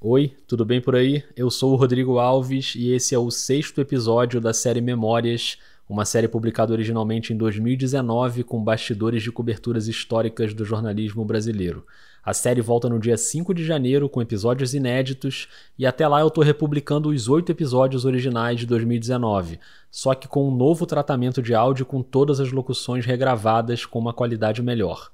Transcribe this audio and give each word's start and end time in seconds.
Oi, 0.00 0.32
tudo 0.46 0.64
bem 0.64 0.80
por 0.80 0.94
aí? 0.94 1.24
Eu 1.36 1.50
sou 1.50 1.72
o 1.72 1.74
Rodrigo 1.74 2.20
Alves 2.20 2.76
e 2.76 2.92
esse 2.92 3.16
é 3.16 3.18
o 3.18 3.32
sexto 3.32 3.80
episódio 3.80 4.40
da 4.40 4.54
série 4.54 4.80
Memórias, 4.80 5.58
uma 5.88 6.04
série 6.04 6.28
publicada 6.28 6.72
originalmente 6.72 7.32
em 7.32 7.36
2019 7.36 8.44
com 8.44 8.62
bastidores 8.62 9.24
de 9.24 9.32
coberturas 9.32 9.88
históricas 9.88 10.54
do 10.54 10.64
jornalismo 10.64 11.24
brasileiro. 11.24 11.84
A 12.24 12.32
série 12.32 12.60
volta 12.60 12.88
no 12.88 13.00
dia 13.00 13.16
5 13.16 13.52
de 13.52 13.64
janeiro 13.64 14.08
com 14.08 14.22
episódios 14.22 14.72
inéditos 14.72 15.48
e 15.76 15.84
até 15.84 16.06
lá 16.06 16.20
eu 16.20 16.28
estou 16.28 16.44
republicando 16.44 17.08
os 17.08 17.28
oito 17.28 17.50
episódios 17.50 18.04
originais 18.04 18.60
de 18.60 18.66
2019, 18.66 19.58
só 19.90 20.14
que 20.14 20.28
com 20.28 20.48
um 20.48 20.54
novo 20.54 20.86
tratamento 20.86 21.42
de 21.42 21.56
áudio 21.56 21.84
com 21.84 22.04
todas 22.04 22.38
as 22.38 22.52
locuções 22.52 23.04
regravadas 23.04 23.84
com 23.84 23.98
uma 23.98 24.14
qualidade 24.14 24.62
melhor. 24.62 25.10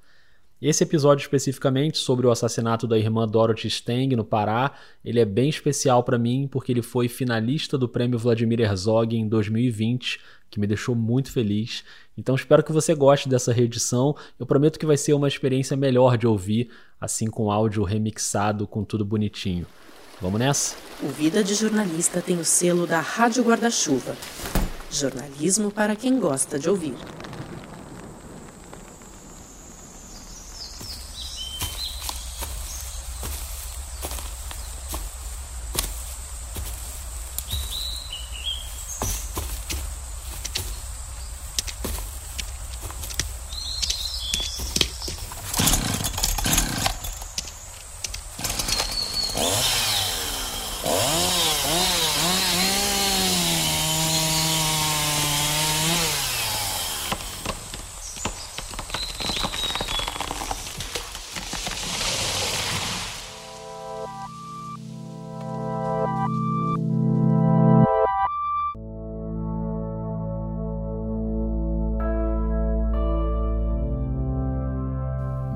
Esse 0.65 0.83
episódio 0.83 1.21
especificamente 1.21 1.99
sobre 1.99 2.25
o 2.25 2.31
assassinato 2.31 2.87
da 2.87 2.97
irmã 2.97 3.27
Dorothy 3.27 3.69
Steng 3.69 4.15
no 4.15 4.25
Pará, 4.25 4.73
ele 5.05 5.19
é 5.19 5.25
bem 5.25 5.47
especial 5.47 6.03
para 6.03 6.17
mim 6.17 6.49
porque 6.51 6.71
ele 6.71 6.81
foi 6.81 7.07
finalista 7.07 7.77
do 7.77 7.87
Prêmio 7.87 8.17
Vladimir 8.17 8.61
Herzog 8.61 9.15
em 9.15 9.27
2020, 9.27 10.19
que 10.49 10.59
me 10.59 10.65
deixou 10.65 10.95
muito 10.95 11.31
feliz. 11.31 11.83
Então 12.17 12.33
espero 12.33 12.63
que 12.63 12.71
você 12.71 12.95
goste 12.95 13.29
dessa 13.29 13.53
reedição. 13.53 14.15
Eu 14.39 14.47
prometo 14.47 14.79
que 14.79 14.87
vai 14.87 14.97
ser 14.97 15.13
uma 15.13 15.27
experiência 15.27 15.77
melhor 15.77 16.17
de 16.17 16.25
ouvir, 16.25 16.71
assim 16.99 17.27
com 17.27 17.51
áudio 17.51 17.83
remixado, 17.83 18.65
com 18.65 18.83
tudo 18.83 19.05
bonitinho. 19.05 19.67
Vamos 20.19 20.39
nessa? 20.39 20.75
O 21.03 21.09
Vida 21.09 21.43
de 21.43 21.53
Jornalista 21.53 22.23
tem 22.23 22.39
o 22.39 22.43
selo 22.43 22.87
da 22.87 23.01
Rádio 23.01 23.43
Guarda-Chuva. 23.43 24.17
Jornalismo 24.89 25.69
para 25.69 25.95
quem 25.95 26.19
gosta 26.19 26.57
de 26.57 26.67
ouvir. 26.67 26.95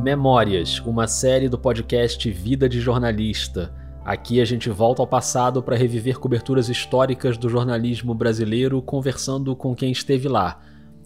Memórias, 0.10 0.80
uma 0.80 1.06
série 1.08 1.48
do 1.48 1.56
podcast 1.56 2.32
Vida 2.32 2.68
de 2.68 2.82
Jornalista. 2.82 3.72
Aqui 4.04 4.42
a 4.42 4.46
gente 4.46 4.68
volta 4.68 5.04
ao 5.04 5.08
passado 5.08 5.62
para 5.62 5.76
reviver 5.76 6.18
coberturas 6.18 6.68
históricas 6.68 7.38
do 7.38 7.48
jornalismo 7.48 8.16
brasileiro, 8.16 8.82
conversando 8.82 9.56
com 9.56 9.76
quem 9.76 9.92
esteve 9.92 10.28
lá. 10.28 10.62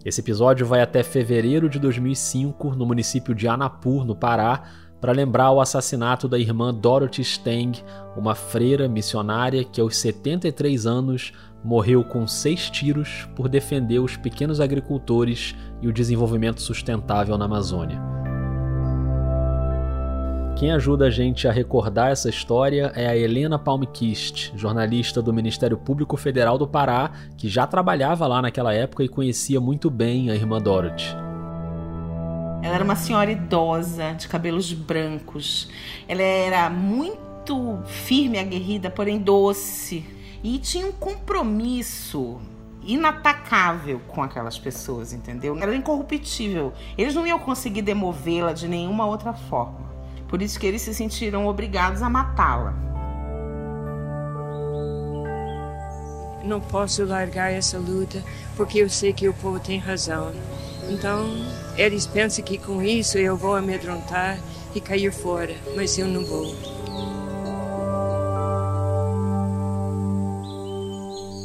Esse 0.06 0.22
episódio 0.22 0.66
vai 0.66 0.81
até 0.81 1.04
fevereiro 1.04 1.68
de 1.68 1.80
2005, 1.80 2.78
no 2.78 2.86
município 2.86 3.36
de 3.36 3.46
Anapur, 3.46 4.06
no 4.06 4.16
Pará, 4.16 4.64
para 5.02 5.12
lembrar 5.12 5.52
o 5.52 5.59
assassinato 5.59 6.30
da 6.30 6.40
irmã 6.40 6.74
Dorothy 6.74 7.26
Steng, 7.26 7.84
uma 8.16 8.34
freira 8.34 8.88
missionária 8.88 9.66
que 9.66 9.81
aos 9.81 9.98
73 9.98 10.86
anos 10.86 11.34
morreu 11.62 12.06
com 12.06 12.26
seis 12.26 12.70
tiros 12.70 13.28
por 13.36 13.50
defender 13.50 14.00
os 14.00 14.16
pequenos 14.16 14.62
agricultores 14.62 15.54
e 15.81 15.90
o 15.90 15.94
desenvolvimento 15.94 16.62
sustentável 16.62 17.38
na 17.38 17.44
Amazônia. 17.44 18.22
Quem 20.56 20.72
ajuda 20.72 21.08
a 21.08 21.09
gente 21.09 21.47
a 21.47 21.52
recordar 21.52 22.12
essa 22.12 22.30
história 22.30 22.91
é 22.96 23.08
a 23.08 23.18
Helena 23.18 23.58
Palmquist, 23.58 24.53
jornalista 24.56 25.19
do 25.19 25.34
Ministério 25.34 25.75
Público 25.78 26.16
Federal 26.16 26.59
do 26.59 26.68
Pará, 26.68 27.12
que 27.36 27.50
já 27.50 27.66
trabalhava 27.66 28.28
lá 28.28 28.40
naquela 28.40 28.72
época 28.72 29.03
e 29.03 29.09
conhecia 29.09 29.59
muito 29.59 29.90
bem 29.90 30.30
a 30.30 30.36
irmã 30.36 30.62
Dorothy. 30.62 31.16
Ela 32.62 32.75
era 32.75 32.84
uma 32.84 32.96
senhora 32.96 33.31
idosa, 33.31 34.14
de 34.14 34.28
cabelos 34.28 34.72
brancos. 34.72 35.69
Ela 36.08 36.22
era 36.22 36.70
muito 36.70 37.80
firme, 37.85 38.38
aguerrida, 38.38 38.91
porém 38.91 39.18
doce. 39.18 40.06
E 40.44 40.59
tinha 40.59 40.85
um 40.85 40.91
compromisso 40.91 42.40
inatacável 42.85 44.00
com 44.08 44.22
aquelas 44.22 44.59
pessoas, 44.59 45.14
entendeu? 45.14 45.58
Era 45.58 45.75
incorruptível. 45.75 46.72
Eles 46.96 47.16
não 47.16 47.25
iam 47.25 47.40
conseguir 47.40 47.81
demovê-la 47.81 48.53
de 48.53 48.68
nenhuma 48.68 49.06
outra 49.08 49.34
forma. 49.34 49.93
Por 50.34 50.42
isso 50.42 50.60
que 50.60 50.66
eles 50.66 50.82
se 50.82 50.96
sentiram 50.96 51.46
obrigados 51.46 52.02
a 52.02 52.10
matá-la. 52.10 52.74
Não 56.44 56.60
posso 56.60 57.06
largar 57.06 57.54
essa 57.54 57.78
luta 57.78 58.20
porque 58.58 58.80
eu 58.80 58.90
sei 58.90 59.14
que 59.14 59.30
o 59.30 59.34
povo 59.36 59.60
tem 59.60 59.78
razão. 59.78 60.32
Então, 60.90 61.28
eles 61.78 62.08
pensam 62.08 62.44
que 62.44 62.58
com 62.58 62.82
isso 62.82 63.20
eu 63.20 63.38
vou 63.38 63.56
amedrontar 63.56 64.40
e 64.74 64.82
cair 64.82 65.14
fora, 65.14 65.54
mas 65.76 66.00
eu 66.00 66.08
não 66.08 66.26
vou. 66.26 66.48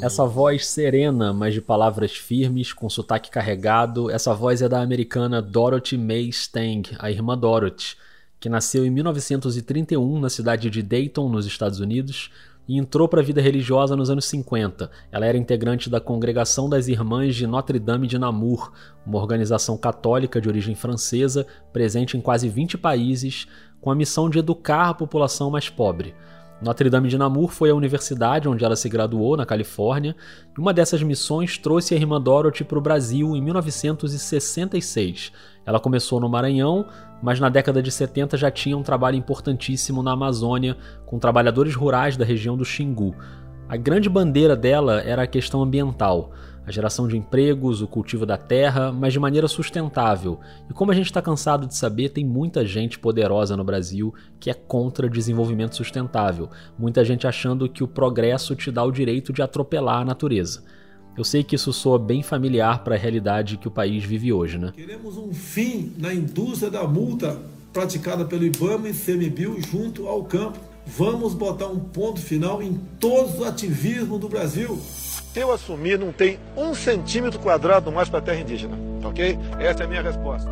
Essa 0.03 0.25
voz 0.25 0.67
serena, 0.67 1.35
mas 1.35 1.53
de 1.53 1.61
palavras 1.61 2.13
firmes, 2.13 2.73
com 2.73 2.89
sotaque 2.89 3.29
carregado, 3.29 4.11
essa 4.11 4.33
voz 4.33 4.63
é 4.63 4.69
da 4.69 4.81
americana 4.81 5.43
Dorothy 5.43 5.99
May 5.99 6.31
Stang, 6.31 6.97
a 6.99 7.11
irmã 7.11 7.37
Dorothy, 7.37 7.99
que 8.41 8.49
nasceu 8.49 8.85
em 8.85 8.91
1931 8.91 10.21
na 10.21 10.29
cidade 10.29 10.71
de 10.71 10.83
Dayton, 10.83 11.29
nos 11.29 11.47
Estados 11.47 11.81
Unidos, 11.81 12.31
e 12.69 12.77
entrou 12.77 13.09
para 13.09 13.21
a 13.21 13.25
vida 13.25 13.41
religiosa 13.41 13.97
nos 13.97 14.11
anos 14.11 14.27
50. 14.27 14.91
Ela 15.11 15.27
era 15.27 15.39
integrante 15.39 15.89
da 15.89 16.01
Congregação 16.01 16.69
das 16.69 16.87
Irmãs 16.87 17.35
de 17.35 17.47
Notre 17.47 17.79
Dame 17.79 18.07
de 18.07 18.19
Namur, 18.19 18.73
uma 19.07 19.19
organização 19.19 19.77
católica 19.79 20.41
de 20.41 20.49
origem 20.49 20.75
francesa 20.75 21.47
presente 21.73 22.17
em 22.17 22.21
quase 22.21 22.49
20 22.49 22.77
países, 22.77 23.47
com 23.81 23.91
a 23.91 23.95
missão 23.95 24.29
de 24.29 24.39
educar 24.39 24.91
a 24.91 24.95
população 24.95 25.51
mais 25.51 25.71
pobre. 25.71 26.15
Notre 26.61 26.91
Dame 26.91 27.09
de 27.09 27.17
Namur 27.17 27.53
foi 27.53 27.71
a 27.71 27.75
universidade 27.75 28.49
onde 28.49 28.65
ela 28.65 28.75
se 28.75 28.89
graduou, 28.89 29.37
na 29.37 29.47
Califórnia, 29.47 30.17
e 30.57 30.61
uma 30.61 30.75
dessas 30.75 31.01
missões 31.03 31.57
trouxe 31.57 31.95
a 31.95 31.97
irmã 31.97 32.21
Dorothy 32.21 32.65
para 32.65 32.79
o 32.79 32.81
Brasil 32.83 33.37
em 33.37 33.41
1966. 33.41 35.31
Ela 35.65 35.79
começou 35.79 36.19
no 36.19 36.29
Maranhão, 36.29 36.85
mas 37.23 37.39
na 37.39 37.49
década 37.49 37.81
de 37.81 37.93
70 37.93 38.37
já 38.37 38.51
tinha 38.51 38.77
um 38.77 38.83
trabalho 38.83 39.17
importantíssimo 39.17 40.03
na 40.03 40.13
Amazônia, 40.13 40.77
com 41.07 41.19
trabalhadores 41.19 41.77
rurais 41.77 42.17
da 42.17 42.25
região 42.25 42.57
do 42.57 42.65
Xingu. 42.65 43.15
A 43.69 43.77
grande 43.77 44.09
bandeira 44.09 44.57
dela 44.57 45.01
era 45.03 45.23
a 45.23 45.27
questão 45.29 45.63
ambiental, 45.63 46.33
a 46.69 46.73
geração 46.73 47.09
de 47.09 47.17
empregos, 47.17 47.81
o 47.81 47.87
cultivo 47.87 48.27
da 48.27 48.37
terra, 48.37 48.93
mas 48.93 49.15
de 49.15 49.19
maneira 49.19 49.49
sustentável. 49.49 50.39
E 50.69 50.75
como 50.75 50.91
a 50.91 50.95
gente 50.95 51.07
está 51.07 51.23
cansado 51.23 51.67
de 51.67 51.75
saber, 51.75 52.11
tem 52.11 52.27
muita 52.27 52.65
gente 52.67 52.99
poderosa 52.99 53.57
no 53.57 53.65
Brasil 53.65 54.13
que 54.39 54.51
é 54.51 54.55
contra 54.55 55.09
desenvolvimento 55.09 55.75
sustentável. 55.75 56.51
Muita 56.79 57.03
gente 57.07 57.27
achando 57.27 57.69
que 57.71 57.83
o 57.83 57.89
progresso 57.89 58.55
te 58.55 58.71
dá 58.71 58.85
o 58.85 58.93
direito 58.93 59.33
de 59.33 59.41
atropelar 59.41 60.03
a 60.03 60.05
natureza. 60.05 60.63
Eu 61.17 61.25
sei 61.25 61.43
que 61.43 61.57
isso 61.57 61.73
soa 61.73 61.99
bem 61.99 62.23
familiar 62.23 62.85
para 62.85 62.95
a 62.95 62.99
realidade 62.99 63.57
que 63.57 63.67
o 63.67 63.71
país 63.71 64.05
vive 64.05 64.31
hoje, 64.31 64.59
né? 64.59 64.71
Queremos 64.77 65.17
um 65.17 65.33
fim 65.33 65.95
na 65.97 66.13
indústria 66.13 66.71
da 66.71 66.87
multa 66.87 67.41
praticada 67.73 68.27
pelo 68.27 68.45
IBAMA 68.45 68.91
e 68.91 68.93
CMBio 68.93 69.59
junto 69.63 70.07
ao 70.07 70.23
campo. 70.23 70.59
Vamos 70.87 71.33
botar 71.33 71.67
um 71.67 71.81
ponto 71.81 72.21
final 72.21 72.63
em 72.63 72.79
todos 73.01 73.41
os 73.41 73.47
ativismos 73.47 74.21
do 74.21 74.29
Brasil. 74.29 74.79
Se 75.39 75.43
eu 75.43 75.53
assumir, 75.53 75.97
não 75.97 76.11
tem 76.11 76.37
um 76.57 76.75
centímetro 76.75 77.39
quadrado 77.39 77.93
mais 77.93 78.09
para 78.09 78.19
a 78.19 78.23
terra 78.23 78.41
indígena, 78.41 78.77
ok? 79.05 79.39
Essa 79.61 79.85
é 79.85 79.87
a 79.87 79.89
minha 79.89 80.03
resposta. 80.03 80.51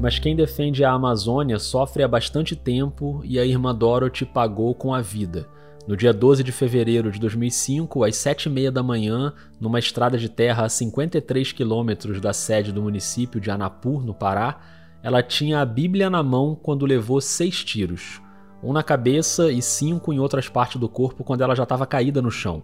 Mas 0.00 0.18
quem 0.18 0.34
defende 0.34 0.82
a 0.82 0.92
Amazônia 0.92 1.58
sofre 1.58 2.02
há 2.02 2.08
bastante 2.08 2.56
tempo 2.56 3.20
e 3.22 3.38
a 3.38 3.44
irmã 3.44 3.74
Dorothy 3.74 4.24
pagou 4.24 4.74
com 4.74 4.94
a 4.94 5.02
vida. 5.02 5.46
No 5.86 5.94
dia 5.94 6.14
12 6.14 6.42
de 6.42 6.52
fevereiro 6.52 7.10
de 7.10 7.20
2005, 7.20 8.02
às 8.02 8.16
7h30 8.16 8.70
da 8.70 8.82
manhã, 8.82 9.34
numa 9.60 9.78
estrada 9.78 10.16
de 10.16 10.30
terra 10.30 10.64
a 10.64 10.70
53 10.70 11.52
quilômetros 11.52 12.18
da 12.18 12.32
sede 12.32 12.72
do 12.72 12.80
município 12.80 13.38
de 13.38 13.50
Anapur, 13.50 14.02
no 14.02 14.14
Pará, 14.14 14.58
ela 15.02 15.22
tinha 15.22 15.60
a 15.60 15.66
Bíblia 15.66 16.08
na 16.08 16.22
mão 16.22 16.54
quando 16.54 16.86
levou 16.86 17.20
seis 17.20 17.62
tiros. 17.62 18.24
Um 18.62 18.72
na 18.72 18.82
cabeça 18.82 19.50
e 19.52 19.60
cinco 19.60 20.12
em 20.12 20.18
outras 20.18 20.48
partes 20.48 20.80
do 20.80 20.88
corpo 20.88 21.22
quando 21.22 21.42
ela 21.42 21.54
já 21.54 21.64
estava 21.64 21.86
caída 21.86 22.22
no 22.22 22.30
chão. 22.30 22.62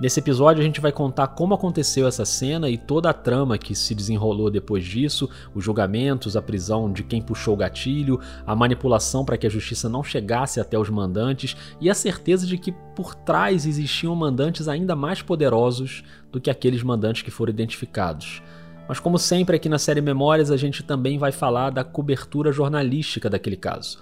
Nesse 0.00 0.18
episódio 0.18 0.60
a 0.60 0.64
gente 0.64 0.80
vai 0.80 0.90
contar 0.90 1.28
como 1.28 1.54
aconteceu 1.54 2.08
essa 2.08 2.24
cena 2.24 2.68
e 2.68 2.76
toda 2.76 3.10
a 3.10 3.12
trama 3.12 3.58
que 3.58 3.74
se 3.74 3.94
desenrolou 3.94 4.50
depois 4.50 4.84
disso, 4.84 5.28
os 5.54 5.62
julgamentos, 5.62 6.36
a 6.36 6.42
prisão 6.42 6.92
de 6.92 7.04
quem 7.04 7.22
puxou 7.22 7.54
o 7.54 7.56
gatilho, 7.56 8.18
a 8.46 8.56
manipulação 8.56 9.24
para 9.24 9.36
que 9.36 9.46
a 9.46 9.50
justiça 9.50 9.88
não 9.88 10.02
chegasse 10.02 10.58
até 10.58 10.78
os 10.78 10.88
mandantes 10.88 11.56
e 11.80 11.88
a 11.88 11.94
certeza 11.94 12.46
de 12.46 12.58
que 12.58 12.72
por 12.96 13.14
trás 13.14 13.66
existiam 13.66 14.14
mandantes 14.16 14.66
ainda 14.66 14.96
mais 14.96 15.22
poderosos 15.22 16.02
do 16.32 16.40
que 16.40 16.50
aqueles 16.50 16.82
mandantes 16.82 17.22
que 17.22 17.30
foram 17.30 17.52
identificados. 17.52 18.42
Mas 18.88 18.98
como 18.98 19.18
sempre 19.18 19.56
aqui 19.56 19.68
na 19.68 19.78
série 19.78 20.00
Memórias, 20.00 20.50
a 20.50 20.56
gente 20.56 20.82
também 20.82 21.16
vai 21.16 21.30
falar 21.30 21.70
da 21.70 21.84
cobertura 21.84 22.50
jornalística 22.50 23.30
daquele 23.30 23.56
caso 23.56 23.98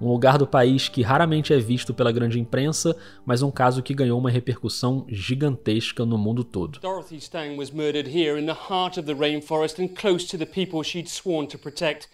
um 0.00 0.08
lugar 0.08 0.36
do 0.36 0.46
país 0.46 0.88
que 0.88 1.02
raramente 1.02 1.52
é 1.52 1.58
visto 1.58 1.94
pela 1.94 2.10
grande 2.10 2.38
imprensa, 2.40 2.96
mas 3.24 3.42
um 3.42 3.50
caso 3.50 3.82
que 3.82 3.94
ganhou 3.94 4.18
uma 4.18 4.30
repercussão 4.30 5.04
gigantesca 5.08 6.04
no 6.04 6.18
mundo 6.18 6.42
todo. 6.42 6.80
Dorothy 6.80 7.16
Stang 7.16 7.56
was 7.56 7.70
murdered 7.70 8.08
here 8.08 8.40
in 8.40 8.46
the 8.46 8.56
heart 8.68 8.98
of 8.98 9.02
the 9.02 9.14
rainforest 9.14 9.80
and 9.80 9.88
close 9.88 10.26
to 10.26 10.36
the 10.36 10.46
people 10.46 10.82
she'd 10.82 11.08
sworn 11.08 11.46
to 11.46 11.58
protect. 11.58 12.08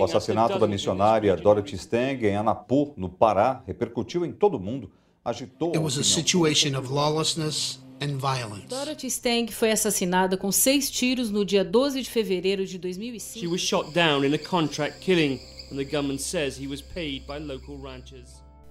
O 0.00 0.04
assassinato 0.04 0.58
da 0.58 0.66
missionária 0.66 1.36
Dorothy 1.36 1.76
Stang 1.76 2.26
em 2.26 2.36
Anapu, 2.36 2.92
no 2.96 3.08
Pará, 3.08 3.62
repercutiu 3.64 4.26
em 4.26 4.32
todo 4.32 4.56
o 4.56 4.60
mundo, 4.60 4.90
agitou. 5.24 5.68
It 5.68 5.78
was 5.78 5.96
a 5.96 6.02
situation 6.02 6.76
of 6.76 6.92
lawlessness 6.92 7.78
Dorothy 8.68 9.06
Stang 9.06 9.52
foi 9.52 9.70
assassinada 9.70 10.36
com 10.36 10.50
seis 10.50 10.90
tiros 10.90 11.30
no 11.30 11.44
dia 11.44 11.64
12 11.64 12.02
de 12.02 12.10
fevereiro 12.10 12.66
de 12.66 12.76
2005. 12.76 13.38
She 13.38 13.46
was 13.46 13.60
shot 13.60 13.92
down 13.92 14.24
in 14.24 14.34
a 14.34 14.38
contract 14.38 15.00
killing 15.00 15.40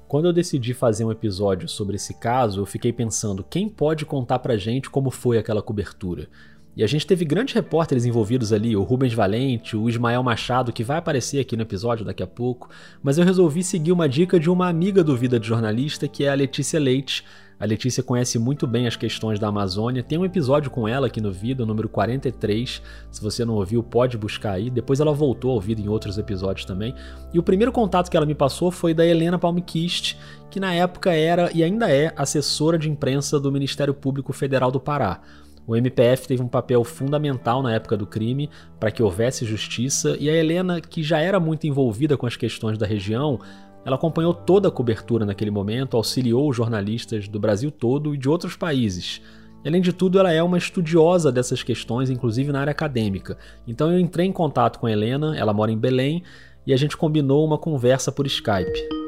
Quando 0.08 0.28
eu 0.28 0.34
decidi 0.34 0.74
fazer 0.74 1.04
um 1.06 1.12
episódio 1.12 1.68
sobre 1.68 1.96
esse 1.96 2.14
caso, 2.14 2.62
eu 2.62 2.66
fiquei 2.66 2.94
pensando 2.94 3.44
quem 3.44 3.68
pode 3.68 4.06
contar 4.06 4.40
pra 4.40 4.58
gente 4.58 4.90
como 4.90 5.10
foi 5.10 5.38
aquela 5.38 5.62
cobertura. 5.62 6.30
E 6.76 6.84
a 6.84 6.88
gente 6.88 7.06
teve 7.06 7.24
grandes 7.24 7.54
repórteres 7.54 8.04
envolvidos 8.04 8.52
ali, 8.52 8.76
o 8.76 8.82
Rubens 8.82 9.14
Valente, 9.14 9.78
o 9.78 9.88
Ismael 9.88 10.24
Machado, 10.24 10.74
que 10.74 10.84
vai 10.84 10.98
aparecer 10.98 11.40
aqui 11.40 11.56
no 11.56 11.62
episódio 11.62 12.04
daqui 12.04 12.24
a 12.24 12.28
pouco, 12.28 12.70
mas 13.02 13.18
eu 13.18 13.26
resolvi 13.26 13.64
seguir 13.64 13.92
uma 13.92 14.10
dica 14.10 14.40
de 14.40 14.50
uma 14.50 14.68
amiga 14.68 15.04
do 15.04 15.16
Vida 15.16 15.40
de 15.40 15.48
Jornalista, 15.48 16.08
que 16.08 16.24
é 16.24 16.30
a 16.30 16.34
Letícia 16.34 16.80
Leite, 16.80 17.24
a 17.64 17.66
Letícia 17.66 18.04
conhece 18.04 18.38
muito 18.38 18.68
bem 18.68 18.88
as 18.88 18.98
questões 18.98 19.40
da 19.40 19.48
Amazônia. 19.48 20.04
Tem 20.04 20.18
um 20.18 20.26
episódio 20.26 20.70
com 20.70 20.86
ela 20.86 21.08
aqui 21.08 21.22
no 21.22 21.32
Vida, 21.32 21.66
número 21.66 21.88
43. 21.88 22.82
Se 23.10 23.22
você 23.22 23.46
não 23.46 23.54
ouviu, 23.54 23.82
pode 23.82 24.18
buscar 24.18 24.52
aí. 24.52 24.70
Depois 24.70 25.00
ela 25.00 25.14
voltou 25.14 25.52
ao 25.52 25.62
Vida 25.62 25.80
em 25.80 25.88
outros 25.88 26.18
episódios 26.18 26.66
também. 26.66 26.94
E 27.34 27.40
o 27.40 27.44
primeiro 27.44 27.72
contato 27.72 28.12
que 28.12 28.18
ela 28.18 28.26
me 28.26 28.36
passou 28.36 28.70
foi 28.70 28.94
da 28.94 29.06
Helena 29.06 29.40
Palmquist, 29.40 30.18
que 30.52 30.60
na 30.60 30.74
época 30.74 31.14
era 31.14 31.52
e 31.54 31.64
ainda 31.64 31.90
é 31.90 32.12
assessora 32.18 32.78
de 32.78 32.90
imprensa 32.90 33.40
do 33.40 33.50
Ministério 33.50 33.94
Público 33.94 34.34
Federal 34.34 34.70
do 34.70 34.82
Pará. 34.82 35.22
O 35.66 35.74
MPF 35.74 36.28
teve 36.28 36.44
um 36.44 36.50
papel 36.50 36.84
fundamental 36.84 37.64
na 37.64 37.74
época 37.74 37.96
do 37.96 38.06
crime 38.06 38.50
para 38.78 38.92
que 38.92 39.02
houvesse 39.02 39.46
justiça, 39.46 40.18
e 40.20 40.30
a 40.30 40.34
Helena, 40.34 40.82
que 40.82 41.02
já 41.02 41.20
era 41.20 41.40
muito 41.40 41.66
envolvida 41.66 42.18
com 42.18 42.28
as 42.28 42.36
questões 42.36 42.78
da 42.78 42.86
região, 42.86 43.40
ela 43.86 43.96
acompanhou 43.96 44.34
toda 44.34 44.68
a 44.68 44.72
cobertura 44.72 45.26
naquele 45.26 45.52
momento, 45.52 45.98
auxiliou 45.98 46.50
os 46.50 46.56
jornalistas 46.56 47.28
do 47.28 47.40
Brasil 47.40 47.70
todo 47.70 48.16
e 48.16 48.18
de 48.18 48.30
outros 48.30 48.56
países. 48.56 49.22
Além 49.66 49.82
de 49.82 49.94
tudo, 49.94 50.20
ela 50.20 50.32
é 50.32 50.44
uma 50.44 50.58
estudiosa 50.58 51.32
dessas 51.32 51.64
questões, 51.64 52.10
inclusive 52.10 52.52
na 52.52 52.62
área 52.62 52.72
acadêmica. 52.72 53.38
Então 53.68 53.92
eu 53.92 54.00
entrei 54.00 54.26
em 54.26 54.32
contato 54.32 54.80
com 54.80 54.88
a 54.88 54.92
Helena, 54.92 55.38
ela 55.38 55.54
mora 55.54 55.72
em 55.72 55.78
Belém, 55.78 56.24
e 56.66 56.74
a 56.74 56.78
gente 56.78 56.98
combinou 56.98 57.46
uma 57.46 57.58
conversa 57.58 58.12
por 58.12 58.26
Skype. 58.26 59.04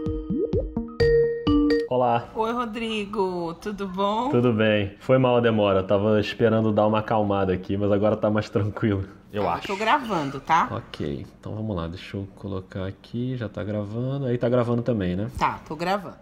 Olá. 1.89 2.29
Oi, 2.35 2.51
Rodrigo, 2.51 3.53
tudo 3.61 3.87
bom? 3.87 4.29
Tudo 4.29 4.51
bem. 4.51 4.91
Foi 4.99 5.17
mal 5.17 5.37
a 5.37 5.39
demora, 5.39 5.81
tava 5.81 6.19
esperando 6.19 6.73
dar 6.73 6.87
uma 6.87 6.99
acalmada 6.99 7.53
aqui, 7.53 7.77
mas 7.77 7.91
agora 7.91 8.17
tá 8.17 8.29
mais 8.29 8.49
tranquilo. 8.49 9.05
Eu 9.35 9.49
acho. 9.49 9.67
Tô 9.67 9.75
gravando, 9.75 10.39
tá? 10.39 10.69
Ok. 10.71 11.27
Então 11.39 11.53
vamos 11.53 11.75
lá, 11.75 11.89
deixa 11.89 12.15
eu 12.15 12.25
colocar 12.37 12.87
aqui. 12.87 13.35
Já 13.35 13.49
tá 13.49 13.61
gravando. 13.65 14.27
Aí 14.27 14.37
tá 14.37 14.47
gravando 14.47 14.81
também, 14.81 15.13
né? 15.13 15.29
Tá, 15.37 15.59
tô 15.67 15.75
gravando. 15.75 16.15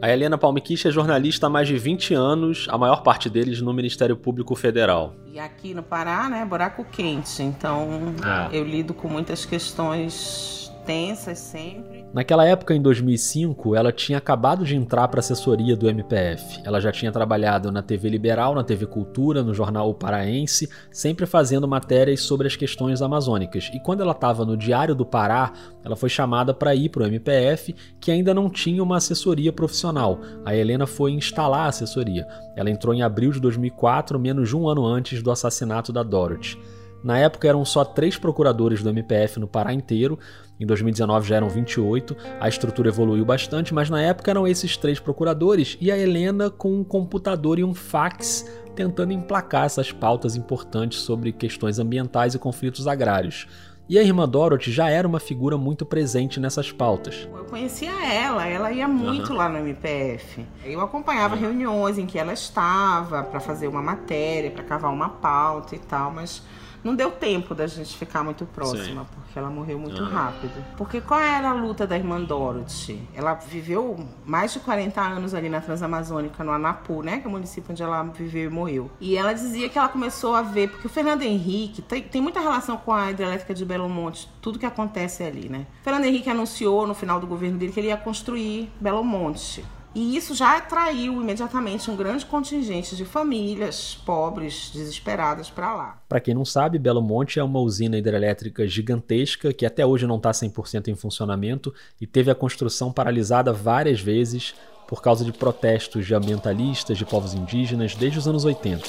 A 0.00 0.10
Helena 0.10 0.38
Palmiquich 0.38 0.88
é 0.88 0.90
jornalista 0.90 1.46
há 1.46 1.50
mais 1.50 1.68
de 1.68 1.76
20 1.76 2.14
anos, 2.14 2.66
a 2.70 2.78
maior 2.78 3.02
parte 3.02 3.28
deles 3.28 3.60
no 3.60 3.72
Ministério 3.72 4.16
Público 4.16 4.54
Federal. 4.54 5.14
E 5.26 5.38
aqui 5.38 5.74
no 5.74 5.82
Pará, 5.82 6.28
né, 6.30 6.44
buraco 6.44 6.84
quente. 6.84 7.42
Então, 7.42 8.14
ah. 8.22 8.48
eu 8.50 8.64
lido 8.64 8.94
com 8.94 9.08
muitas 9.08 9.44
questões 9.44 10.70
tensas 10.86 11.38
sempre. 11.38 11.93
Naquela 12.14 12.46
época, 12.46 12.72
em 12.72 12.80
2005, 12.80 13.74
ela 13.74 13.90
tinha 13.90 14.18
acabado 14.18 14.64
de 14.64 14.76
entrar 14.76 15.08
para 15.08 15.18
a 15.18 15.20
assessoria 15.20 15.76
do 15.76 15.88
MPF. 15.88 16.60
Ela 16.64 16.80
já 16.80 16.92
tinha 16.92 17.10
trabalhado 17.10 17.72
na 17.72 17.82
TV 17.82 18.08
Liberal, 18.08 18.54
na 18.54 18.62
TV 18.62 18.86
Cultura, 18.86 19.42
no 19.42 19.52
jornal 19.52 19.90
o 19.90 19.94
Paraense, 19.94 20.70
sempre 20.92 21.26
fazendo 21.26 21.66
matérias 21.66 22.20
sobre 22.20 22.46
as 22.46 22.54
questões 22.54 23.02
amazônicas. 23.02 23.68
E 23.74 23.80
quando 23.80 24.00
ela 24.02 24.12
estava 24.12 24.44
no 24.44 24.56
Diário 24.56 24.94
do 24.94 25.04
Pará, 25.04 25.52
ela 25.84 25.96
foi 25.96 26.08
chamada 26.08 26.54
para 26.54 26.72
ir 26.72 26.88
para 26.88 27.02
o 27.02 27.06
MPF, 27.06 27.74
que 27.98 28.12
ainda 28.12 28.32
não 28.32 28.48
tinha 28.48 28.80
uma 28.80 28.98
assessoria 28.98 29.52
profissional. 29.52 30.20
A 30.44 30.54
Helena 30.54 30.86
foi 30.86 31.10
instalar 31.10 31.66
a 31.66 31.70
assessoria. 31.70 32.28
Ela 32.54 32.70
entrou 32.70 32.94
em 32.94 33.02
abril 33.02 33.32
de 33.32 33.40
2004, 33.40 34.20
menos 34.20 34.48
de 34.48 34.56
um 34.56 34.68
ano 34.68 34.86
antes 34.86 35.20
do 35.20 35.32
assassinato 35.32 35.92
da 35.92 36.04
Dorothy. 36.04 36.56
Na 37.04 37.18
época 37.18 37.46
eram 37.46 37.62
só 37.66 37.84
três 37.84 38.16
procuradores 38.16 38.82
do 38.82 38.88
MPF 38.88 39.38
no 39.38 39.46
Pará 39.46 39.74
inteiro, 39.74 40.18
em 40.58 40.64
2019 40.64 41.28
já 41.28 41.36
eram 41.36 41.50
28, 41.50 42.16
a 42.40 42.48
estrutura 42.48 42.88
evoluiu 42.88 43.26
bastante, 43.26 43.74
mas 43.74 43.90
na 43.90 44.00
época 44.00 44.30
eram 44.30 44.48
esses 44.48 44.78
três 44.78 44.98
procuradores 44.98 45.76
e 45.80 45.92
a 45.92 45.98
Helena 45.98 46.48
com 46.48 46.72
um 46.72 46.82
computador 46.82 47.58
e 47.58 47.64
um 47.64 47.74
fax 47.74 48.50
tentando 48.74 49.12
emplacar 49.12 49.66
essas 49.66 49.92
pautas 49.92 50.34
importantes 50.34 51.00
sobre 51.00 51.30
questões 51.30 51.78
ambientais 51.78 52.34
e 52.34 52.38
conflitos 52.38 52.88
agrários. 52.88 53.46
E 53.86 53.98
a 53.98 54.02
irmã 54.02 54.26
Dorothy 54.26 54.72
já 54.72 54.88
era 54.88 55.06
uma 55.06 55.20
figura 55.20 55.58
muito 55.58 55.84
presente 55.84 56.40
nessas 56.40 56.72
pautas. 56.72 57.28
Eu 57.30 57.44
conhecia 57.44 57.92
ela, 58.02 58.46
ela 58.46 58.72
ia 58.72 58.88
muito 58.88 59.32
uhum. 59.32 59.36
lá 59.36 59.46
no 59.46 59.58
MPF. 59.58 60.46
Eu 60.64 60.80
acompanhava 60.80 61.34
uhum. 61.34 61.42
reuniões 61.42 61.98
em 61.98 62.06
que 62.06 62.18
ela 62.18 62.32
estava 62.32 63.22
para 63.24 63.40
fazer 63.40 63.68
uma 63.68 63.82
matéria, 63.82 64.50
para 64.50 64.64
cavar 64.64 64.90
uma 64.90 65.10
pauta 65.10 65.76
e 65.76 65.78
tal, 65.78 66.10
mas 66.10 66.42
não 66.84 66.94
deu 66.94 67.10
tempo 67.10 67.54
da 67.54 67.66
gente 67.66 67.96
ficar 67.96 68.22
muito 68.22 68.44
próxima, 68.44 69.02
Sim. 69.02 69.08
porque 69.14 69.38
ela 69.38 69.48
morreu 69.48 69.78
muito 69.78 70.02
uhum. 70.02 70.08
rápido. 70.08 70.52
Porque 70.76 71.00
qual 71.00 71.18
era 71.18 71.48
a 71.48 71.54
luta 71.54 71.86
da 71.86 71.96
irmã 71.96 72.20
Dorothy? 72.20 73.00
Ela 73.14 73.34
viveu 73.34 74.06
mais 74.24 74.52
de 74.52 74.60
40 74.60 75.00
anos 75.00 75.34
ali 75.34 75.48
na 75.48 75.60
Transamazônica, 75.60 76.44
no 76.44 76.52
Anapu, 76.52 77.02
né? 77.02 77.20
Que 77.20 77.26
é 77.26 77.28
o 77.28 77.32
município 77.32 77.72
onde 77.72 77.82
ela 77.82 78.02
viveu 78.02 78.44
e 78.44 78.48
morreu. 78.48 78.90
E 79.00 79.16
ela 79.16 79.32
dizia 79.32 79.68
que 79.68 79.78
ela 79.78 79.88
começou 79.88 80.34
a 80.34 80.42
ver, 80.42 80.68
porque 80.68 80.86
o 80.86 80.90
Fernando 80.90 81.22
Henrique 81.22 81.80
tem, 81.80 82.02
tem 82.02 82.20
muita 82.20 82.40
relação 82.40 82.76
com 82.76 82.92
a 82.92 83.10
hidrelétrica 83.10 83.54
de 83.54 83.64
Belo 83.64 83.88
Monte, 83.88 84.28
tudo 84.42 84.58
que 84.58 84.66
acontece 84.66 85.22
ali, 85.22 85.48
né? 85.48 85.66
O 85.80 85.84
Fernando 85.84 86.04
Henrique 86.04 86.28
anunciou 86.28 86.86
no 86.86 86.94
final 86.94 87.18
do 87.18 87.26
governo 87.26 87.58
dele 87.58 87.72
que 87.72 87.80
ele 87.80 87.88
ia 87.88 87.96
construir 87.96 88.70
Belo 88.78 89.02
Monte. 89.02 89.64
E 89.94 90.16
isso 90.16 90.34
já 90.34 90.56
atraiu 90.56 91.22
imediatamente 91.22 91.88
um 91.88 91.94
grande 91.94 92.26
contingente 92.26 92.96
de 92.96 93.04
famílias 93.04 93.94
pobres, 94.04 94.70
desesperadas 94.74 95.48
para 95.48 95.72
lá. 95.72 96.02
Para 96.08 96.18
quem 96.18 96.34
não 96.34 96.44
sabe, 96.44 96.80
Belo 96.80 97.00
Monte 97.00 97.38
é 97.38 97.44
uma 97.44 97.60
usina 97.60 97.96
hidrelétrica 97.96 98.66
gigantesca 98.66 99.52
que 99.52 99.64
até 99.64 99.86
hoje 99.86 100.04
não 100.04 100.16
está 100.16 100.32
100% 100.32 100.88
em 100.88 100.96
funcionamento 100.96 101.72
e 102.00 102.08
teve 102.08 102.28
a 102.28 102.34
construção 102.34 102.92
paralisada 102.92 103.52
várias 103.52 104.00
vezes 104.00 104.54
por 104.88 105.00
causa 105.00 105.24
de 105.24 105.32
protestos 105.32 106.04
de 106.04 106.14
ambientalistas, 106.14 106.98
de 106.98 107.06
povos 107.06 107.32
indígenas, 107.32 107.94
desde 107.94 108.18
os 108.18 108.26
anos 108.26 108.44
80. 108.44 108.84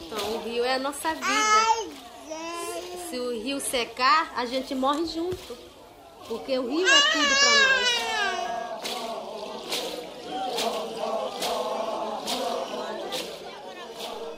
Então, 0.00 0.34
o 0.34 0.44
rio 0.44 0.64
é 0.64 0.74
a 0.74 0.78
nossa 0.80 1.14
vida 1.14 1.71
se 3.12 3.18
o 3.18 3.30
rio 3.42 3.60
secar, 3.60 4.32
a 4.34 4.46
gente 4.46 4.74
morre 4.74 5.04
junto. 5.04 5.54
Porque 6.26 6.58
o 6.58 6.66
rio 6.66 6.86
é 6.86 7.00
tudo 7.12 7.28
para 7.40 7.50
nós. 7.60 8.12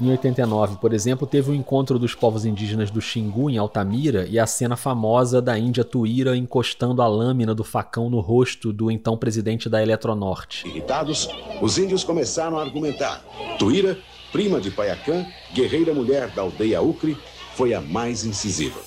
Em 0.00 0.10
89, 0.10 0.78
por 0.78 0.92
exemplo, 0.92 1.24
teve 1.24 1.52
o 1.52 1.54
encontro 1.54 2.00
dos 2.00 2.16
povos 2.16 2.44
indígenas 2.44 2.90
do 2.90 3.00
Xingu 3.00 3.48
em 3.48 3.58
Altamira 3.58 4.26
e 4.28 4.40
a 4.40 4.46
cena 4.46 4.76
famosa 4.76 5.40
da 5.40 5.56
Índia 5.56 5.84
Tuíra 5.84 6.36
encostando 6.36 7.00
a 7.00 7.06
lâmina 7.06 7.54
do 7.54 7.62
facão 7.62 8.10
no 8.10 8.18
rosto 8.18 8.72
do 8.72 8.90
então 8.90 9.16
presidente 9.16 9.68
da 9.68 9.80
Eletronorte. 9.80 10.66
Irritados, 10.66 11.28
os 11.62 11.78
índios 11.78 12.02
começaram 12.02 12.58
a 12.58 12.62
argumentar. 12.62 13.22
Tuíra, 13.56 13.96
prima 14.32 14.60
de 14.60 14.72
Paiacã, 14.72 15.24
guerreira 15.52 15.94
mulher 15.94 16.28
da 16.30 16.42
aldeia 16.42 16.82
Ucre, 16.82 17.16
foi 17.54 17.72
a 17.72 17.80
mais 17.80 18.24
incisiva. 18.24 18.80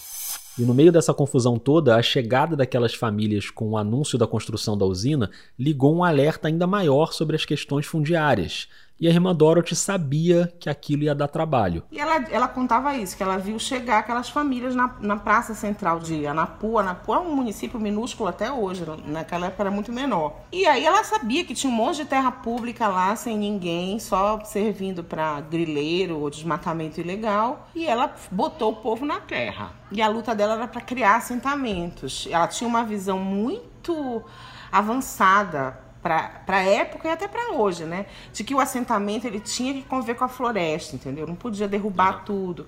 E 0.57 0.63
no 0.63 0.73
meio 0.73 0.91
dessa 0.91 1.13
confusão 1.13 1.59
toda, 1.59 1.95
a 1.95 2.01
chegada 2.01 2.55
daquelas 2.55 2.93
famílias 2.93 3.49
com 3.49 3.69
o 3.69 3.77
anúncio 3.77 4.17
da 4.17 4.25
construção 4.25 4.77
da 4.77 4.85
usina 4.85 5.29
ligou 5.57 5.95
um 5.95 6.03
alerta 6.03 6.47
ainda 6.47 6.65
maior 6.65 7.13
sobre 7.13 7.35
as 7.35 7.45
questões 7.45 7.85
fundiárias. 7.85 8.67
E 8.99 9.07
a 9.07 9.11
irmã 9.11 9.33
Dorothy 9.35 9.75
sabia 9.75 10.51
que 10.59 10.69
aquilo 10.69 11.03
ia 11.03 11.13
dar 11.13 11.27
trabalho. 11.27 11.83
E 11.91 11.99
ela, 11.99 12.15
ela 12.31 12.47
contava 12.47 12.95
isso, 12.95 13.15
que 13.15 13.23
ela 13.23 13.37
viu 13.37 13.59
chegar 13.59 13.99
aquelas 13.99 14.29
famílias 14.29 14.75
na, 14.75 14.95
na 14.99 15.15
praça 15.17 15.53
central 15.53 15.99
de 15.99 16.25
Anapu. 16.25 16.79
Anapu 16.79 17.13
é 17.13 17.19
um 17.19 17.35
município 17.35 17.79
minúsculo 17.79 18.29
até 18.29 18.51
hoje, 18.51 18.83
naquela 19.05 19.47
época 19.47 19.63
era 19.63 19.71
muito 19.71 19.91
menor. 19.91 20.41
E 20.51 20.65
aí 20.65 20.85
ela 20.85 21.03
sabia 21.03 21.45
que 21.45 21.53
tinha 21.53 21.71
um 21.71 21.75
monte 21.75 21.97
de 21.97 22.05
terra 22.05 22.31
pública 22.31 22.87
lá, 22.87 23.15
sem 23.15 23.37
ninguém, 23.37 23.99
só 23.99 24.39
servindo 24.43 25.03
para 25.03 25.41
grileiro 25.41 26.19
ou 26.19 26.29
desmatamento 26.29 26.99
ilegal. 26.99 27.69
E 27.75 27.85
ela 27.85 28.13
botou 28.31 28.71
o 28.71 28.75
povo 28.75 29.05
na 29.05 29.19
terra. 29.19 29.71
E 29.91 30.01
a 30.01 30.07
luta 30.07 30.33
dela 30.33 30.55
era 30.55 30.67
para 30.67 30.81
criar 30.81 31.17
assentamentos. 31.17 32.27
Ela 32.29 32.47
tinha 32.47 32.67
uma 32.67 32.83
visão 32.83 33.19
muito 33.19 34.23
avançada 34.71 35.86
para 36.01 36.41
a 36.47 36.63
época 36.63 37.07
e 37.07 37.11
até 37.11 37.27
para 37.27 37.53
hoje, 37.53 37.83
né? 37.83 38.05
De 38.33 38.43
que 38.43 38.53
o 38.53 38.59
assentamento 38.59 39.25
ele 39.25 39.39
tinha 39.39 39.73
que 39.73 39.81
conviver 39.83 40.15
com 40.15 40.23
a 40.23 40.29
floresta, 40.29 40.95
entendeu? 40.95 41.27
Não 41.27 41.35
podia 41.35 41.67
derrubar 41.67 42.19
uhum. 42.19 42.25
tudo. 42.25 42.67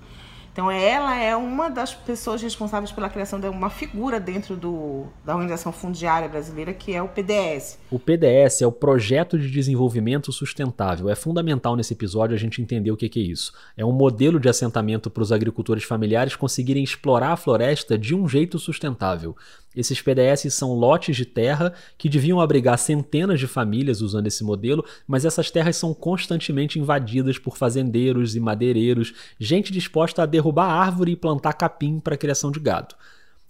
Então, 0.52 0.68
ela 0.68 1.16
é 1.16 1.34
uma 1.36 1.70
das 1.70 1.94
pessoas 1.94 2.42
responsáveis 2.42 2.90
pela 2.90 3.08
criação 3.08 3.38
de 3.38 3.46
uma 3.46 3.70
figura 3.70 4.18
dentro 4.18 4.56
do, 4.56 5.06
da 5.24 5.34
Organização 5.34 5.70
Fundiária 5.70 6.28
Brasileira, 6.28 6.74
que 6.74 6.92
é 6.92 7.00
o 7.00 7.08
PDS. 7.08 7.78
O 7.88 8.00
PDS 8.00 8.60
é 8.60 8.66
o 8.66 8.72
Projeto 8.72 9.38
de 9.38 9.48
Desenvolvimento 9.48 10.32
Sustentável. 10.32 11.08
É 11.08 11.14
fundamental 11.14 11.76
nesse 11.76 11.92
episódio 11.92 12.34
a 12.34 12.38
gente 12.38 12.60
entender 12.60 12.90
o 12.90 12.96
que 12.96 13.06
é 13.18 13.22
isso. 13.22 13.52
É 13.76 13.84
um 13.84 13.92
modelo 13.92 14.40
de 14.40 14.48
assentamento 14.48 15.08
para 15.08 15.22
os 15.22 15.30
agricultores 15.30 15.84
familiares 15.84 16.34
conseguirem 16.34 16.82
explorar 16.82 17.32
a 17.32 17.36
floresta 17.36 17.96
de 17.96 18.14
um 18.14 18.28
jeito 18.28 18.58
sustentável. 18.58 19.36
Esses 19.74 20.02
PDS 20.02 20.52
são 20.52 20.72
lotes 20.72 21.16
de 21.16 21.24
terra 21.24 21.72
que 21.96 22.08
deviam 22.08 22.40
abrigar 22.40 22.76
centenas 22.76 23.38
de 23.38 23.46
famílias 23.46 24.00
usando 24.00 24.26
esse 24.26 24.42
modelo, 24.42 24.84
mas 25.06 25.24
essas 25.24 25.50
terras 25.50 25.76
são 25.76 25.94
constantemente 25.94 26.78
invadidas 26.78 27.38
por 27.38 27.56
fazendeiros 27.56 28.34
e 28.34 28.40
madeireiros, 28.40 29.14
gente 29.38 29.72
disposta 29.72 30.22
a 30.22 30.26
derrubar 30.26 30.68
árvore 30.68 31.12
e 31.12 31.16
plantar 31.16 31.52
capim 31.52 32.00
para 32.00 32.14
a 32.14 32.18
criação 32.18 32.50
de 32.50 32.58
gado. 32.58 32.96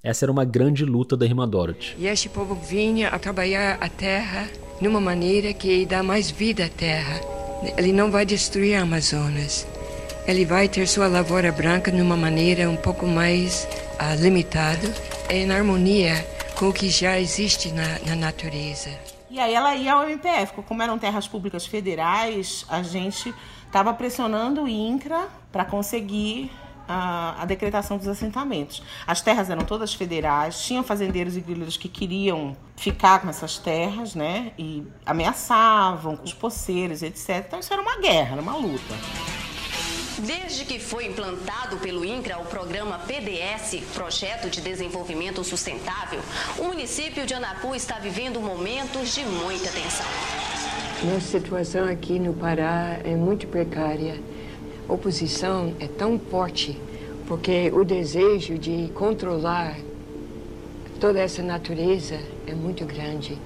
Essa 0.02 0.24
era 0.24 0.32
uma 0.32 0.44
grande 0.44 0.84
luta 0.84 1.16
da 1.16 1.26
irmã 1.26 1.48
Dorothy. 1.48 1.94
E 1.98 2.06
este 2.06 2.28
povo 2.28 2.54
vinha 2.54 3.08
a 3.08 3.18
trabalhar 3.18 3.78
a 3.80 3.88
terra 3.88 4.48
de 4.80 4.88
uma 4.88 5.00
maneira 5.00 5.52
que 5.52 5.84
dá 5.84 6.02
mais 6.02 6.30
vida 6.30 6.66
à 6.66 6.68
terra. 6.68 7.20
Ele 7.76 7.92
não 7.92 8.10
vai 8.10 8.24
destruir 8.24 8.76
a 8.76 8.82
Amazonas. 8.82 9.66
Ele 10.26 10.46
vai 10.46 10.68
ter 10.68 10.86
sua 10.86 11.06
lavoura 11.06 11.52
branca 11.52 11.92
de 11.92 12.00
uma 12.00 12.16
maneira 12.16 12.68
um 12.68 12.76
pouco 12.76 13.06
mais 13.06 13.68
uh, 14.00 14.20
limitada 14.20 14.92
em 15.28 15.50
harmonia 15.52 16.26
com 16.58 16.68
o 16.68 16.72
que 16.72 16.88
já 16.88 17.18
existe 17.20 17.70
na, 17.70 17.98
na 18.06 18.16
natureza. 18.16 18.90
E 19.30 19.38
aí 19.38 19.54
ela 19.54 19.74
ia 19.76 19.92
ao 19.92 20.08
MPF, 20.08 20.54
como 20.62 20.82
eram 20.82 20.98
terras 20.98 21.28
públicas 21.28 21.64
federais, 21.64 22.66
a 22.68 22.82
gente 22.82 23.32
estava 23.66 23.94
pressionando 23.94 24.64
o 24.64 24.68
INCRA 24.68 25.28
para 25.52 25.64
conseguir 25.64 26.50
a, 26.88 27.40
a, 27.40 27.44
decretação 27.44 27.96
dos 27.96 28.08
assentamentos. 28.08 28.82
As 29.06 29.20
terras 29.20 29.48
eram 29.48 29.64
todas 29.64 29.94
federais, 29.94 30.60
tinham 30.60 30.82
fazendeiros 30.82 31.36
e 31.36 31.40
grileiros 31.40 31.76
que 31.76 31.88
queriam 31.88 32.56
ficar 32.74 33.20
com 33.20 33.28
essas 33.28 33.58
terras, 33.58 34.16
né? 34.16 34.50
E 34.58 34.82
ameaçavam 35.06 36.18
os 36.24 36.34
poceiros, 36.34 37.00
etc. 37.02 37.44
Então 37.46 37.60
isso 37.60 37.72
era 37.72 37.80
uma 37.80 38.00
guerra, 38.00 38.32
era 38.32 38.42
uma 38.42 38.56
luta. 38.56 38.94
Desde 40.26 40.66
que 40.66 40.78
foi 40.78 41.06
implantado 41.06 41.78
pelo 41.78 42.04
INCRA 42.04 42.38
o 42.38 42.44
programa 42.44 42.98
PDS, 42.98 43.82
Projeto 43.94 44.50
de 44.50 44.60
Desenvolvimento 44.60 45.42
Sustentável, 45.42 46.20
o 46.58 46.64
município 46.64 47.24
de 47.24 47.32
Anapu 47.32 47.74
está 47.74 47.98
vivendo 47.98 48.38
momentos 48.38 49.14
de 49.14 49.24
muita 49.24 49.70
tensão. 49.70 50.06
Nossa 51.04 51.38
situação 51.38 51.88
aqui 51.88 52.18
no 52.18 52.34
Pará 52.34 52.98
é 53.02 53.14
muito 53.16 53.46
precária. 53.46 54.20
A 54.86 54.92
oposição 54.92 55.74
é 55.80 55.86
tão 55.86 56.18
forte 56.18 56.78
porque 57.26 57.70
o 57.72 57.82
desejo 57.82 58.58
de 58.58 58.90
controlar 58.92 59.74
toda 61.00 61.18
essa 61.18 61.42
natureza 61.42 62.20
é 62.46 62.54
muito 62.54 62.84
grande. 62.84 63.38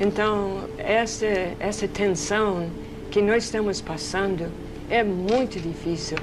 Então, 0.00 0.64
essa, 0.78 1.26
essa 1.60 1.86
tensão 1.86 2.70
que 3.10 3.20
nós 3.20 3.44
estamos 3.44 3.82
passando 3.82 4.50
é 4.88 5.02
muito 5.02 5.60
difícil. 5.60 6.16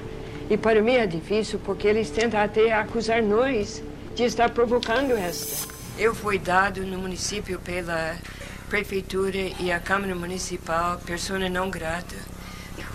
E 0.49 0.57
para 0.57 0.81
mim 0.81 0.95
é 0.95 1.07
difícil 1.07 1.59
porque 1.63 1.87
eles 1.87 2.09
tentam 2.09 2.39
até 2.39 2.71
acusar 2.71 3.21
nós 3.21 3.81
de 4.15 4.23
estar 4.23 4.49
provocando 4.49 5.11
esta. 5.11 5.73
Eu 5.97 6.13
fui 6.13 6.37
dado 6.37 6.83
no 6.85 6.97
município 6.99 7.59
pela 7.59 8.15
prefeitura 8.69 9.37
e 9.59 9.71
a 9.71 9.79
Câmara 9.79 10.13
Municipal 10.13 10.97
persona 10.99 11.47
não 11.49 11.69
grata, 11.69 12.15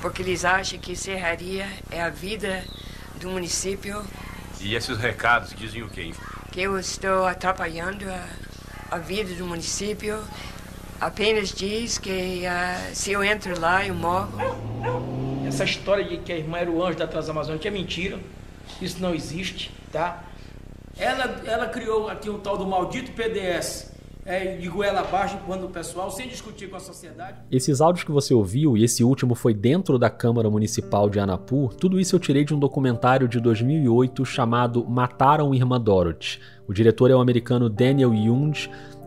porque 0.01 0.23
eles 0.23 0.45
acham 0.45 0.79
que 0.79 0.95
serraria 0.95 1.67
é 1.91 2.01
a 2.03 2.11
vida 2.11 2.65
do 3.21 3.31
município. 3.31 4.03
E 4.61 4.75
esses 4.75 4.99
recados 4.99 5.55
dizem 5.55 5.83
o 5.83 5.89
quê? 5.89 6.13
Que 6.53 6.63
eu 6.63 6.79
estou 6.79 7.27
atrapalhando 7.27 8.09
a, 8.11 8.27
a 8.91 8.99
vida 8.99 9.35
do 9.35 9.47
município. 9.47 10.23
Apenas 11.01 11.51
diz 11.51 11.97
que 11.97 12.43
uh, 12.45 12.95
se 12.95 13.13
eu 13.13 13.25
entro 13.25 13.59
lá, 13.59 13.87
eu 13.87 13.95
morro. 13.95 15.30
Essa 15.51 15.65
história 15.65 16.05
de 16.05 16.19
que 16.19 16.33
a 16.33 16.39
irmã 16.39 16.59
era 16.59 16.71
o 16.71 16.81
anjo 16.81 16.97
da 16.97 17.09
Transamazônica 17.09 17.67
é 17.67 17.73
mentira. 17.73 18.21
Isso 18.81 19.03
não 19.03 19.13
existe, 19.13 19.73
tá? 19.91 20.23
Ela, 20.97 21.43
ela 21.45 21.67
criou 21.67 22.09
aqui 22.09 22.31
o 22.31 22.39
tal 22.39 22.57
do 22.57 22.65
maldito 22.65 23.11
PDS. 23.11 23.91
É, 24.25 24.59
de 24.59 24.69
goela 24.69 25.01
abaixo, 25.01 25.35
empurrando 25.35 25.65
o 25.65 25.71
pessoal, 25.71 26.09
sem 26.09 26.29
discutir 26.29 26.71
com 26.71 26.77
a 26.77 26.79
sociedade. 26.79 27.39
Esses 27.51 27.81
áudios 27.81 28.05
que 28.05 28.13
você 28.13 28.33
ouviu, 28.33 28.77
e 28.77 28.85
esse 28.85 29.03
último 29.03 29.35
foi 29.35 29.53
dentro 29.53 29.99
da 29.99 30.09
Câmara 30.09 30.49
Municipal 30.49 31.11
de 31.11 31.19
Anapu, 31.19 31.71
tudo 31.81 31.99
isso 31.99 32.15
eu 32.15 32.21
tirei 32.21 32.45
de 32.45 32.55
um 32.55 32.59
documentário 32.59 33.27
de 33.27 33.41
2008 33.41 34.25
chamado 34.25 34.85
Mataram 34.87 35.53
Irmã 35.53 35.81
Dorothy. 35.81 36.39
O 36.69 36.73
diretor 36.73 37.11
é 37.11 37.15
o 37.15 37.21
americano 37.21 37.69
Daniel 37.69 38.15
Young, 38.15 38.53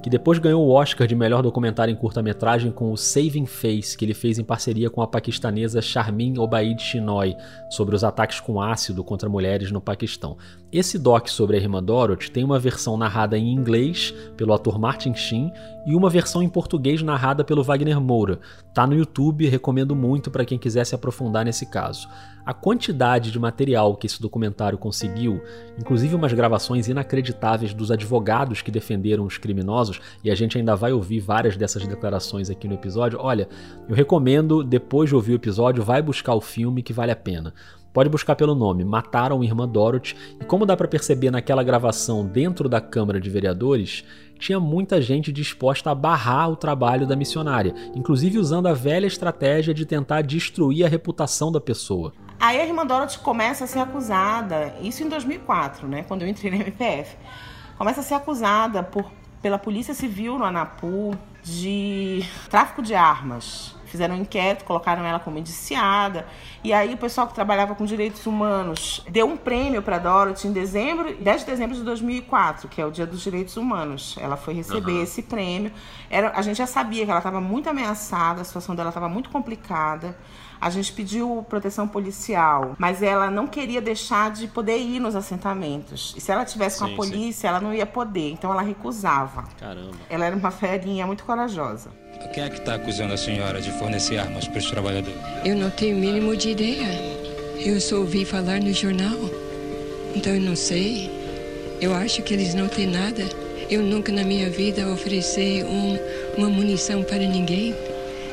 que 0.03 0.09
depois 0.09 0.37
ganhou 0.37 0.67
o 0.67 0.71
Oscar 0.71 1.07
de 1.07 1.15
melhor 1.15 1.41
documentário 1.41 1.89
em 1.89 1.95
curta-metragem 1.95 2.73
com 2.73 2.91
o 2.91 2.97
Saving 2.97 3.45
Face, 3.45 3.97
que 3.97 4.03
ele 4.03 4.13
fez 4.13 4.37
em 4.37 4.43
parceria 4.43 4.89
com 4.89 5.01
a 5.01 5.07
paquistanesa 5.07 5.81
Charmin 5.81 6.37
Obaid 6.37 6.79
Chinoy, 6.81 7.37
sobre 7.69 7.95
os 7.95 8.03
ataques 8.03 8.41
com 8.41 8.61
ácido 8.61 9.01
contra 9.01 9.29
mulheres 9.29 9.71
no 9.71 9.79
Paquistão. 9.79 10.37
Esse 10.73 10.99
doc 10.99 11.29
sobre 11.29 11.55
a 11.55 11.59
irmã 11.59 11.81
Dorothy 11.81 12.29
tem 12.29 12.43
uma 12.43 12.59
versão 12.59 12.97
narrada 12.97 13.37
em 13.37 13.53
inglês 13.53 14.13
pelo 14.35 14.51
ator 14.51 14.77
Martin 14.77 15.15
Sheen 15.15 15.53
e 15.85 15.95
uma 15.95 16.09
versão 16.09 16.41
em 16.41 16.49
português 16.49 17.01
narrada 17.01 17.43
pelo 17.43 17.63
Wagner 17.63 17.99
Moura. 17.99 18.39
Tá 18.73 18.87
no 18.87 18.95
YouTube, 18.95 19.47
recomendo 19.47 19.95
muito 19.95 20.31
para 20.31 20.45
quem 20.45 20.57
quiser 20.57 20.85
se 20.85 20.95
aprofundar 20.95 21.45
nesse 21.45 21.65
caso. 21.65 22.07
A 22.45 22.53
quantidade 22.53 23.31
de 23.31 23.39
material 23.39 23.95
que 23.95 24.05
esse 24.05 24.21
documentário 24.21 24.77
conseguiu, 24.77 25.41
inclusive 25.79 26.15
umas 26.15 26.33
gravações 26.33 26.87
inacreditáveis 26.87 27.73
dos 27.73 27.89
advogados 27.89 28.61
que 28.61 28.71
defenderam 28.71 29.23
os 29.23 29.37
criminosos, 29.37 30.01
e 30.23 30.29
a 30.29 30.35
gente 30.35 30.57
ainda 30.57 30.75
vai 30.75 30.91
ouvir 30.91 31.21
várias 31.21 31.55
dessas 31.55 31.87
declarações 31.87 32.49
aqui 32.49 32.67
no 32.67 32.73
episódio. 32.73 33.19
Olha, 33.21 33.47
eu 33.87 33.95
recomendo, 33.95 34.63
depois 34.63 35.09
de 35.09 35.15
ouvir 35.15 35.31
o 35.31 35.35
episódio, 35.35 35.83
vai 35.83 36.01
buscar 36.01 36.35
o 36.35 36.41
filme 36.41 36.83
que 36.83 36.91
vale 36.91 37.11
a 37.11 37.15
pena. 37.15 37.53
Pode 37.93 38.09
buscar 38.09 38.35
pelo 38.35 38.55
nome 38.55 38.83
Mataram 38.83 39.43
Irmã 39.43 39.67
Dorothy, 39.67 40.15
e 40.41 40.43
como 40.43 40.65
dá 40.65 40.75
para 40.75 40.87
perceber 40.87 41.29
naquela 41.29 41.63
gravação 41.63 42.25
dentro 42.25 42.67
da 42.67 42.81
Câmara 42.81 43.21
de 43.21 43.29
Vereadores, 43.29 44.03
tinha 44.43 44.59
muita 44.59 45.01
gente 45.01 45.31
disposta 45.31 45.91
a 45.91 45.95
barrar 45.95 46.49
o 46.49 46.55
trabalho 46.57 47.07
da 47.07 47.15
missionária, 47.15 47.73
inclusive 47.95 48.37
usando 48.37 48.67
a 48.67 48.73
velha 48.73 49.07
estratégia 49.07 49.73
de 49.73 49.85
tentar 49.85 50.21
destruir 50.21 50.85
a 50.85 50.89
reputação 50.89 51.49
da 51.49 51.61
pessoa. 51.61 52.13
Aí 52.39 52.59
a 52.59 52.65
irmã 52.65 52.85
Dorothy 52.85 53.19
começa 53.19 53.63
a 53.63 53.67
ser 53.67 53.79
acusada, 53.79 54.75
isso 54.81 55.01
em 55.01 55.07
2004, 55.07 55.87
né, 55.87 56.03
quando 56.03 56.23
eu 56.23 56.27
entrei 56.27 56.51
na 56.51 56.57
MPF, 56.57 57.15
começa 57.77 58.01
a 58.01 58.03
ser 58.03 58.15
acusada 58.15 58.83
por, 58.83 59.09
pela 59.41 59.57
Polícia 59.57 59.93
Civil 59.93 60.37
no 60.37 60.43
Anapu 60.43 61.17
de 61.41 62.21
tráfico 62.49 62.81
de 62.81 62.93
armas 62.93 63.75
fizeram 63.93 64.15
um 64.15 64.21
inquérito, 64.21 64.65
colocaram 64.65 65.05
ela 65.05 65.19
como 65.19 65.37
indiciada. 65.37 66.25
E 66.63 66.73
aí 66.73 66.95
o 66.95 66.97
pessoal 66.97 67.27
que 67.27 67.33
trabalhava 67.35 67.75
com 67.75 67.85
direitos 67.85 68.25
humanos 68.25 69.05
deu 69.07 69.27
um 69.27 69.37
prêmio 69.37 69.83
para 69.83 69.99
Dorothy 69.99 70.47
em 70.47 70.51
dezembro, 70.51 71.15
10 71.15 71.41
de 71.41 71.45
dezembro 71.45 71.75
de 71.75 71.83
2004, 71.83 72.67
que 72.67 72.81
é 72.81 72.85
o 72.85 72.89
Dia 72.89 73.05
dos 73.05 73.21
Direitos 73.21 73.55
Humanos. 73.55 74.15
Ela 74.19 74.35
foi 74.35 74.55
receber 74.55 74.93
uhum. 74.93 75.03
esse 75.03 75.21
prêmio. 75.21 75.71
Era, 76.09 76.31
a 76.35 76.41
gente 76.41 76.57
já 76.57 76.65
sabia 76.65 77.05
que 77.05 77.11
ela 77.11 77.19
estava 77.19 77.39
muito 77.39 77.69
ameaçada, 77.69 78.41
a 78.41 78.43
situação 78.43 78.73
dela 78.73 78.89
estava 78.89 79.07
muito 79.07 79.29
complicada. 79.29 80.17
A 80.59 80.69
gente 80.71 80.91
pediu 80.93 81.45
proteção 81.47 81.87
policial, 81.87 82.73
mas 82.79 83.03
ela 83.03 83.29
não 83.29 83.45
queria 83.45 83.81
deixar 83.81 84.31
de 84.31 84.47
poder 84.47 84.77
ir 84.77 84.99
nos 84.99 85.15
assentamentos. 85.15 86.15
E 86.17 86.21
se 86.21 86.31
ela 86.31 86.45
tivesse 86.45 86.79
com 86.79 86.87
sim, 86.87 86.93
a 86.93 86.95
polícia, 86.95 87.41
sim. 87.41 87.47
ela 87.47 87.59
não 87.59 87.73
ia 87.73 87.85
poder. 87.85 88.31
Então 88.31 88.49
ela 88.49 88.61
recusava. 88.61 89.43
Caramba. 89.59 89.97
Ela 90.09 90.25
era 90.25 90.35
uma 90.35 90.51
ferinha 90.51 91.05
muito 91.05 91.25
corajosa. 91.25 91.91
Quem 92.33 92.43
é 92.43 92.49
que 92.49 92.57
está 92.57 92.75
acusando 92.75 93.13
a 93.13 93.17
senhora 93.17 93.61
de 93.61 93.71
fornecer 93.71 94.17
armas 94.17 94.47
para 94.47 94.57
os 94.57 94.69
trabalhadores? 94.69 95.19
Eu 95.45 95.55
não 95.55 95.69
tenho 95.69 95.95
o 95.95 95.99
mínimo 95.99 96.35
de 96.35 96.49
ideia. 96.49 96.87
Eu 97.59 97.79
só 97.79 97.97
ouvi 97.97 98.25
falar 98.25 98.59
no 98.59 98.73
jornal. 98.73 99.17
Então 100.15 100.33
eu 100.33 100.41
não 100.41 100.55
sei. 100.55 101.11
Eu 101.79 101.93
acho 101.93 102.23
que 102.23 102.33
eles 102.33 102.55
não 102.55 102.67
têm 102.67 102.87
nada. 102.87 103.23
Eu 103.69 103.83
nunca 103.83 104.11
na 104.11 104.23
minha 104.23 104.49
vida 104.49 104.87
ofereci 104.89 105.63
um, 105.63 105.97
uma 106.37 106.49
munição 106.49 107.03
para 107.03 107.19
ninguém. 107.19 107.75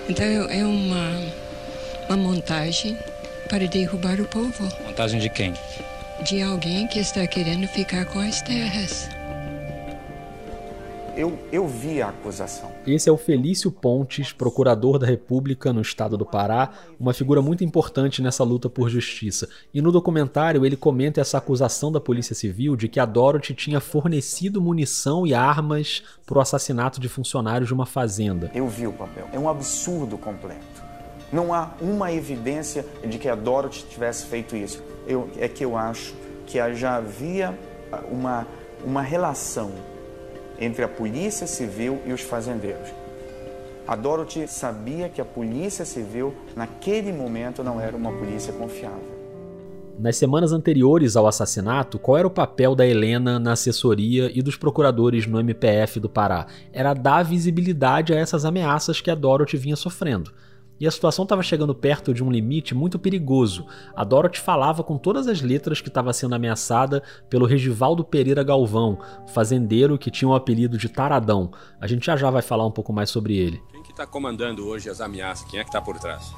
Então 0.09 0.25
é 0.27 0.65
uma, 0.65 1.13
uma 2.09 2.17
montagem 2.17 2.97
para 3.49 3.67
derrubar 3.67 4.21
o 4.21 4.25
povo. 4.25 4.69
Montagem 4.85 5.21
de 5.21 5.29
quem? 5.29 5.53
De 6.23 6.43
alguém 6.43 6.87
que 6.87 7.01
está 7.01 7.27
querendo 7.27 7.67
ficar 7.69 8.07
com 8.07 8.19
as 8.19 8.41
terras. 8.43 9.09
Eu, 11.21 11.39
eu 11.53 11.69
vi 11.69 12.01
a 12.01 12.09
acusação. 12.09 12.73
Esse 12.87 13.11
é 13.11 13.13
o 13.13 13.17
Felício 13.19 13.71
Pontes, 13.71 14.33
procurador 14.33 14.99
da 14.99 15.07
República 15.07 15.71
no 15.71 15.83
estado 15.83 16.17
do 16.17 16.25
Pará, 16.25 16.71
uma 16.99 17.13
figura 17.13 17.43
muito 17.43 17.63
importante 17.63 18.23
nessa 18.23 18.43
luta 18.43 18.71
por 18.71 18.89
justiça. 18.89 19.47
E 19.75 19.83
no 19.83 19.93
documentário 19.93 20.65
ele 20.65 20.79
comenta 20.79 21.21
essa 21.21 21.37
acusação 21.37 21.93
da 21.93 22.01
Polícia 22.01 22.35
Civil 22.35 22.75
de 22.75 22.89
que 22.89 22.99
a 22.99 23.05
Dorothy 23.05 23.53
tinha 23.53 23.81
fornecido 23.81 24.63
munição 24.63 25.27
e 25.27 25.35
armas 25.35 26.03
para 26.25 26.39
o 26.39 26.41
assassinato 26.41 26.99
de 26.99 27.07
funcionários 27.07 27.69
de 27.69 27.75
uma 27.75 27.85
fazenda. 27.85 28.51
Eu 28.55 28.67
vi 28.67 28.87
o 28.87 28.93
papel. 28.95 29.29
É 29.31 29.39
um 29.39 29.47
absurdo 29.47 30.17
completo. 30.17 30.83
Não 31.31 31.53
há 31.53 31.75
uma 31.83 32.11
evidência 32.11 32.83
de 33.07 33.19
que 33.19 33.29
a 33.29 33.35
Dorothy 33.35 33.85
tivesse 33.91 34.25
feito 34.25 34.57
isso. 34.57 34.83
Eu, 35.07 35.29
é 35.37 35.47
que 35.49 35.63
eu 35.63 35.77
acho 35.77 36.15
que 36.47 36.57
já 36.73 36.97
havia 36.97 37.55
uma, 38.11 38.47
uma 38.87 39.03
relação 39.03 39.71
entre 40.61 40.85
a 40.85 40.89
polícia 40.89 41.47
civil 41.47 42.01
e 42.05 42.13
os 42.13 42.21
fazendeiros. 42.21 42.89
A 43.87 43.97
Dorothy 43.97 44.47
sabia 44.47 45.09
que 45.09 45.21
a 45.21 45.25
polícia 45.25 45.85
civil, 45.85 46.35
naquele 46.55 47.13
momento, 47.13 47.65
não 47.65 47.81
era 47.81 47.97
uma 47.97 48.13
polícia 48.13 48.53
confiável. 48.53 49.21
Nas 49.99 50.17
semanas 50.17 50.53
anteriores 50.53 51.17
ao 51.17 51.27
assassinato, 51.27 51.99
qual 51.99 52.17
era 52.17 52.27
o 52.27 52.31
papel 52.31 52.75
da 52.75 52.87
Helena 52.87 53.39
na 53.39 53.53
assessoria 53.53 54.31
e 54.33 54.41
dos 54.41 54.57
procuradores 54.57 55.27
no 55.27 55.39
MPF 55.39 56.01
do 56.01 56.09
Pará? 56.09 56.47
Era 56.73 56.95
dar 56.95 57.23
visibilidade 57.23 58.15
a 58.15 58.17
essas 58.17 58.45
ameaças 58.45 59.01
que 59.01 59.11
a 59.11 59.15
Dorothy 59.15 59.59
vinha 59.59 59.77
sofrendo. 59.77 60.33
E 60.81 60.87
a 60.87 60.91
situação 60.91 61.25
estava 61.25 61.43
chegando 61.43 61.75
perto 61.75 62.15
de 62.15 62.25
um 62.25 62.31
limite 62.33 62.75
muito 62.75 62.99
perigoso. 62.99 63.67
A 63.95 64.03
Dorothy 64.03 64.41
falava 64.41 64.83
com 64.83 64.97
todas 64.97 65.29
as 65.29 65.43
letras 65.43 65.83
que 65.83 65.89
estava 65.89 66.11
sendo 66.15 66.35
ameaçada 66.35 67.03
pelo 67.29 67.45
Regivaldo 67.45 68.03
Pereira 68.03 68.43
Galvão, 68.43 68.99
fazendeiro 69.27 69.99
que 69.99 70.11
tinha 70.11 70.31
o 70.31 70.35
apelido 70.35 70.79
de 70.79 70.89
Taradão. 70.89 71.53
A 71.79 71.87
gente 71.87 72.07
já 72.07 72.17
já 72.17 72.31
vai 72.31 72.41
falar 72.41 72.67
um 72.67 72.71
pouco 72.71 72.95
mais 72.95 73.11
sobre 73.11 73.37
ele. 73.37 73.63
Quem 73.71 73.83
que 73.83 73.91
está 73.91 74.07
comandando 74.07 74.67
hoje 74.67 74.89
as 74.89 75.03
ameaças? 75.03 75.47
Quem 75.51 75.61
é 75.61 75.63
que 75.63 75.69
está 75.69 75.83
por 75.83 75.99
trás? 75.99 76.33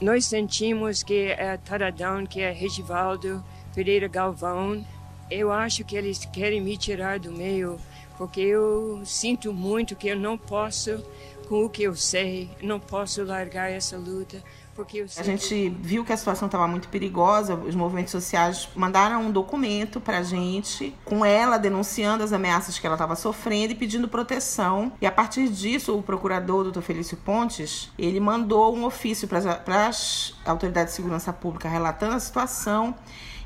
Nós 0.00 0.26
sentimos 0.26 1.02
que 1.02 1.32
é 1.32 1.56
Taradão, 1.56 2.24
que 2.24 2.40
é 2.40 2.52
Regivaldo 2.52 3.42
Pereira 3.74 4.06
Galvão. 4.06 4.86
Eu 5.28 5.50
acho 5.50 5.84
que 5.84 5.96
eles 5.96 6.24
querem 6.26 6.60
me 6.60 6.76
tirar 6.76 7.18
do 7.18 7.32
meio, 7.32 7.76
porque 8.16 8.40
eu 8.40 9.00
sinto 9.04 9.52
muito 9.52 9.96
que 9.96 10.06
eu 10.06 10.16
não 10.16 10.38
posso 10.38 11.02
com 11.48 11.64
o 11.64 11.70
que 11.70 11.82
eu 11.82 11.96
sei, 11.96 12.50
não 12.62 12.78
posso 12.78 13.24
largar 13.24 13.70
essa 13.70 13.96
luta. 13.96 14.42
Porque 14.74 15.04
a 15.16 15.22
gente 15.24 15.70
viu 15.80 16.04
que 16.04 16.12
a 16.12 16.16
situação 16.16 16.46
estava 16.46 16.68
muito 16.68 16.88
perigosa, 16.88 17.56
os 17.56 17.74
movimentos 17.74 18.12
sociais 18.12 18.68
mandaram 18.76 19.22
um 19.22 19.30
documento 19.32 20.00
para 20.00 20.18
a 20.18 20.22
gente, 20.22 20.94
com 21.04 21.24
ela 21.24 21.58
denunciando 21.58 22.22
as 22.22 22.32
ameaças 22.32 22.78
que 22.78 22.86
ela 22.86 22.94
estava 22.94 23.16
sofrendo 23.16 23.72
e 23.72 23.74
pedindo 23.74 24.06
proteção. 24.06 24.92
E 25.00 25.06
a 25.06 25.10
partir 25.10 25.48
disso, 25.48 25.98
o 25.98 26.02
procurador, 26.02 26.62
doutor 26.62 26.82
Felício 26.82 27.16
Pontes, 27.16 27.90
ele 27.98 28.20
mandou 28.20 28.76
um 28.76 28.84
ofício 28.84 29.26
para 29.26 29.88
as 29.88 30.34
autoridades 30.44 30.92
de 30.92 30.96
segurança 30.96 31.32
pública 31.32 31.68
relatando 31.68 32.14
a 32.14 32.20
situação 32.20 32.94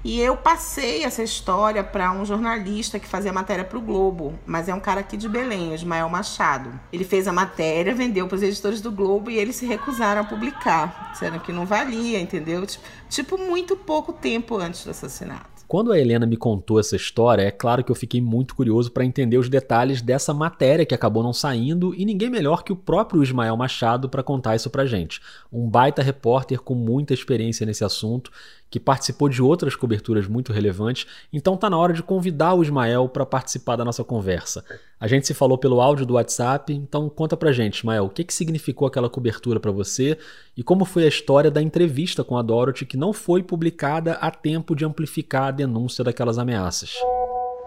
e 0.04 0.20
eu 0.20 0.36
passei 0.36 1.04
essa 1.04 1.22
história 1.22 1.84
para 1.84 2.10
um 2.12 2.24
jornalista 2.24 2.98
que 2.98 3.06
fazia 3.06 3.32
matéria 3.32 3.64
para 3.64 3.78
o 3.78 3.82
Globo, 3.82 4.34
mas 4.44 4.68
é 4.68 4.74
um 4.74 4.80
cara 4.80 5.00
aqui 5.00 5.16
de 5.16 5.28
Belém, 5.28 5.74
Ismael 5.74 6.08
Machado. 6.08 6.78
Ele 6.92 7.04
fez 7.04 7.28
a 7.28 7.32
matéria, 7.32 7.94
vendeu 7.94 8.26
para 8.26 8.36
os 8.36 8.42
editores 8.42 8.80
do 8.80 8.90
Globo 8.90 9.30
e 9.30 9.38
eles 9.38 9.56
se 9.56 9.66
recusaram 9.66 10.22
a 10.22 10.24
publicar, 10.24 11.10
disseram 11.12 11.38
que 11.38 11.52
não 11.52 11.64
valia, 11.64 12.20
entendeu? 12.20 12.66
Tipo, 12.66 12.84
tipo 13.08 13.38
muito 13.38 13.76
pouco 13.76 14.12
tempo 14.12 14.56
antes 14.56 14.84
do 14.84 14.90
assassinato. 14.90 15.52
Quando 15.72 15.90
a 15.90 15.98
Helena 15.98 16.26
me 16.26 16.36
contou 16.36 16.78
essa 16.78 16.96
história, 16.96 17.44
é 17.44 17.50
claro 17.50 17.82
que 17.82 17.90
eu 17.90 17.96
fiquei 17.96 18.20
muito 18.20 18.54
curioso 18.54 18.90
para 18.90 19.06
entender 19.06 19.38
os 19.38 19.48
detalhes 19.48 20.02
dessa 20.02 20.34
matéria 20.34 20.84
que 20.84 20.94
acabou 20.94 21.22
não 21.22 21.32
saindo 21.32 21.94
e 21.94 22.04
ninguém 22.04 22.28
melhor 22.28 22.62
que 22.62 22.74
o 22.74 22.76
próprio 22.76 23.22
Ismael 23.22 23.56
Machado 23.56 24.06
para 24.06 24.22
contar 24.22 24.54
isso 24.54 24.68
pra 24.68 24.84
gente. 24.84 25.18
Um 25.50 25.66
baita 25.66 26.02
repórter 26.02 26.60
com 26.60 26.74
muita 26.74 27.14
experiência 27.14 27.64
nesse 27.64 27.82
assunto 27.82 28.30
que 28.72 28.80
participou 28.80 29.28
de 29.28 29.42
outras 29.42 29.76
coberturas 29.76 30.26
muito 30.26 30.50
relevantes, 30.50 31.06
então 31.30 31.58
tá 31.58 31.68
na 31.68 31.76
hora 31.76 31.92
de 31.92 32.02
convidar 32.02 32.54
o 32.54 32.62
Ismael 32.62 33.06
para 33.06 33.26
participar 33.26 33.76
da 33.76 33.84
nossa 33.84 34.02
conversa. 34.02 34.64
A 34.98 35.06
gente 35.06 35.26
se 35.26 35.34
falou 35.34 35.58
pelo 35.58 35.78
áudio 35.78 36.06
do 36.06 36.14
WhatsApp, 36.14 36.72
então 36.72 37.06
conta 37.10 37.36
pra 37.36 37.52
gente, 37.52 37.80
Ismael, 37.80 38.06
o 38.06 38.08
que, 38.08 38.24
que 38.24 38.32
significou 38.32 38.88
aquela 38.88 39.10
cobertura 39.10 39.60
para 39.60 39.70
você 39.70 40.16
e 40.56 40.62
como 40.62 40.86
foi 40.86 41.04
a 41.04 41.08
história 41.08 41.50
da 41.50 41.60
entrevista 41.60 42.24
com 42.24 42.38
a 42.38 42.40
Dorothy 42.40 42.86
que 42.86 42.96
não 42.96 43.12
foi 43.12 43.42
publicada 43.42 44.14
a 44.14 44.30
tempo 44.30 44.74
de 44.74 44.86
amplificar 44.86 45.48
a 45.48 45.50
denúncia 45.50 46.02
daquelas 46.02 46.38
ameaças. 46.38 46.94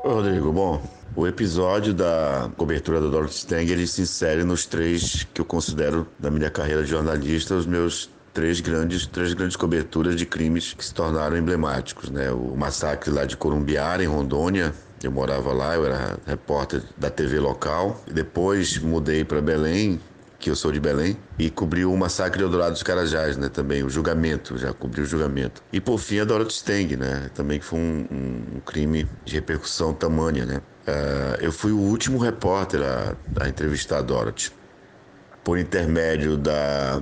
Rodrigo, 0.04 0.52
bom, 0.52 0.82
o 1.15 1.28
episódio 1.28 1.94
da 1.94 2.50
cobertura 2.58 3.00
da 3.00 3.08
Dorothy 3.08 3.36
Stang 3.36 3.72
ele 3.72 3.86
se 3.86 4.02
insere 4.02 4.44
nos 4.44 4.65
três 4.65 5.24
que 5.32 5.39
eu 5.39 5.46
considero 5.46 6.08
da 6.18 6.32
minha 6.32 6.50
carreira 6.50 6.84
de 6.84 6.89
jornalista 6.89 7.54
os 7.54 7.68
meus 7.68 8.10
três 8.36 8.60
grandes, 8.60 9.08
três 9.08 9.34
grandes 9.34 9.56
coberturas 9.56 10.15
de 10.17 10.26
crimes 10.26 10.74
que 10.74 10.84
se 10.84 10.93
tornaram 10.93 11.38
emblemáticos, 11.38 12.10
né? 12.10 12.30
O 12.32 12.54
massacre 12.56 13.10
lá 13.10 13.24
de 13.24 13.38
Corumbiara, 13.38 14.04
em 14.04 14.08
Rondônia, 14.08 14.74
eu 15.02 15.10
morava 15.12 15.54
lá, 15.54 15.76
eu 15.76 15.86
era 15.86 16.17
repórter 16.28 16.84
da 16.98 17.10
TV 17.10 17.39
local. 17.39 18.04
Depois 18.12 18.78
mudei 18.78 19.24
para 19.24 19.41
Belém, 19.41 20.02
que 20.38 20.50
eu 20.50 20.56
sou 20.56 20.69
de 20.69 20.82
Belém, 20.82 21.17
e 21.39 21.50
cobri 21.50 21.86
o 21.86 21.95
massacre 21.95 22.39
de 22.39 22.43
Eldorado 22.43 22.74
dos 22.74 22.84
Carajás, 22.84 23.38
né? 23.38 23.48
Também 23.48 23.84
o 23.84 23.89
julgamento, 23.89 24.58
já 24.58 24.74
cobri 24.74 25.02
o 25.02 25.06
julgamento. 25.06 25.63
E 25.71 25.80
por 25.80 25.98
fim 25.98 26.19
a 26.19 26.26
Dorothy 26.26 26.56
Steng, 26.56 26.98
né? 26.98 27.32
Também 27.34 27.58
que 27.58 27.65
foi 27.65 27.80
um, 27.80 28.06
um, 28.12 28.58
um 28.58 28.60
crime 28.60 29.08
de 29.24 29.34
repercussão 29.34 29.93
tamanha, 29.93 30.45
né? 30.45 30.58
Uh, 30.86 31.41
eu 31.41 31.54
fui 31.54 31.71
o 31.71 31.80
último 31.80 32.17
repórter 32.17 32.82
a, 32.82 33.15
a 33.41 33.48
entrevistar 33.48 34.00
a 34.00 34.02
Dorothy. 34.02 34.52
Por 35.41 35.58
intermédio 35.58 36.36
da 36.36 37.00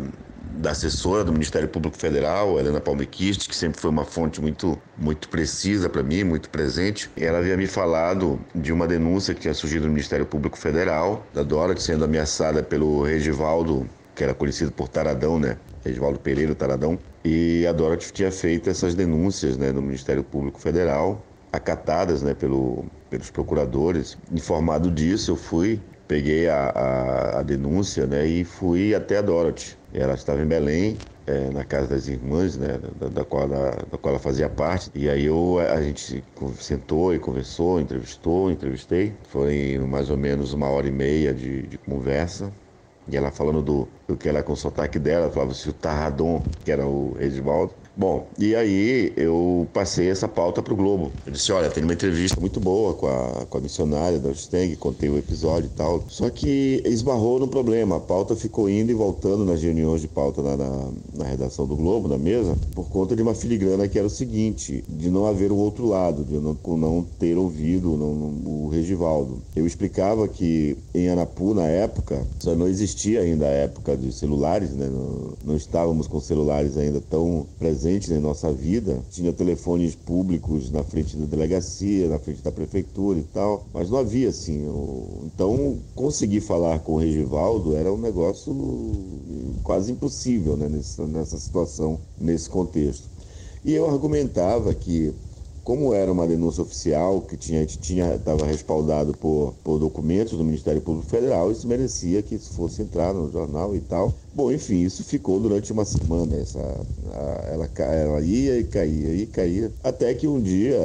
da 0.52 0.72
assessora 0.72 1.24
do 1.24 1.32
Ministério 1.32 1.68
Público 1.68 1.98
Federal, 1.98 2.60
Helena 2.60 2.80
Palmequist, 2.80 3.48
que 3.48 3.56
sempre 3.56 3.80
foi 3.80 3.90
uma 3.90 4.06
fonte 4.06 4.42
muito, 4.42 4.78
muito 4.98 5.30
precisa 5.30 5.90
para 5.90 6.04
mim, 6.04 6.24
muito 6.24 6.50
presente. 6.50 7.10
Ela 7.18 7.40
havia 7.40 7.58
me 7.58 7.68
falado 7.68 8.40
de 8.54 8.72
uma 8.72 8.88
denúncia 8.88 9.34
que 9.34 9.42
tinha 9.42 9.54
surgido 9.54 9.86
no 9.86 9.92
Ministério 9.92 10.26
Público 10.26 10.58
Federal, 10.58 11.26
da 11.34 11.44
Dorothy 11.44 11.82
sendo 11.82 12.06
ameaçada 12.06 12.62
pelo 12.62 13.04
Regivaldo, 13.04 13.88
que 14.16 14.24
era 14.24 14.34
conhecido 14.34 14.72
por 14.72 14.88
Taradão, 14.88 15.40
né? 15.40 15.58
Regivaldo 15.84 16.20
Pereira 16.20 16.54
Taradão. 16.54 17.00
E 17.26 17.66
a 17.68 17.72
Dorothy 17.72 18.12
tinha 18.12 18.32
feito 18.32 18.70
essas 18.70 18.96
denúncias 18.96 19.58
né, 19.58 19.72
no 19.72 19.82
Ministério 19.82 20.24
Público 20.24 20.60
Federal, 20.60 21.26
acatadas 21.52 22.22
né, 22.22 22.34
pelo, 22.34 22.86
pelos 23.10 23.30
procuradores. 23.30 24.18
Informado 24.32 24.90
disso, 24.90 25.32
eu 25.32 25.36
fui, 25.36 25.80
peguei 26.08 26.48
a, 26.50 26.70
a, 26.70 27.40
a 27.40 27.44
denúncia 27.44 28.06
né, 28.06 28.26
e 28.26 28.44
fui 28.44 28.94
até 28.94 29.18
a 29.18 29.22
Dorothy 29.22 29.78
ela 29.94 30.16
estava 30.16 30.42
em 30.42 30.46
Belém, 30.46 30.98
é, 31.28 31.50
na 31.52 31.64
casa 31.64 31.88
das 31.88 32.08
irmãs, 32.08 32.58
né, 32.58 32.80
da, 33.00 33.08
da, 33.10 33.24
qual 33.24 33.44
ela, 33.44 33.72
da 33.92 33.98
qual 33.98 34.14
ela 34.14 34.20
fazia 34.20 34.50
parte. 34.50 34.90
E 34.96 35.08
aí 35.08 35.26
eu, 35.26 35.60
a 35.60 35.82
gente 35.82 36.24
sentou 36.58 37.14
e 37.14 37.20
conversou, 37.20 37.80
entrevistou, 37.80 38.52
entrevistei. 38.52 39.14
Foi 39.30 39.78
mais 39.88 40.10
ou 40.10 40.18
menos 40.18 40.52
uma 40.52 40.68
hora 40.68 40.88
e 40.88 40.92
meia 40.92 41.34
de, 41.34 41.62
de 41.64 41.78
conversa. 41.78 42.52
E 43.08 43.16
ela 43.16 43.32
falando 43.32 43.62
do, 43.62 43.88
do 44.08 44.18
que 44.18 44.28
ela 44.28 44.42
com 44.42 44.54
o 44.54 44.58
sotaque 44.58 44.98
dela, 44.98 45.30
falava 45.30 45.54
se 45.54 45.70
o 45.70 45.74
Tarradon, 45.74 46.42
que 46.66 46.72
era 46.72 46.88
o 46.88 47.16
Edvaldo, 47.20 47.74
Bom, 47.96 48.26
e 48.40 48.56
aí 48.56 49.14
eu 49.16 49.68
passei 49.72 50.10
essa 50.10 50.28
pauta 50.28 50.64
para 50.64 50.74
o 50.74 50.76
Globo. 50.76 51.12
Eu 51.28 51.32
disse, 51.32 51.52
olha, 51.52 51.70
tem 51.70 51.84
uma 51.84 51.94
entrevista 51.94 52.40
muito 52.40 52.60
boa 52.60 52.96
com 52.96 53.06
a, 53.06 53.46
com 53.48 53.58
a 53.60 53.62
missionária 53.62 54.18
da 54.18 54.34
Steng, 54.34 54.76
contei 54.78 55.10
o 55.10 55.18
episódio 55.18 55.68
e 55.68 55.78
tal. 55.78 56.04
Só 56.08 56.28
que 56.32 56.82
esbarrou 56.86 57.40
no 57.40 57.48
problema, 57.48 57.98
a 57.98 58.00
pauta 58.00 58.36
ficou 58.36 58.68
indo 58.68 58.90
e 58.90 58.96
voltando 58.96 59.46
nas 59.46 59.62
reuniões 59.62 60.02
de 60.02 60.08
pauta 60.08 60.42
na, 60.42 60.58
na, 60.58 60.90
na 61.14 61.26
redação 61.26 61.68
do 61.68 61.76
Globo, 61.76 62.08
na 62.08 62.18
mesa, 62.18 62.58
por 62.74 62.90
conta 62.90 63.16
de 63.16 63.22
uma 63.22 63.36
filigrana 63.36 63.88
que 63.88 64.00
era 64.00 64.08
o 64.08 64.10
seguinte, 64.10 64.84
de 64.90 65.12
não 65.12 65.28
haver 65.28 65.52
o 65.52 65.58
outro 65.58 65.88
lado, 65.88 66.26
de 66.26 66.40
não, 66.40 66.58
não 66.76 67.06
ter 67.20 67.38
ouvido 67.38 67.96
não, 67.96 68.42
o 68.44 68.70
Regivaldo. 68.70 69.38
Eu 69.56 69.68
explicava 69.68 70.28
que 70.28 70.76
em 70.96 71.10
Anapu, 71.10 71.54
na 71.54 71.68
época, 71.68 72.26
só 72.40 72.56
não 72.56 72.68
existia 72.68 73.22
ainda 73.22 73.46
a 73.46 73.50
época 73.50 73.96
de 73.96 74.12
celulares, 74.12 74.72
né? 74.72 74.90
não, 74.92 75.34
não 75.46 75.56
estávamos 75.56 76.08
com 76.08 76.20
celulares 76.20 76.76
ainda 76.76 77.00
tão 77.00 77.46
presentes 77.60 77.83
presentes 77.84 78.12
em 78.12 78.20
nossa 78.20 78.52
vida. 78.52 79.02
Tinha 79.12 79.34
telefones 79.34 79.94
públicos 79.94 80.72
na 80.72 80.84
frente 80.84 81.18
da 81.18 81.26
delegacia, 81.26 82.08
na 82.08 82.18
frente 82.18 82.42
da 82.42 82.52
prefeitura 82.52 83.20
e 83.20 83.24
tal, 83.24 83.66
mas 83.74 83.90
não 83.90 83.98
havia 83.98 84.30
assim. 84.30 84.66
Então, 85.26 85.78
conseguir 85.94 86.40
falar 86.40 86.80
com 86.80 86.94
o 86.94 86.98
Regivaldo 86.98 87.76
era 87.76 87.92
um 87.92 87.98
negócio 87.98 88.56
quase 89.64 89.92
impossível 89.92 90.56
né, 90.56 90.70
nessa, 90.70 91.06
nessa 91.06 91.38
situação, 91.38 92.00
nesse 92.20 92.50
contexto. 92.50 93.10
E 93.66 93.74
eu 93.74 93.90
argumentava 93.90 94.74
que 94.74 95.14
como 95.64 95.94
era 95.94 96.12
uma 96.12 96.28
denúncia 96.28 96.62
oficial 96.62 97.22
que 97.22 97.38
tinha 97.38 97.66
tinha 97.66 98.16
estava 98.16 98.46
respaldado 98.46 99.14
por, 99.14 99.54
por 99.64 99.80
documentos 99.80 100.38
do 100.38 100.44
Ministério 100.44 100.82
Público 100.82 101.10
Federal, 101.10 101.52
isso 101.52 101.68
merecia 101.68 102.22
que 102.22 102.36
isso 102.36 102.52
fosse 102.52 102.82
entrar 102.82 103.14
no 103.14 103.32
jornal 103.32 103.76
e 103.76 103.80
tal. 103.80 104.14
Bom, 104.36 104.52
enfim, 104.52 104.82
isso 104.82 105.04
ficou 105.04 105.40
durante 105.40 105.72
uma 105.72 105.86
semana. 105.86 106.36
Essa, 106.36 106.60
a, 107.14 107.50
ela, 107.52 107.70
ela 107.78 108.22
ia 108.22 108.60
e 108.60 108.64
caía, 108.64 109.16
e 109.16 109.26
caía. 109.26 109.72
Até 109.84 110.14
que 110.14 110.28
um 110.28 110.42
dia, 110.42 110.78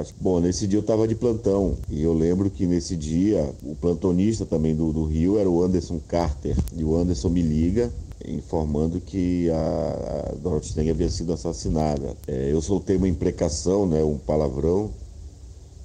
acho, 0.00 0.14
bom, 0.20 0.38
nesse 0.38 0.66
dia 0.66 0.78
eu 0.78 0.82
estava 0.82 1.08
de 1.08 1.14
plantão. 1.14 1.76
E 1.88 2.02
eu 2.02 2.12
lembro 2.12 2.50
que 2.50 2.66
nesse 2.66 2.96
dia, 2.96 3.50
o 3.64 3.74
plantonista 3.74 4.44
também 4.44 4.74
do, 4.74 4.92
do 4.92 5.04
Rio 5.04 5.38
era 5.38 5.48
o 5.48 5.62
Anderson 5.62 6.00
Carter. 6.06 6.54
E 6.76 6.84
o 6.84 6.96
Anderson 6.96 7.30
me 7.30 7.42
liga 7.42 7.90
informando 8.26 9.00
que 9.00 9.50
a, 9.50 10.30
a 10.30 10.34
Dorothy 10.36 10.90
havia 10.90 11.08
sido 11.08 11.32
assassinada. 11.32 12.16
É, 12.26 12.52
eu 12.52 12.60
soltei 12.60 12.96
uma 12.96 13.08
imprecação, 13.08 13.86
né, 13.86 14.02
um 14.02 14.18
palavrão, 14.18 14.90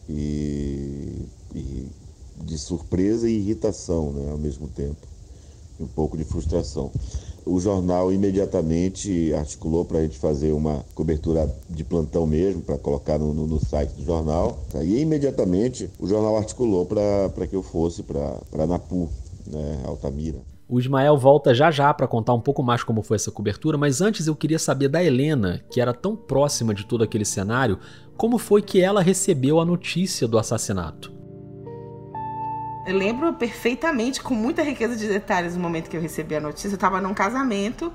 e, 0.09 1.25
e 1.53 1.87
de 2.43 2.57
surpresa 2.57 3.29
e 3.29 3.37
irritação 3.37 4.11
né, 4.11 4.31
ao 4.31 4.37
mesmo 4.37 4.67
tempo, 4.67 5.07
um 5.79 5.87
pouco 5.87 6.17
de 6.17 6.23
frustração. 6.23 6.91
O 7.45 7.59
jornal 7.59 8.11
imediatamente 8.11 9.31
articulou 9.33 9.85
para 9.85 9.99
a 9.99 10.01
gente 10.01 10.17
fazer 10.17 10.51
uma 10.51 10.83
cobertura 10.95 11.53
de 11.69 11.83
plantão 11.83 12.25
mesmo, 12.25 12.61
para 12.63 12.77
colocar 12.77 13.19
no, 13.19 13.35
no, 13.35 13.45
no, 13.45 13.63
site 13.63 13.91
do 13.91 14.03
jornal. 14.03 14.63
E 14.83 14.99
imediatamente 14.99 15.89
o 15.99 16.07
jornal 16.07 16.37
articulou 16.37 16.87
para 16.87 17.45
que 17.47 17.55
eu 17.55 17.61
fosse 17.61 18.01
para 18.01 18.65
Napu, 18.65 19.09
né, 19.45 19.83
Altamira. 19.85 20.54
O 20.67 20.79
Ismael 20.79 21.15
volta 21.15 21.53
já 21.53 21.69
já 21.69 21.93
para 21.93 22.07
contar 22.07 22.33
um 22.33 22.41
pouco 22.41 22.63
mais 22.63 22.83
como 22.83 23.03
foi 23.03 23.15
essa 23.15 23.29
cobertura, 23.29 23.77
mas 23.77 24.01
antes 24.01 24.25
eu 24.25 24.35
queria 24.35 24.57
saber 24.57 24.87
da 24.87 25.03
Helena, 25.03 25.63
que 25.69 25.79
era 25.79 25.93
tão 25.93 26.15
próxima 26.15 26.73
de 26.73 26.87
todo 26.87 27.03
aquele 27.03 27.23
cenário, 27.23 27.77
como 28.17 28.39
foi 28.39 28.63
que 28.63 28.81
ela 28.81 28.99
recebeu 28.99 29.59
a 29.59 29.65
notícia 29.65 30.27
do 30.27 30.39
assassinato. 30.39 31.13
Eu 32.87 32.97
lembro 32.97 33.31
perfeitamente, 33.33 34.21
com 34.21 34.33
muita 34.33 34.63
riqueza 34.63 34.95
de 34.95 35.07
detalhes, 35.07 35.55
no 35.55 35.61
momento 35.61 35.87
que 35.87 35.97
eu 35.97 36.01
recebi 36.01 36.35
a 36.35 36.41
notícia. 36.41 36.69
Eu 36.69 36.75
estava 36.75 36.99
num 36.99 37.13
casamento 37.13 37.93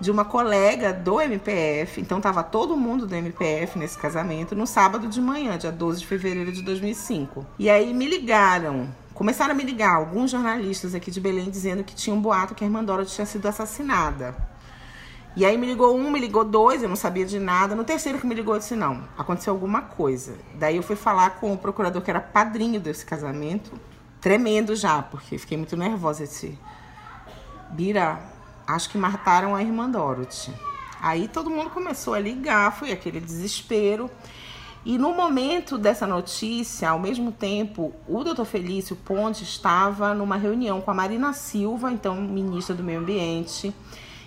de 0.00 0.10
uma 0.10 0.24
colega 0.24 0.92
do 0.92 1.20
MPF, 1.20 2.00
então 2.00 2.18
estava 2.18 2.42
todo 2.44 2.76
mundo 2.76 3.04
do 3.04 3.14
MPF 3.14 3.78
nesse 3.78 3.98
casamento, 3.98 4.54
no 4.54 4.66
sábado 4.66 5.08
de 5.08 5.20
manhã, 5.20 5.58
dia 5.58 5.72
12 5.72 6.00
de 6.00 6.06
fevereiro 6.06 6.52
de 6.52 6.62
2005. 6.62 7.44
E 7.58 7.68
aí 7.68 7.92
me 7.92 8.06
ligaram 8.06 8.88
Começaram 9.14 9.52
a 9.52 9.54
me 9.54 9.62
ligar 9.62 9.94
alguns 9.94 10.30
jornalistas 10.30 10.94
aqui 10.94 11.10
de 11.10 11.20
Belém 11.20 11.50
dizendo 11.50 11.84
que 11.84 11.94
tinha 11.94 12.14
um 12.14 12.20
boato 12.20 12.54
que 12.54 12.64
a 12.64 12.66
irmã 12.66 12.82
Dora 12.82 13.04
tinha 13.04 13.26
sido 13.26 13.46
assassinada. 13.46 14.34
E 15.34 15.46
aí 15.46 15.56
me 15.56 15.66
ligou 15.66 15.96
um, 15.96 16.10
me 16.10 16.20
ligou 16.20 16.44
dois, 16.44 16.82
eu 16.82 16.88
não 16.88 16.96
sabia 16.96 17.24
de 17.24 17.38
nada. 17.38 17.74
No 17.74 17.84
terceiro 17.84 18.18
que 18.18 18.26
me 18.26 18.34
ligou, 18.34 18.54
eu 18.54 18.58
disse, 18.58 18.76
não, 18.76 19.08
aconteceu 19.16 19.52
alguma 19.52 19.82
coisa. 19.82 20.34
Daí 20.54 20.76
eu 20.76 20.82
fui 20.82 20.96
falar 20.96 21.30
com 21.36 21.52
o 21.52 21.58
procurador 21.58 22.02
que 22.02 22.10
era 22.10 22.20
padrinho 22.20 22.78
desse 22.78 23.04
casamento, 23.06 23.72
tremendo 24.20 24.76
já, 24.76 25.02
porque 25.02 25.38
fiquei 25.38 25.56
muito 25.56 25.76
nervosa. 25.76 26.22
Eu 26.22 26.26
disse, 26.26 26.58
Bira, 27.70 28.20
acho 28.66 28.90
que 28.90 28.98
mataram 28.98 29.54
a 29.54 29.62
irmã 29.62 29.88
Dorothy. 29.88 30.52
Aí 31.00 31.28
todo 31.28 31.50
mundo 31.50 31.70
começou 31.70 32.14
a 32.14 32.18
ligar, 32.18 32.70
foi 32.76 32.92
aquele 32.92 33.18
desespero. 33.18 34.10
E 34.84 34.98
no 34.98 35.14
momento 35.14 35.78
dessa 35.78 36.08
notícia, 36.08 36.90
ao 36.90 36.98
mesmo 36.98 37.30
tempo, 37.30 37.92
o 38.08 38.24
doutor 38.24 38.44
Felício 38.44 38.96
Ponte 38.96 39.44
estava 39.44 40.12
numa 40.12 40.36
reunião 40.36 40.80
com 40.80 40.90
a 40.90 40.94
Marina 40.94 41.32
Silva, 41.32 41.92
então 41.92 42.16
ministra 42.16 42.74
do 42.74 42.82
Meio 42.82 42.98
Ambiente, 42.98 43.72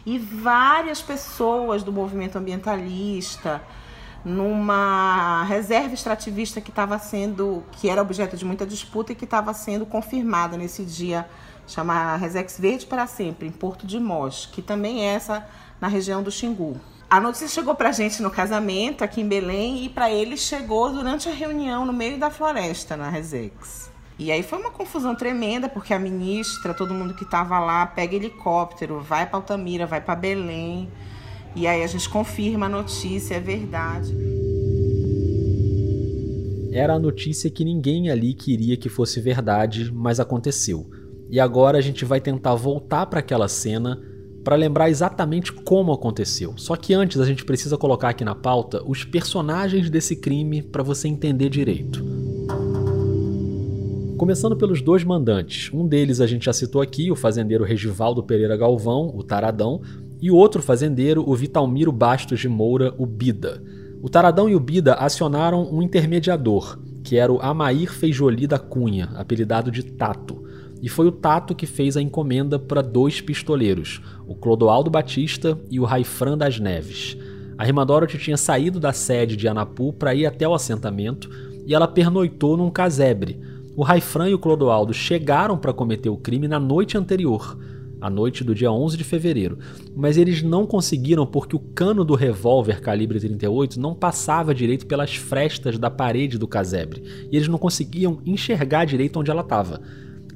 e 0.05 0.17
várias 0.17 1.01
pessoas 1.01 1.83
do 1.83 1.91
movimento 1.91 2.37
ambientalista, 2.37 3.61
numa 4.23 5.43
reserva 5.43 5.93
extrativista 5.93 6.61
que 6.61 6.69
estava 6.69 6.97
sendo, 6.99 7.61
que 7.73 7.89
era 7.89 8.01
objeto 8.01 8.37
de 8.37 8.45
muita 8.45 8.65
disputa 8.65 9.11
e 9.11 9.15
que 9.15 9.25
estava 9.25 9.53
sendo 9.53 9.85
confirmada 9.85 10.55
nesse 10.55 10.85
dia, 10.85 11.27
chama 11.67 12.15
Resex 12.15 12.57
Verde 12.57 12.85
para 12.85 13.05
Sempre, 13.07 13.47
em 13.47 13.51
Porto 13.51 13.85
de 13.85 13.99
Mós, 13.99 14.45
que 14.49 14.61
também 14.61 15.05
é 15.05 15.15
essa 15.15 15.45
na 15.81 15.89
região 15.89 16.23
do 16.23 16.31
Xingu. 16.31 16.79
A 17.09 17.21
notícia 17.21 17.47
chegou 17.47 17.75
pra 17.75 17.91
gente 17.91 18.21
no 18.21 18.31
casamento 18.31 19.03
aqui 19.03 19.21
em 19.21 19.27
Belém 19.27 19.85
e 19.85 19.89
para 19.89 20.11
ele 20.11 20.35
chegou 20.35 20.91
durante 20.91 21.29
a 21.29 21.31
reunião 21.31 21.85
no 21.85 21.93
meio 21.93 22.19
da 22.19 22.31
floresta 22.31 22.97
na 22.97 23.09
Resex. 23.09 23.91
E 24.17 24.31
aí 24.31 24.41
foi 24.41 24.57
uma 24.57 24.71
confusão 24.71 25.13
tremenda, 25.13 25.69
porque 25.69 25.93
a 25.93 25.99
ministra, 25.99 26.73
todo 26.73 26.93
mundo 26.93 27.13
que 27.13 27.23
estava 27.23 27.59
lá, 27.59 27.85
pega 27.85 28.15
helicóptero, 28.15 29.01
vai 29.01 29.25
para 29.27 29.37
Altamira, 29.37 29.85
vai 29.85 30.01
para 30.01 30.15
Belém. 30.15 30.89
E 31.55 31.67
aí 31.67 31.83
a 31.83 31.87
gente 31.87 32.09
confirma 32.09 32.65
a 32.65 32.69
notícia, 32.69 33.35
é 33.35 33.39
verdade. 33.39 34.15
Era 36.71 36.95
a 36.95 36.99
notícia 36.99 37.51
que 37.51 37.63
ninguém 37.63 38.09
ali 38.09 38.33
queria 38.33 38.75
que 38.75 38.89
fosse 38.89 39.21
verdade, 39.21 39.91
mas 39.93 40.19
aconteceu. 40.19 40.89
E 41.29 41.39
agora 41.39 41.77
a 41.77 41.81
gente 41.81 42.03
vai 42.03 42.19
tentar 42.19 42.55
voltar 42.55 43.05
para 43.05 43.19
aquela 43.19 43.47
cena 43.47 44.01
para 44.45 44.55
lembrar 44.55 44.91
exatamente 44.91 45.51
como 45.51 45.91
aconteceu. 45.91 46.53
Só 46.55 46.75
que 46.75 46.93
antes 46.93 47.19
a 47.19 47.25
gente 47.25 47.43
precisa 47.43 47.79
colocar 47.79 48.09
aqui 48.09 48.23
na 48.23 48.35
pauta 48.35 48.83
os 48.85 49.03
personagens 49.03 49.89
desse 49.89 50.15
crime 50.15 50.61
para 50.61 50.83
você 50.83 51.07
entender 51.07 51.49
direito. 51.49 52.05
Começando 54.19 54.55
pelos 54.55 54.83
dois 54.83 55.03
mandantes. 55.03 55.71
Um 55.73 55.87
deles 55.87 56.21
a 56.21 56.27
gente 56.27 56.45
já 56.45 56.53
citou 56.53 56.79
aqui, 56.79 57.11
o 57.11 57.15
fazendeiro 57.15 57.63
Regivaldo 57.63 58.21
Pereira 58.21 58.55
Galvão, 58.55 59.11
o 59.15 59.23
Taradão, 59.23 59.81
e 60.21 60.29
o 60.29 60.35
outro 60.35 60.61
fazendeiro, 60.61 61.27
o 61.27 61.35
Vitalmiro 61.35 61.91
Bastos 61.91 62.39
de 62.39 62.47
Moura, 62.47 62.93
o 62.99 63.05
Bida. 63.07 63.63
O 64.01 64.07
Taradão 64.07 64.47
e 64.47 64.55
o 64.55 64.59
Bida 64.59 64.93
acionaram 64.93 65.67
um 65.73 65.81
intermediador, 65.81 66.77
que 67.03 67.17
era 67.17 67.33
o 67.33 67.41
Amair 67.41 67.91
Feijoli 67.91 68.45
da 68.45 68.59
Cunha, 68.59 69.09
apelidado 69.15 69.71
de 69.71 69.83
Tato 69.83 70.44
e 70.85 70.87
foi 70.87 71.07
o 71.07 71.11
Tato 71.11 71.55
que 71.55 71.65
fez 71.65 71.97
a 71.97 72.01
encomenda 72.01 72.59
para 72.59 72.83
dois 72.83 73.19
pistoleiros, 73.19 73.99
o 74.27 74.35
Clodoaldo 74.35 74.91
Batista 74.91 75.57
e 75.71 75.79
o 75.79 75.83
Raifran 75.83 76.37
das 76.37 76.59
Neves. 76.59 77.17
A 77.57 77.65
irmã 77.65 77.83
Dorothy 77.83 78.19
tinha 78.19 78.37
saído 78.37 78.79
da 78.79 78.93
sede 78.93 79.35
de 79.35 79.47
Anapu 79.47 79.91
para 79.91 80.13
ir 80.13 80.27
até 80.27 80.47
o 80.47 80.53
assentamento 80.53 81.27
e 81.65 81.73
ela 81.73 81.87
pernoitou 81.87 82.55
num 82.55 82.69
casebre. 82.69 83.39
O 83.75 83.81
Raifran 83.81 84.29
e 84.29 84.35
o 84.35 84.37
Clodoaldo 84.37 84.93
chegaram 84.93 85.57
para 85.57 85.73
cometer 85.73 86.09
o 86.09 86.17
crime 86.17 86.47
na 86.47 86.59
noite 86.59 86.95
anterior, 86.95 87.57
a 87.99 88.07
noite 88.07 88.43
do 88.43 88.53
dia 88.53 88.71
11 88.71 88.95
de 88.95 89.03
fevereiro, 89.03 89.57
mas 89.95 90.17
eles 90.17 90.43
não 90.43 90.67
conseguiram 90.67 91.25
porque 91.25 91.55
o 91.55 91.59
cano 91.73 92.05
do 92.05 92.13
revólver 92.13 92.79
calibre 92.79 93.19
38 93.19 93.79
não 93.79 93.95
passava 93.95 94.53
direito 94.53 94.85
pelas 94.85 95.15
frestas 95.15 95.79
da 95.79 95.89
parede 95.89 96.37
do 96.37 96.47
casebre 96.47 97.01
e 97.31 97.35
eles 97.35 97.47
não 97.47 97.57
conseguiam 97.57 98.19
enxergar 98.23 98.85
direito 98.85 99.19
onde 99.19 99.31
ela 99.31 99.41
estava. 99.41 99.81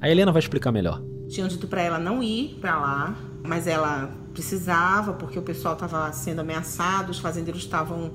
A 0.02 0.10
Helena 0.10 0.32
vai 0.32 0.40
explicar 0.40 0.72
melhor. 0.72 1.02
Tinham 1.28 1.48
dito 1.48 1.68
para 1.68 1.82
ela 1.82 2.00
não 2.00 2.24
ir 2.24 2.58
para 2.62 2.80
lá, 2.80 3.16
mas 3.46 3.68
ela 3.68 4.10
precisava 4.34 5.14
porque 5.14 5.38
o 5.38 5.42
pessoal 5.42 5.74
estava 5.74 6.12
sendo 6.14 6.40
ameaçado, 6.40 7.10
os 7.10 7.20
fazendeiros 7.20 7.64
estavam 7.64 8.14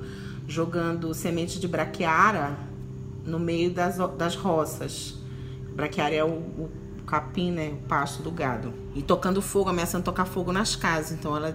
jogando 0.48 1.12
semente 1.12 1.60
de 1.60 1.68
braquiara 1.68 2.56
no 3.26 3.38
meio 3.38 3.70
das, 3.70 3.98
das 4.16 4.34
roças. 4.34 5.18
Braquiara 5.74 6.14
é 6.14 6.24
o, 6.24 6.28
o 6.28 6.70
capim, 7.06 7.50
né, 7.50 7.74
o 7.74 7.86
pasto 7.86 8.22
do 8.22 8.30
gado. 8.30 8.72
E 8.94 9.02
tocando 9.02 9.42
fogo, 9.42 9.68
ameaçando 9.68 10.04
tocar 10.04 10.24
fogo 10.24 10.52
nas 10.52 10.74
casas. 10.74 11.12
Então 11.12 11.36
ela 11.36 11.54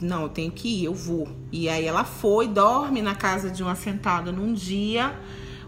não, 0.00 0.22
eu 0.22 0.28
tenho 0.28 0.50
que 0.50 0.68
ir, 0.68 0.84
eu 0.86 0.94
vou. 0.94 1.28
E 1.52 1.68
aí 1.68 1.84
ela 1.84 2.02
foi, 2.02 2.48
dorme 2.48 3.00
na 3.00 3.14
casa 3.14 3.48
de 3.48 3.62
um 3.62 3.68
assentado 3.68 4.32
num 4.32 4.52
dia. 4.52 5.14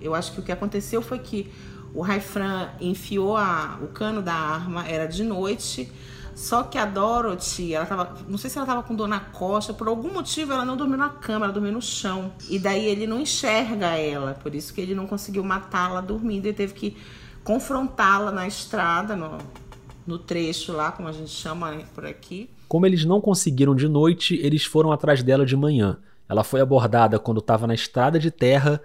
Eu 0.01 0.15
acho 0.15 0.33
que 0.33 0.41
o 0.41 0.43
que 0.43 0.51
aconteceu 0.51 1.01
foi 1.01 1.19
que 1.21 1.51
o 1.95 2.03
Raifran 2.03 2.69
enfiou 2.81 3.37
a, 3.37 3.79
o 3.83 3.89
cano 3.89 4.23
da 4.23 4.33
arma, 4.33 4.87
era 4.87 5.07
de 5.07 5.25
noite. 5.25 5.91
Só 6.35 6.63
que 6.63 6.79
a 6.79 6.87
Dorothy, 6.87 7.75
ela 7.75 7.85
tava, 7.85 8.17
não 8.29 8.39
sei 8.39 8.49
se 8.49 8.57
ela 8.57 8.67
tava 8.67 8.83
com 8.83 8.95
dor 8.95 9.09
na 9.09 9.21
costa, 9.21 9.75
por 9.75 9.89
algum 9.89 10.13
motivo 10.13 10.53
ela 10.53 10.65
não 10.65 10.77
dormiu 10.77 10.97
na 10.97 11.09
cama, 11.09 11.45
ela 11.45 11.53
dormiu 11.53 11.73
no 11.73 11.83
chão. 11.83 12.33
E 12.49 12.59
daí 12.59 12.87
ele 12.87 13.07
não 13.07 13.21
enxerga 13.21 13.89
ela, 13.89 14.35
por 14.35 14.55
isso 14.55 14.73
que 14.73 14.81
ele 14.81 14.95
não 14.95 15.07
conseguiu 15.07 15.45
matá-la 15.45 16.01
dormindo, 16.01 16.47
ele 16.47 16.55
teve 16.55 16.73
que 16.73 16.97
confrontá-la 17.45 18.31
na 18.31 18.47
estrada, 18.47 19.17
no, 19.17 19.39
no 20.07 20.19
trecho 20.19 20.73
lá, 20.73 20.93
como 20.93 21.09
a 21.09 21.13
gente 21.13 21.31
chama 21.31 21.73
né, 21.73 21.85
por 21.95 22.07
aqui. 22.07 22.49
Como 22.69 22.87
eles 22.87 23.05
não 23.05 23.21
conseguiram 23.21 23.75
de 23.75 23.89
noite, 23.89 24.39
eles 24.43 24.65
foram 24.65 24.93
atrás 24.93 25.23
dela 25.23 25.45
de 25.45 25.57
manhã. 25.57 25.99
Ela 26.29 26.45
foi 26.45 26.61
abordada 26.61 27.19
quando 27.19 27.41
estava 27.41 27.67
na 27.67 27.75
estrada 27.75 28.19
de 28.19 28.31
terra 28.31 28.81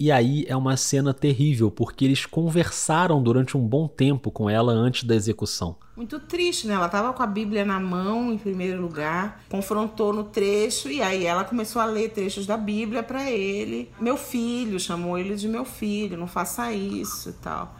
e 0.00 0.10
aí 0.10 0.46
é 0.48 0.56
uma 0.56 0.78
cena 0.78 1.12
terrível, 1.12 1.70
porque 1.70 2.06
eles 2.06 2.24
conversaram 2.24 3.22
durante 3.22 3.54
um 3.54 3.60
bom 3.60 3.86
tempo 3.86 4.30
com 4.30 4.48
ela 4.48 4.72
antes 4.72 5.04
da 5.04 5.14
execução. 5.14 5.76
Muito 5.94 6.18
triste, 6.18 6.66
né? 6.66 6.72
Ela 6.72 6.86
estava 6.86 7.12
com 7.12 7.22
a 7.22 7.26
Bíblia 7.26 7.66
na 7.66 7.78
mão, 7.78 8.32
em 8.32 8.38
primeiro 8.38 8.80
lugar, 8.80 9.42
confrontou 9.50 10.10
no 10.14 10.24
trecho 10.24 10.88
e 10.88 11.02
aí 11.02 11.26
ela 11.26 11.44
começou 11.44 11.82
a 11.82 11.84
ler 11.84 12.12
trechos 12.12 12.46
da 12.46 12.56
Bíblia 12.56 13.02
para 13.02 13.30
ele. 13.30 13.90
Meu 14.00 14.16
filho, 14.16 14.80
chamou 14.80 15.18
ele 15.18 15.36
de 15.36 15.46
meu 15.46 15.66
filho, 15.66 16.16
não 16.16 16.26
faça 16.26 16.72
isso 16.72 17.28
e 17.28 17.34
tal. 17.34 17.76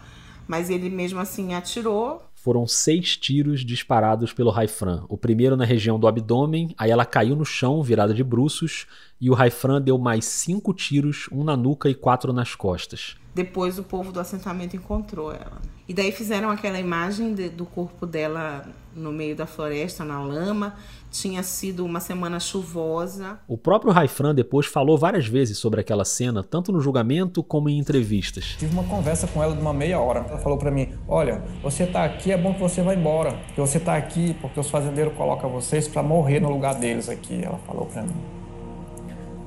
Mas 0.47 0.69
ele 0.69 0.91
mesmo 0.91 1.21
assim 1.21 1.55
atirou. 1.55 2.23
Foram 2.35 2.67
seis 2.67 3.17
tiros 3.17 3.65
disparados 3.65 4.33
pelo 4.33 4.51
Raifran. 4.51 5.05
O 5.09 5.17
primeiro 5.17 5.57
na 5.57 5.65
região 5.65 5.99
do 5.99 6.07
abdômen, 6.07 6.75
aí 6.77 6.91
ela 6.91 7.07
caiu 7.07 7.37
no 7.37 7.45
chão, 7.45 7.83
virada 7.83 8.13
de 8.13 8.25
bruços, 8.25 8.87
e 9.21 9.29
o 9.29 9.35
Raifran 9.35 9.83
deu 9.83 9.99
mais 9.99 10.25
cinco 10.25 10.73
tiros, 10.73 11.29
um 11.31 11.45
na 11.45 11.57
nuca 11.57 11.89
e 11.89 11.95
quatro 11.95 12.33
nas 12.33 12.55
costas. 12.55 13.17
Depois 13.35 13.79
o 13.79 13.85
povo 13.85 14.11
do 14.11 14.19
assentamento 14.19 14.75
encontrou 14.75 15.31
ela. 15.31 15.61
E 15.89 15.95
daí 15.95 16.11
fizeram 16.13 16.51
aquela 16.51 16.79
imagem 16.79 17.35
de, 17.35 17.49
do 17.49 17.65
corpo 17.65 18.07
dela 18.07 18.65
no 18.95 19.13
meio 19.13 19.37
da 19.37 19.47
floresta, 19.47 20.05
na 20.05 20.23
lama. 20.23 20.75
Tinha 21.11 21.43
sido 21.43 21.85
uma 21.85 22.01
semana 22.01 22.39
chuvosa. 22.39 23.41
O 23.47 23.59
próprio 23.59 23.93
Raifran 23.93 24.35
depois 24.35 24.67
falou 24.67 24.97
várias 24.97 25.27
vezes 25.27 25.59
sobre 25.59 25.81
aquela 25.81 26.05
cena, 26.05 26.43
tanto 26.43 26.73
no 26.73 26.81
julgamento 26.81 27.43
como 27.43 27.69
em 27.69 27.79
entrevistas. 27.79 28.57
Tive 28.59 28.73
uma 28.73 28.85
conversa 28.85 29.27
com 29.27 29.43
ela 29.43 29.55
de 29.55 29.61
uma 29.61 29.73
meia 29.73 30.01
hora. 30.01 30.25
Ela 30.29 30.39
falou 30.39 30.59
para 30.59 30.71
mim: 30.71 30.93
Olha, 31.09 31.43
você 31.63 31.87
tá 31.87 32.05
aqui, 32.05 32.31
é 32.31 32.39
bom 32.39 32.55
que 32.55 32.61
você 32.61 32.83
vá 32.83 32.95
embora. 32.95 33.33
Porque 33.47 33.61
você 33.61 33.79
tá 33.79 33.97
aqui 33.97 34.35
porque 34.41 34.59
os 34.59 34.71
fazendeiros 34.71 35.15
colocam 35.15 35.51
vocês 35.51 35.89
para 35.89 36.03
morrer 36.03 36.41
no 36.41 36.51
lugar 36.51 36.75
deles 36.75 37.09
aqui. 37.09 37.43
Ela 37.43 37.59
falou 37.59 37.87
para 37.87 38.03
mim. 38.03 38.39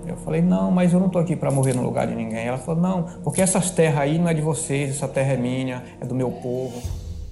Eu 0.05 0.17
falei, 0.17 0.41
não, 0.41 0.71
mas 0.71 0.93
eu 0.93 0.99
não 0.99 1.07
estou 1.07 1.21
aqui 1.21 1.35
para 1.35 1.51
morrer 1.51 1.73
no 1.73 1.83
lugar 1.83 2.07
de 2.07 2.15
ninguém. 2.15 2.45
Ela 2.45 2.57
falou, 2.57 2.81
não, 2.81 3.03
porque 3.23 3.41
essas 3.41 3.71
terras 3.71 3.99
aí 3.99 4.17
não 4.17 4.27
é 4.27 4.33
de 4.33 4.41
vocês, 4.41 4.91
essa 4.91 5.07
terra 5.07 5.33
é 5.33 5.37
minha, 5.37 5.83
é 6.01 6.05
do 6.05 6.13
meu 6.13 6.31
povo. 6.31 6.81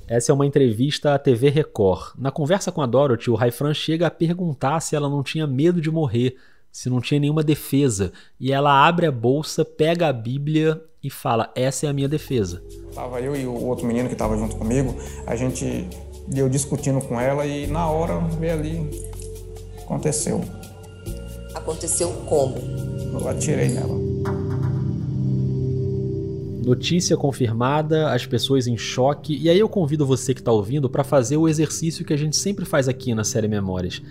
Essa 0.08 0.32
é 0.32 0.36
uma 0.36 0.46
entrevista 0.46 1.14
à 1.14 1.20
TV 1.20 1.50
Record. 1.50 2.16
Na 2.18 2.32
conversa 2.32 2.72
com 2.72 2.82
a 2.82 2.86
Dorothy, 2.86 3.30
o 3.30 3.36
Raifran 3.36 3.74
chega 3.74 4.08
a 4.08 4.12
perguntar 4.12 4.80
se 4.82 4.96
ela 4.96 5.10
não 5.10 5.24
tinha 5.24 5.48
medo 5.48 5.80
de 5.80 5.90
morrer, 5.90 6.36
se 6.70 6.90
não 6.90 7.00
tinha 7.00 7.20
nenhuma 7.20 7.44
defesa. 7.44 8.12
E 8.40 8.52
ela 8.52 8.86
abre 8.86 9.06
a 9.06 9.12
bolsa, 9.12 9.64
pega 9.64 10.08
a 10.10 10.14
Bíblia 10.14 10.82
e 11.02 11.10
fala: 11.10 11.50
Essa 11.56 11.86
é 11.86 11.90
a 11.90 11.94
minha 11.94 12.10
defesa. 12.10 12.62
Tava 12.94 13.22
eu 13.22 13.36
e 13.36 13.46
o 13.46 13.54
outro 13.66 13.86
menino 13.86 14.08
que 14.08 14.14
estava 14.14 14.36
junto 14.38 14.58
comigo, 14.58 14.94
a 15.26 15.36
gente 15.36 15.88
deu 16.28 16.50
discutindo 16.50 17.02
com 17.02 17.20
ela 17.20 17.46
e 17.46 17.68
na 17.68 17.90
hora 17.90 18.20
veio 18.40 18.54
ali, 18.54 19.08
aconteceu. 19.82 20.42
Aconteceu 21.54 22.10
como? 22.28 22.56
Eu 23.14 23.28
atirei 23.28 23.70
nela. 23.70 24.00
Notícia 26.64 27.18
confirmada, 27.18 28.14
as 28.14 28.26
pessoas 28.26 28.68
em 28.68 28.78
choque, 28.78 29.36
e 29.36 29.50
aí 29.50 29.60
eu 29.60 29.68
convido 29.68 30.06
você 30.06 30.34
que 30.34 30.42
está 30.42 30.52
ouvindo 30.52 30.90
para 30.90 31.04
fazer 31.04 31.36
o 31.36 31.50
exercício 31.50 32.06
que 32.06 32.14
a 32.14 32.18
gente 32.18 32.38
sempre 32.38 32.66
faz 32.66 32.88
aqui 32.88 33.16
na 33.16 33.24
série 33.24 33.48
Memórias. 33.48 34.02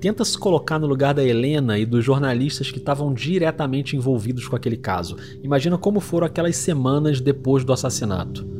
Tenta 0.00 0.24
se 0.24 0.38
colocar 0.38 0.78
no 0.78 0.86
lugar 0.86 1.12
da 1.14 1.24
Helena 1.24 1.78
e 1.78 1.84
dos 1.84 2.04
jornalistas 2.04 2.70
que 2.70 2.78
estavam 2.78 3.12
diretamente 3.12 3.96
envolvidos 3.96 4.46
com 4.46 4.54
aquele 4.54 4.76
caso. 4.76 5.16
Imagina 5.42 5.76
como 5.76 6.00
foram 6.00 6.26
aquelas 6.26 6.56
semanas 6.56 7.20
depois 7.20 7.64
do 7.64 7.72
assassinato. 7.72 8.55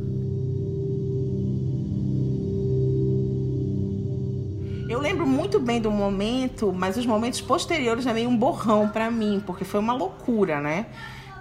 Bem 5.67 5.81
do 5.81 5.91
momento, 5.91 6.73
mas 6.73 6.97
os 6.97 7.05
momentos 7.05 7.41
posteriores 7.41 8.07
é 8.07 8.13
meio 8.13 8.29
um 8.29 8.37
borrão 8.37 8.87
para 8.87 9.11
mim, 9.11 9.43
porque 9.45 9.65
foi 9.65 9.79
uma 9.79 9.93
loucura, 9.93 10.61
né? 10.61 10.87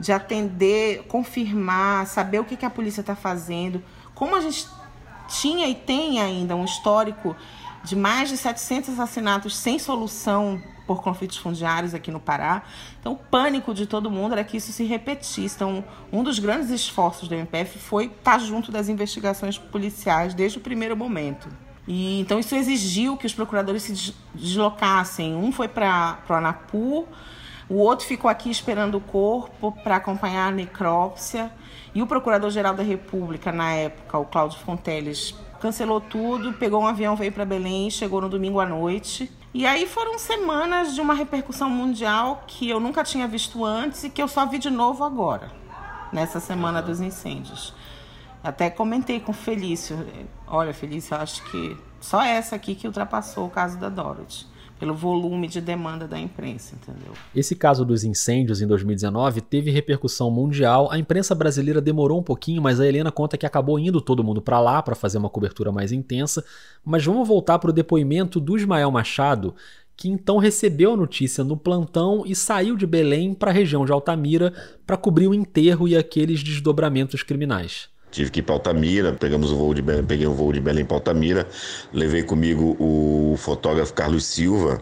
De 0.01 0.13
atender, 0.13 1.05
confirmar, 1.05 2.07
saber 2.07 2.41
o 2.41 2.45
que, 2.45 2.57
que 2.57 2.67
a 2.67 2.71
polícia 2.71 3.01
está 3.01 3.15
fazendo. 3.15 3.83
Como 4.15 4.35
a 4.35 4.41
gente 4.41 4.67
tinha 5.29 5.69
e 5.69 5.75
tem 5.75 6.21
ainda 6.21 6.57
um 6.57 6.65
histórico 6.65 7.37
de 7.85 7.95
mais 7.95 8.29
de 8.29 8.37
700 8.37 8.91
assassinatos 8.91 9.57
sem 9.57 9.79
solução 9.79 10.61
por 10.87 11.03
conflitos 11.03 11.37
fundiários 11.37 11.95
aqui 11.95 12.11
no 12.11 12.21
Pará. 12.21 12.63
Então, 13.01 13.13
o 13.13 13.17
pânico 13.17 13.73
de 13.73 13.87
todo 13.87 14.11
mundo 14.11 14.33
era 14.33 14.45
que 14.45 14.57
isso 14.57 14.73
se 14.73 14.85
repetisse. 14.85 15.57
Então, 15.57 15.85
um 16.13 16.23
dos 16.23 16.39
grandes 16.39 16.71
esforços 16.71 17.29
do 17.29 17.35
MPF 17.35 17.79
foi 17.79 18.07
estar 18.07 18.39
junto 18.39 18.71
das 18.71 18.89
investigações 18.89 19.57
policiais 19.57 20.35
desde 20.35 20.59
o 20.59 20.61
primeiro 20.61 20.97
momento. 20.97 21.49
E, 21.87 22.21
então 22.21 22.39
isso 22.39 22.55
exigiu 22.55 23.17
que 23.17 23.27
os 23.27 23.35
procuradores 23.35 23.83
se 23.83 24.15
deslocassem. 24.35 25.35
Um 25.35 25.53
foi 25.53 25.69
para 25.69 26.19
o 26.29 26.33
Anapu, 26.33 27.07
o 27.69 27.77
outro 27.77 28.07
ficou 28.07 28.31
aqui 28.31 28.51
esperando 28.51 28.97
o 28.97 29.01
corpo 29.01 29.73
para 29.83 29.97
acompanhar 29.97 30.49
a 30.49 30.51
necrópsia. 30.51 31.51
E 31.95 32.03
o 32.03 32.07
Procurador-Geral 32.07 32.75
da 32.75 32.83
República, 32.83 33.51
na 33.51 33.73
época, 33.73 34.19
o 34.19 34.25
Cláudio 34.25 34.59
Fonteles, 34.61 35.35
cancelou 35.61 36.01
tudo, 36.01 36.53
pegou 36.53 36.83
um 36.83 36.87
avião, 36.87 37.17
veio 37.17 37.33
para 37.33 37.45
Belém, 37.45 37.91
chegou 37.91 38.21
no 38.21 38.29
domingo 38.29 38.61
à 38.61 38.67
noite. 38.67 39.31
E 39.55 39.67
aí 39.67 39.87
foram 39.87 40.19
semanas 40.19 40.95
de 40.95 41.01
uma 41.01 41.15
repercussão 41.15 41.71
mundial 41.71 42.45
que 42.47 42.69
eu 42.69 42.79
nunca 42.79 43.03
tinha 43.03 43.27
visto 43.27 43.65
antes 43.65 44.05
e 44.05 44.11
que 44.11 44.23
eu 44.23 44.29
só 44.29 44.45
vi 44.45 44.59
de 44.59 44.69
novo 44.69 45.03
agora, 45.03 45.51
nessa 46.13 46.39
semana 46.39 46.83
dos 46.83 47.01
incêndios. 47.01 47.73
Até 48.47 48.71
comentei 48.71 49.19
com 49.19 49.33
o 49.33 49.35
Felício. 49.35 49.99
Olha, 50.47 50.73
Felício, 50.73 51.17
eu 51.17 51.19
acho 51.21 51.43
que 51.51 51.77
só 52.01 52.23
essa 52.23 52.55
aqui 52.55 52.77
que 52.77 52.87
ultrapassou 52.87 53.47
o 53.47 53.51
caso 53.51 53.77
da 53.77 53.89
Dorothy 53.89 54.47
pelo 54.79 54.95
volume 54.95 55.49
de 55.49 55.61
demanda 55.61 56.07
da 56.07 56.17
imprensa, 56.17 56.77
entendeu? 56.77 57.13
Esse 57.35 57.57
caso 57.57 57.85
dos 57.85 58.05
incêndios 58.05 58.63
em 58.63 58.67
2019 58.69 59.41
teve 59.41 59.73
repercussão 59.73 60.31
mundial. 60.31 60.89
A 60.93 60.99
imprensa 60.99 61.35
brasileira 61.35 61.81
demorou 61.81 62.21
um 62.21 62.23
pouquinho, 62.23 62.63
mas 62.63 62.79
a 62.79 62.87
Helena 62.87 63.11
conta 63.11 63.37
que 63.37 63.47
acabou 63.47 63.81
indo 63.81 64.01
todo 64.01 64.23
mundo 64.23 64.41
para 64.41 64.61
lá 64.61 64.81
para 64.81 64.95
fazer 64.95 65.19
uma 65.19 65.31
cobertura 65.31 65.73
mais 65.73 65.91
intensa. 65.91 66.45
Mas 66.85 67.05
vamos 67.05 67.27
voltar 67.27 67.59
para 67.59 67.71
o 67.71 67.73
depoimento 67.73 68.39
do 68.39 68.57
Ismael 68.57 68.93
Machado, 68.93 69.57
que 69.97 70.09
então 70.09 70.39
recebeu 70.39 70.93
a 70.93 70.97
notícia 70.97 71.43
no 71.43 71.57
plantão 71.57 72.23
e 72.25 72.37
saiu 72.37 72.77
de 72.77 72.87
Belém 72.87 73.35
para 73.35 73.51
a 73.51 73.55
região 73.55 73.85
de 73.85 73.91
Altamira 73.91 74.53
para 74.87 74.97
cobrir 74.97 75.27
o 75.27 75.35
enterro 75.35 75.89
e 75.89 75.97
aqueles 75.97 76.45
desdobramentos 76.45 77.25
criminais. 77.25 77.96
Tive 78.17 78.31
que 78.31 78.41
ir 78.41 78.43
para 78.45 78.55
Altamira, 78.55 79.13
pegamos 79.13 79.53
o 79.53 79.57
voo 79.57 79.75
de 79.75 79.83
Belém, 79.83 80.03
peguei 80.03 80.27
um 80.27 80.33
voo 80.33 80.51
de 80.51 80.59
Belém 80.59 80.87
para 80.87 80.97
Altamira, 80.97 81.47
levei 81.93 82.23
comigo 82.23 82.75
o 82.81 83.37
fotógrafo 83.37 83.93
Carlos 83.93 84.25
Silva, 84.25 84.81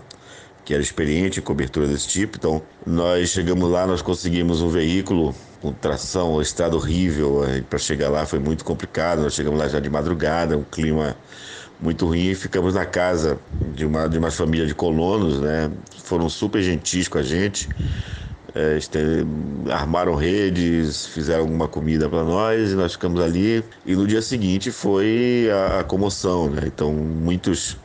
que 0.65 0.73
era 0.73 0.81
experiente 0.81 1.41
em 1.41 1.43
cobertura 1.43 1.89
desse 1.89 2.07
tipo. 2.07 2.37
Então, 2.37 2.63
nós 2.87 3.31
chegamos 3.31 3.69
lá, 3.69 3.89
nós 3.89 4.01
conseguimos 4.01 4.63
um 4.63 4.69
veículo 4.69 5.35
com 5.61 5.73
tração, 5.73 6.41
estrada 6.41 6.77
horrível, 6.77 7.41
para 7.69 7.77
chegar 7.77 8.09
lá 8.09 8.25
foi 8.25 8.39
muito 8.39 8.65
complicado. 8.65 9.23
Nós 9.23 9.35
chegamos 9.35 9.59
lá 9.59 9.67
já 9.67 9.81
de 9.81 9.91
madrugada, 9.91 10.57
um 10.57 10.63
clima 10.63 11.17
muito 11.81 12.07
ruim 12.07 12.31
e 12.31 12.35
ficamos 12.37 12.75
na 12.75 12.87
casa 12.87 13.37
de 13.75 13.85
uma 13.85 14.07
de 14.07 14.17
uma 14.17 14.31
família 14.31 14.65
de 14.65 14.77
colonos, 14.77 15.41
né? 15.41 15.73
Foram 16.05 16.29
super 16.29 16.63
gentis 16.63 17.09
com 17.09 17.19
a 17.19 17.23
gente 17.25 17.69
é, 18.55 18.79
armaram 19.73 20.15
redes, 20.15 21.07
fizeram 21.07 21.43
alguma 21.43 21.67
comida 21.67 22.09
para 22.09 22.23
nós 22.23 22.71
e 22.71 22.75
nós 22.75 22.93
ficamos 22.93 23.21
ali. 23.21 23.65
E 23.85 23.97
no 23.97 24.07
dia 24.07 24.23
seguinte 24.23 24.71
foi 24.71 25.49
a, 25.51 25.81
a 25.81 25.85
comoção, 25.85 26.49
né? 26.49 26.63
Então 26.67 26.93
muitos 26.93 27.77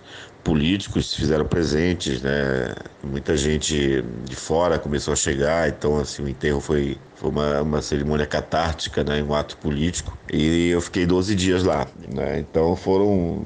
políticos 0.43 1.11
se 1.11 1.17
fizeram 1.17 1.45
presentes, 1.45 2.21
né? 2.21 2.73
Muita 3.03 3.35
gente 3.35 4.03
de 4.25 4.35
fora 4.35 4.77
começou 4.79 5.13
a 5.13 5.15
chegar, 5.15 5.69
então 5.69 5.97
assim 5.97 6.23
o 6.23 6.29
enterro 6.29 6.61
foi 6.61 6.97
foi 7.15 7.29
uma, 7.29 7.61
uma 7.61 7.81
cerimônia 7.81 8.25
catártica, 8.25 9.03
né? 9.03 9.21
Um 9.23 9.33
ato 9.33 9.57
político. 9.57 10.17
E 10.31 10.69
eu 10.69 10.81
fiquei 10.81 11.05
12 11.05 11.35
dias 11.35 11.63
lá, 11.63 11.87
né? 12.13 12.39
Então 12.39 12.75
foram 12.75 13.43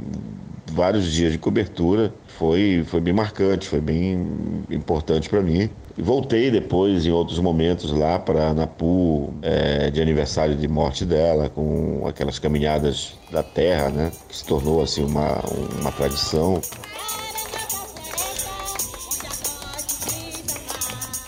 vários 0.71 1.11
dias 1.11 1.31
de 1.31 1.37
cobertura. 1.37 2.13
Foi 2.27 2.83
foi 2.87 2.99
bem 2.99 3.13
marcante, 3.13 3.67
foi 3.67 3.81
bem 3.81 4.63
importante 4.69 5.29
para 5.29 5.41
mim. 5.41 5.69
Voltei 5.95 6.49
depois, 6.49 7.05
em 7.05 7.11
outros 7.11 7.37
momentos, 7.37 7.91
lá 7.91 8.17
para 8.17 8.47
Anapu, 8.47 9.31
é, 9.43 9.91
de 9.91 10.01
aniversário 10.01 10.55
de 10.55 10.67
morte 10.67 11.05
dela, 11.05 11.49
com 11.49 12.07
aquelas 12.07 12.39
caminhadas 12.39 13.13
da 13.31 13.43
terra, 13.43 13.89
né? 13.89 14.11
Que 14.27 14.35
se 14.35 14.43
tornou 14.43 14.81
assim 14.81 15.03
uma, 15.03 15.39
uma 15.79 15.91
tradição. 15.91 16.59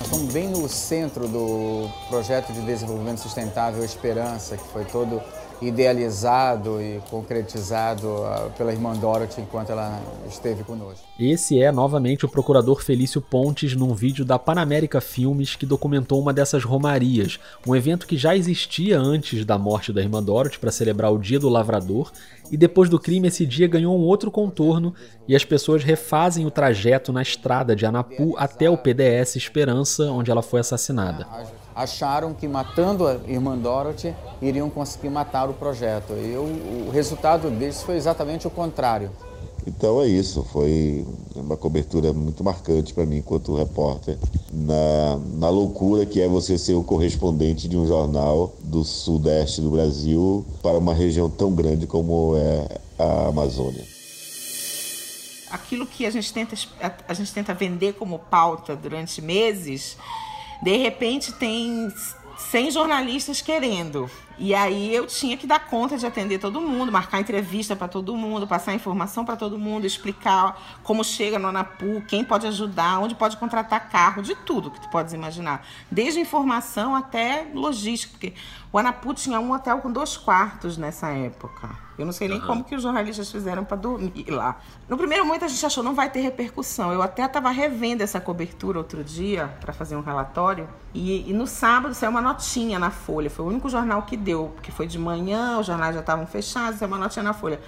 Estamos 0.01 0.33
bem 0.33 0.47
no 0.47 0.67
centro 0.67 1.27
do 1.27 1.87
projeto 2.09 2.51
de 2.51 2.61
desenvolvimento 2.61 3.19
sustentável 3.19 3.83
Esperança, 3.83 4.57
que 4.57 4.67
foi 4.69 4.83
todo 4.85 5.21
idealizado 5.61 6.81
e 6.81 7.01
concretizado 7.09 8.23
ah, 8.25 8.49
pela 8.57 8.71
irmã 8.71 8.93
Dorothy 8.93 9.41
enquanto 9.41 9.71
ela 9.71 10.01
esteve 10.27 10.63
conosco. 10.63 11.05
Esse 11.19 11.61
é 11.61 11.71
novamente 11.71 12.25
o 12.25 12.29
procurador 12.29 12.83
Felício 12.83 13.21
Pontes 13.21 13.75
num 13.75 13.93
vídeo 13.93 14.25
da 14.25 14.37
Panamérica 14.37 14.99
Filmes 14.99 15.55
que 15.55 15.65
documentou 15.65 16.19
uma 16.19 16.33
dessas 16.33 16.63
romarias, 16.63 17.39
um 17.65 17.75
evento 17.75 18.07
que 18.07 18.17
já 18.17 18.35
existia 18.35 18.99
antes 18.99 19.45
da 19.45 19.57
morte 19.57 19.93
da 19.93 20.01
irmã 20.01 20.21
Dorothy 20.21 20.59
para 20.59 20.71
celebrar 20.71 21.11
o 21.13 21.17
Dia 21.17 21.39
do 21.39 21.49
Lavrador, 21.49 22.11
e 22.51 22.57
depois 22.57 22.89
do 22.89 22.99
crime 22.99 23.27
esse 23.27 23.45
dia 23.45 23.67
ganhou 23.67 23.97
um 23.97 24.03
outro 24.03 24.29
contorno 24.29 24.93
e 25.27 25.35
as 25.35 25.43
pessoas 25.43 25.83
refazem 25.83 26.45
o 26.45 26.51
trajeto 26.51 27.11
na 27.11 27.21
estrada 27.21 27.75
de 27.75 27.85
Anapu 27.85 28.35
até 28.37 28.69
o 28.69 28.77
PDS 28.77 29.35
Esperança, 29.35 30.11
onde 30.11 30.29
ela 30.29 30.41
foi 30.41 30.59
assassinada 30.59 31.25
acharam 31.75 32.33
que 32.33 32.47
matando 32.47 33.05
a 33.05 33.15
irmã 33.27 33.57
Dorothy 33.57 34.15
iriam 34.41 34.69
conseguir 34.69 35.09
matar 35.09 35.49
o 35.49 35.53
projeto. 35.53 36.13
E 36.13 36.35
o, 36.37 36.87
o 36.87 36.89
resultado 36.91 37.51
disso 37.51 37.85
foi 37.85 37.97
exatamente 37.97 38.47
o 38.47 38.49
contrário. 38.49 39.11
Então 39.67 39.99
é 39.99 40.07
isso, 40.07 40.43
foi 40.43 41.05
uma 41.35 41.57
cobertura 41.57 42.13
muito 42.13 42.43
marcante 42.43 42.93
para 42.93 43.03
mim 43.03 43.17
enquanto 43.17 43.55
repórter, 43.55 44.15
na, 44.53 45.19
na 45.37 45.49
loucura 45.49 46.05
que 46.05 46.21
é 46.21 46.27
você 46.27 46.55
ser 46.55 46.75
o 46.75 46.83
correspondente 46.83 47.67
de 47.67 47.75
um 47.75 47.87
jornal 47.87 48.53
do 48.59 48.83
sudeste 48.83 49.61
do 49.61 49.71
Brasil 49.71 50.45
para 50.61 50.77
uma 50.77 50.93
região 50.93 51.27
tão 51.31 51.51
grande 51.51 51.87
como 51.87 52.35
é 52.37 52.79
a 52.99 53.27
Amazônia. 53.29 53.83
Aquilo 55.49 55.87
que 55.87 56.05
a 56.05 56.11
gente 56.11 56.31
tenta, 56.31 56.55
a 57.07 57.13
gente 57.15 57.33
tenta 57.33 57.53
vender 57.53 57.93
como 57.93 58.19
pauta 58.19 58.75
durante 58.75 59.19
meses 59.19 59.97
De 60.65 60.77
repente 60.77 61.31
tem 61.31 61.93
100 62.39 62.71
jornalistas 62.71 63.39
querendo. 63.39 64.09
E 64.35 64.55
aí 64.55 64.93
eu 64.95 65.05
tinha 65.05 65.37
que 65.37 65.45
dar 65.45 65.59
conta 65.59 65.95
de 65.95 66.07
atender 66.07 66.39
todo 66.39 66.59
mundo, 66.59 66.91
marcar 66.91 67.19
entrevista 67.19 67.75
para 67.75 67.87
todo 67.87 68.15
mundo, 68.17 68.47
passar 68.47 68.73
informação 68.73 69.23
para 69.23 69.35
todo 69.35 69.59
mundo, 69.59 69.85
explicar 69.85 70.79
como 70.81 71.03
chega 71.03 71.37
no 71.37 71.49
Anapu, 71.49 72.03
quem 72.07 72.25
pode 72.25 72.47
ajudar, 72.47 72.97
onde 72.99 73.13
pode 73.13 73.37
contratar 73.37 73.89
carro, 73.91 74.23
de 74.23 74.33
tudo 74.33 74.71
que 74.71 74.81
tu 74.81 74.89
podes 74.89 75.13
imaginar. 75.13 75.63
Desde 75.91 76.19
informação 76.19 76.95
até 76.95 77.45
logística, 77.53 78.13
porque 78.13 78.33
o 78.75 78.77
Anapu 78.77 79.13
tinha 79.13 79.39
um 79.39 79.53
hotel 79.53 79.77
com 79.77 79.89
dois 79.89 80.17
quartos 80.17 80.77
nessa 80.77 81.07
época. 81.07 81.69
Eu 81.97 82.05
não 82.05 82.11
sei 82.11 82.27
nem 82.27 82.41
uhum. 82.41 82.45
como 82.45 82.63
que 82.65 82.75
os 82.75 82.83
jornalistas 82.83 83.31
fizeram 83.31 83.63
para 83.63 83.77
dormir 83.77 84.25
lá. 84.27 84.57
No 84.89 84.97
primeiro 84.97 85.25
momento 85.25 85.45
a 85.45 85.47
gente 85.47 85.65
achou 85.65 85.81
não 85.81 85.95
vai 85.95 86.09
ter 86.09 86.19
repercussão. 86.19 86.91
Eu 86.91 87.01
até 87.01 87.23
estava 87.23 87.49
revendo 87.51 88.03
essa 88.03 88.19
cobertura 88.19 88.77
outro 88.77 89.01
dia 89.01 89.47
para 89.61 89.71
fazer 89.71 89.95
um 89.95 90.01
relatório 90.01 90.67
e, 90.93 91.29
e, 91.29 91.31
no 91.31 91.47
sábado 91.47 91.93
saiu 91.93 92.09
uma 92.09 92.19
notinha 92.19 92.77
na 92.77 92.91
Folha. 92.91 93.29
Foi 93.29 93.45
o 93.45 93.47
único 93.47 93.69
jornal 93.69 94.01
que 94.01 94.17
deu, 94.17 94.51
porque 94.53 94.73
foi 94.73 94.87
de 94.87 94.99
manhã, 94.99 95.57
os 95.57 95.67
jornais 95.67 95.95
já 95.95 96.01
estavam 96.01 96.27
fechados, 96.27 96.77
saiu 96.77 96.89
uma 96.89 96.97
notinha 96.97 97.23
na 97.23 97.31
Folha. 97.31 97.61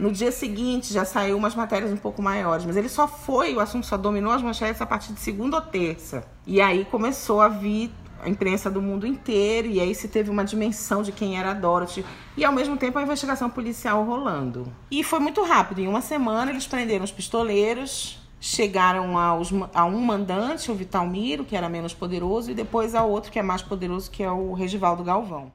No 0.00 0.10
dia 0.10 0.32
seguinte 0.32 0.94
já 0.94 1.04
saiu 1.04 1.36
umas 1.36 1.54
matérias 1.54 1.92
um 1.92 1.98
pouco 1.98 2.22
maiores, 2.22 2.64
mas 2.64 2.74
ele 2.74 2.88
só 2.88 3.06
foi, 3.06 3.54
o 3.54 3.60
assunto 3.60 3.84
só 3.84 3.98
dominou 3.98 4.32
as 4.32 4.40
manchetes 4.40 4.80
a 4.80 4.86
partir 4.86 5.12
de 5.12 5.20
segunda 5.20 5.56
ou 5.56 5.62
terça. 5.62 6.24
E 6.46 6.58
aí 6.58 6.86
começou 6.86 7.42
a 7.42 7.48
vir 7.48 7.92
a 8.24 8.28
imprensa 8.28 8.70
do 8.70 8.80
mundo 8.80 9.06
inteiro, 9.06 9.68
e 9.68 9.78
aí 9.80 9.94
se 9.94 10.08
teve 10.08 10.30
uma 10.30 10.44
dimensão 10.44 11.02
de 11.02 11.12
quem 11.12 11.38
era 11.38 11.50
a 11.50 11.54
Dorothy, 11.54 12.04
e 12.36 12.44
ao 12.44 12.52
mesmo 12.52 12.76
tempo 12.76 12.98
a 12.98 13.02
investigação 13.02 13.50
policial 13.50 14.02
rolando. 14.04 14.66
E 14.90 15.04
foi 15.04 15.18
muito 15.18 15.42
rápido, 15.42 15.80
em 15.80 15.86
uma 15.86 16.00
semana 16.00 16.50
eles 16.50 16.66
prenderam 16.66 17.04
os 17.04 17.12
pistoleiros, 17.12 18.18
chegaram 18.40 19.18
aos, 19.18 19.50
a 19.74 19.84
um 19.84 20.00
mandante, 20.00 20.70
o 20.70 20.74
Vitalmiro, 20.74 21.44
que 21.44 21.54
era 21.54 21.68
menos 21.68 21.92
poderoso, 21.92 22.50
e 22.50 22.54
depois 22.54 22.94
ao 22.94 23.10
outro 23.10 23.30
que 23.30 23.38
é 23.38 23.42
mais 23.42 23.60
poderoso, 23.60 24.10
que 24.10 24.22
é 24.22 24.30
o 24.30 24.54
Regivaldo 24.54 25.04
Galvão. 25.04 25.52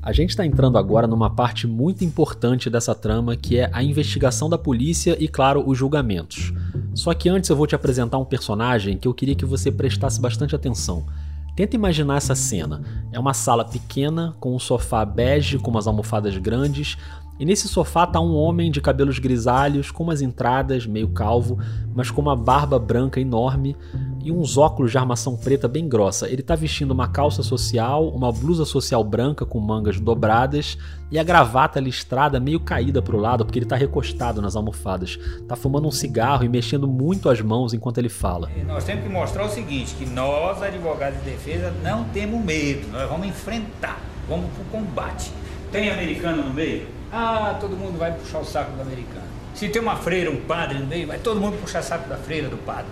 A 0.00 0.12
gente 0.12 0.30
está 0.30 0.46
entrando 0.46 0.78
agora 0.78 1.06
numa 1.06 1.28
parte 1.28 1.66
muito 1.66 2.02
importante 2.02 2.70
dessa 2.70 2.94
trama, 2.94 3.36
que 3.36 3.58
é 3.58 3.68
a 3.74 3.82
investigação 3.82 4.48
da 4.48 4.56
polícia 4.56 5.14
e, 5.22 5.28
claro, 5.28 5.62
os 5.68 5.76
julgamentos. 5.76 6.50
Só 6.98 7.14
que 7.14 7.28
antes 7.28 7.48
eu 7.48 7.54
vou 7.54 7.64
te 7.64 7.76
apresentar 7.76 8.18
um 8.18 8.24
personagem 8.24 8.98
que 8.98 9.06
eu 9.06 9.14
queria 9.14 9.36
que 9.36 9.44
você 9.44 9.70
prestasse 9.70 10.20
bastante 10.20 10.56
atenção. 10.56 11.06
Tenta 11.54 11.76
imaginar 11.76 12.16
essa 12.16 12.34
cena. 12.34 12.82
É 13.12 13.20
uma 13.20 13.32
sala 13.32 13.64
pequena, 13.64 14.34
com 14.40 14.52
um 14.52 14.58
sofá 14.58 15.04
bege 15.04 15.60
com 15.60 15.70
umas 15.70 15.86
almofadas 15.86 16.36
grandes, 16.38 16.98
e 17.38 17.44
nesse 17.44 17.68
sofá 17.68 18.06
tá 18.06 18.20
um 18.20 18.34
homem 18.34 18.70
de 18.70 18.80
cabelos 18.80 19.18
grisalhos, 19.18 19.90
com 19.90 20.02
umas 20.02 20.20
entradas, 20.20 20.86
meio 20.86 21.08
calvo, 21.08 21.58
mas 21.94 22.10
com 22.10 22.20
uma 22.20 22.34
barba 22.34 22.78
branca 22.78 23.20
enorme 23.20 23.76
e 24.22 24.32
uns 24.32 24.56
óculos 24.56 24.90
de 24.90 24.98
armação 24.98 25.36
preta 25.36 25.68
bem 25.68 25.88
grossa. 25.88 26.28
Ele 26.28 26.42
tá 26.42 26.56
vestindo 26.56 26.90
uma 26.90 27.06
calça 27.06 27.42
social, 27.42 28.08
uma 28.08 28.32
blusa 28.32 28.64
social 28.64 29.04
branca 29.04 29.46
com 29.46 29.60
mangas 29.60 30.00
dobradas 30.00 30.76
e 31.10 31.18
a 31.18 31.22
gravata 31.22 31.78
listrada 31.78 32.40
meio 32.40 32.58
caída 32.58 33.00
pro 33.00 33.16
lado, 33.16 33.44
porque 33.44 33.58
ele 33.58 33.66
tá 33.66 33.76
recostado 33.76 34.42
nas 34.42 34.56
almofadas. 34.56 35.18
Tá 35.46 35.54
fumando 35.54 35.86
um 35.86 35.92
cigarro 35.92 36.44
e 36.44 36.48
mexendo 36.48 36.88
muito 36.88 37.28
as 37.28 37.40
mãos 37.40 37.72
enquanto 37.72 37.98
ele 37.98 38.08
fala. 38.08 38.50
Nós 38.66 38.84
temos 38.84 39.04
que 39.04 39.08
mostrar 39.08 39.44
o 39.44 39.48
seguinte, 39.48 39.94
que 39.94 40.06
nós, 40.06 40.60
advogados 40.60 41.18
de 41.20 41.30
defesa, 41.30 41.72
não 41.82 42.04
temos 42.04 42.44
medo, 42.44 42.88
nós 42.88 43.08
vamos 43.08 43.28
enfrentar, 43.28 44.00
vamos 44.28 44.50
pro 44.50 44.64
combate. 44.64 45.32
Tem 45.70 45.90
americano 45.90 46.42
no 46.42 46.52
meio? 46.52 46.97
Ah, 47.12 47.56
todo 47.60 47.76
mundo 47.76 47.98
vai 47.98 48.12
puxar 48.12 48.38
o 48.38 48.44
saco 48.44 48.72
do 48.72 48.82
americano. 48.82 49.26
Se 49.54 49.68
tem 49.68 49.80
uma 49.80 49.96
freira, 49.96 50.30
um 50.30 50.40
padre 50.40 50.78
no 50.78 50.86
meio, 50.86 51.06
vai 51.06 51.18
todo 51.18 51.40
mundo 51.40 51.60
puxar 51.60 51.80
o 51.80 51.82
saco 51.82 52.08
da 52.08 52.16
freira, 52.16 52.48
do 52.48 52.56
padre. 52.58 52.90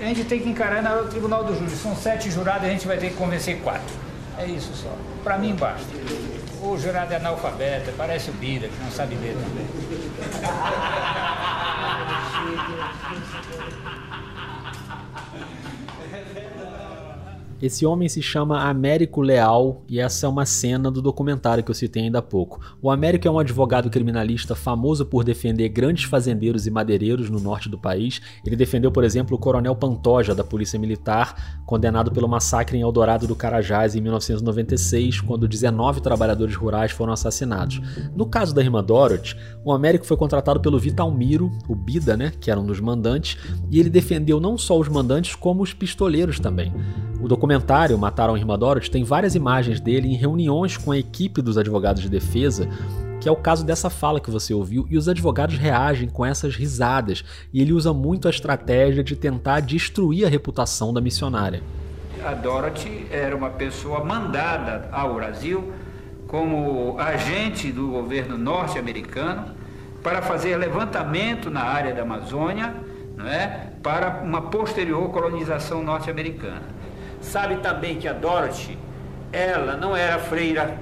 A 0.00 0.04
gente 0.04 0.24
tem 0.24 0.40
que 0.40 0.48
encarar 0.48 0.82
no 0.82 1.08
tribunal 1.08 1.44
do 1.44 1.54
júri. 1.58 1.70
São 1.70 1.96
sete 1.96 2.30
jurados 2.30 2.64
e 2.64 2.66
a 2.66 2.70
gente 2.70 2.86
vai 2.86 2.98
ter 2.98 3.10
que 3.10 3.16
convencer 3.16 3.60
quatro. 3.60 3.94
É 4.36 4.46
isso 4.46 4.72
só. 4.74 4.94
Para 5.24 5.38
mim 5.38 5.54
basta. 5.54 5.86
O 6.62 6.76
jurado 6.76 7.12
é 7.12 7.16
analfabeto, 7.16 7.92
parece 7.96 8.30
o 8.30 8.32
Bira, 8.34 8.68
que 8.68 8.82
não 8.82 8.90
sabe 8.90 9.14
ler 9.16 9.34
também. 9.34 9.66
Esse 17.60 17.84
homem 17.84 18.08
se 18.08 18.22
chama 18.22 18.68
Américo 18.68 19.20
Leal 19.20 19.82
e 19.88 19.98
essa 19.98 20.26
é 20.26 20.28
uma 20.28 20.46
cena 20.46 20.92
do 20.92 21.02
documentário 21.02 21.64
que 21.64 21.70
eu 21.70 21.74
citei 21.74 22.04
ainda 22.04 22.20
há 22.20 22.22
pouco. 22.22 22.60
O 22.80 22.88
Américo 22.88 23.26
é 23.26 23.30
um 23.30 23.38
advogado 23.38 23.90
criminalista 23.90 24.54
famoso 24.54 25.04
por 25.04 25.24
defender 25.24 25.68
grandes 25.68 26.04
fazendeiros 26.04 26.68
e 26.68 26.70
madeireiros 26.70 27.28
no 27.28 27.40
norte 27.40 27.68
do 27.68 27.76
país. 27.76 28.20
Ele 28.46 28.54
defendeu, 28.54 28.92
por 28.92 29.02
exemplo, 29.02 29.36
o 29.36 29.40
coronel 29.40 29.74
Pantoja 29.74 30.36
da 30.36 30.44
Polícia 30.44 30.78
Militar, 30.78 31.58
condenado 31.66 32.12
pelo 32.12 32.28
massacre 32.28 32.78
em 32.78 32.82
Eldorado 32.82 33.26
do 33.26 33.34
Carajás 33.34 33.96
em 33.96 34.00
1996, 34.00 35.20
quando 35.20 35.48
19 35.48 36.00
trabalhadores 36.00 36.54
rurais 36.54 36.92
foram 36.92 37.12
assassinados. 37.12 37.80
No 38.14 38.26
caso 38.26 38.54
da 38.54 38.62
irmã 38.62 38.84
Dorothy, 38.84 39.36
o 39.64 39.72
Américo 39.72 40.06
foi 40.06 40.16
contratado 40.16 40.60
pelo 40.60 40.78
Vitalmiro, 40.78 41.50
o 41.68 41.74
Bida, 41.74 42.16
né, 42.16 42.32
que 42.40 42.52
era 42.52 42.60
um 42.60 42.66
dos 42.66 42.78
mandantes, 42.78 43.36
e 43.68 43.80
ele 43.80 43.90
defendeu 43.90 44.38
não 44.38 44.56
só 44.56 44.78
os 44.78 44.88
mandantes 44.88 45.34
como 45.34 45.60
os 45.60 45.74
pistoleiros 45.74 46.38
também. 46.38 46.72
O 47.20 47.26
documentário 47.26 47.98
Mataram 47.98 48.34
a 48.34 48.38
Irmã 48.38 48.56
Dorothy 48.56 48.90
tem 48.90 49.02
várias 49.02 49.34
imagens 49.34 49.80
dele 49.80 50.08
em 50.08 50.14
reuniões 50.14 50.76
com 50.76 50.92
a 50.92 50.98
equipe 50.98 51.42
dos 51.42 51.58
advogados 51.58 52.00
de 52.00 52.08
defesa, 52.08 52.68
que 53.20 53.28
é 53.28 53.32
o 53.32 53.36
caso 53.36 53.66
dessa 53.66 53.90
fala 53.90 54.20
que 54.20 54.30
você 54.30 54.54
ouviu, 54.54 54.86
e 54.88 54.96
os 54.96 55.08
advogados 55.08 55.56
reagem 55.56 56.08
com 56.08 56.24
essas 56.24 56.54
risadas, 56.54 57.24
e 57.52 57.60
ele 57.60 57.72
usa 57.72 57.92
muito 57.92 58.28
a 58.28 58.30
estratégia 58.30 59.02
de 59.02 59.16
tentar 59.16 59.58
destruir 59.60 60.24
a 60.24 60.28
reputação 60.28 60.94
da 60.94 61.00
missionária. 61.00 61.60
A 62.24 62.34
Dorothy 62.34 63.06
era 63.10 63.34
uma 63.34 63.50
pessoa 63.50 64.04
mandada 64.04 64.88
ao 64.92 65.14
Brasil 65.14 65.72
como 66.28 66.96
agente 67.00 67.72
do 67.72 67.88
governo 67.88 68.38
norte-americano 68.38 69.56
para 70.04 70.22
fazer 70.22 70.56
levantamento 70.56 71.50
na 71.50 71.62
área 71.62 71.92
da 71.92 72.02
Amazônia, 72.02 72.74
não 73.16 73.26
é? 73.26 73.72
para 73.82 74.20
uma 74.22 74.42
posterior 74.42 75.10
colonização 75.10 75.82
norte-americana. 75.82 76.77
Sabe 77.28 77.56
também 77.56 77.96
que 77.98 78.08
a 78.08 78.14
Dorothy, 78.14 78.78
ela 79.30 79.76
não 79.76 79.94
era 79.94 80.18
freira, 80.18 80.74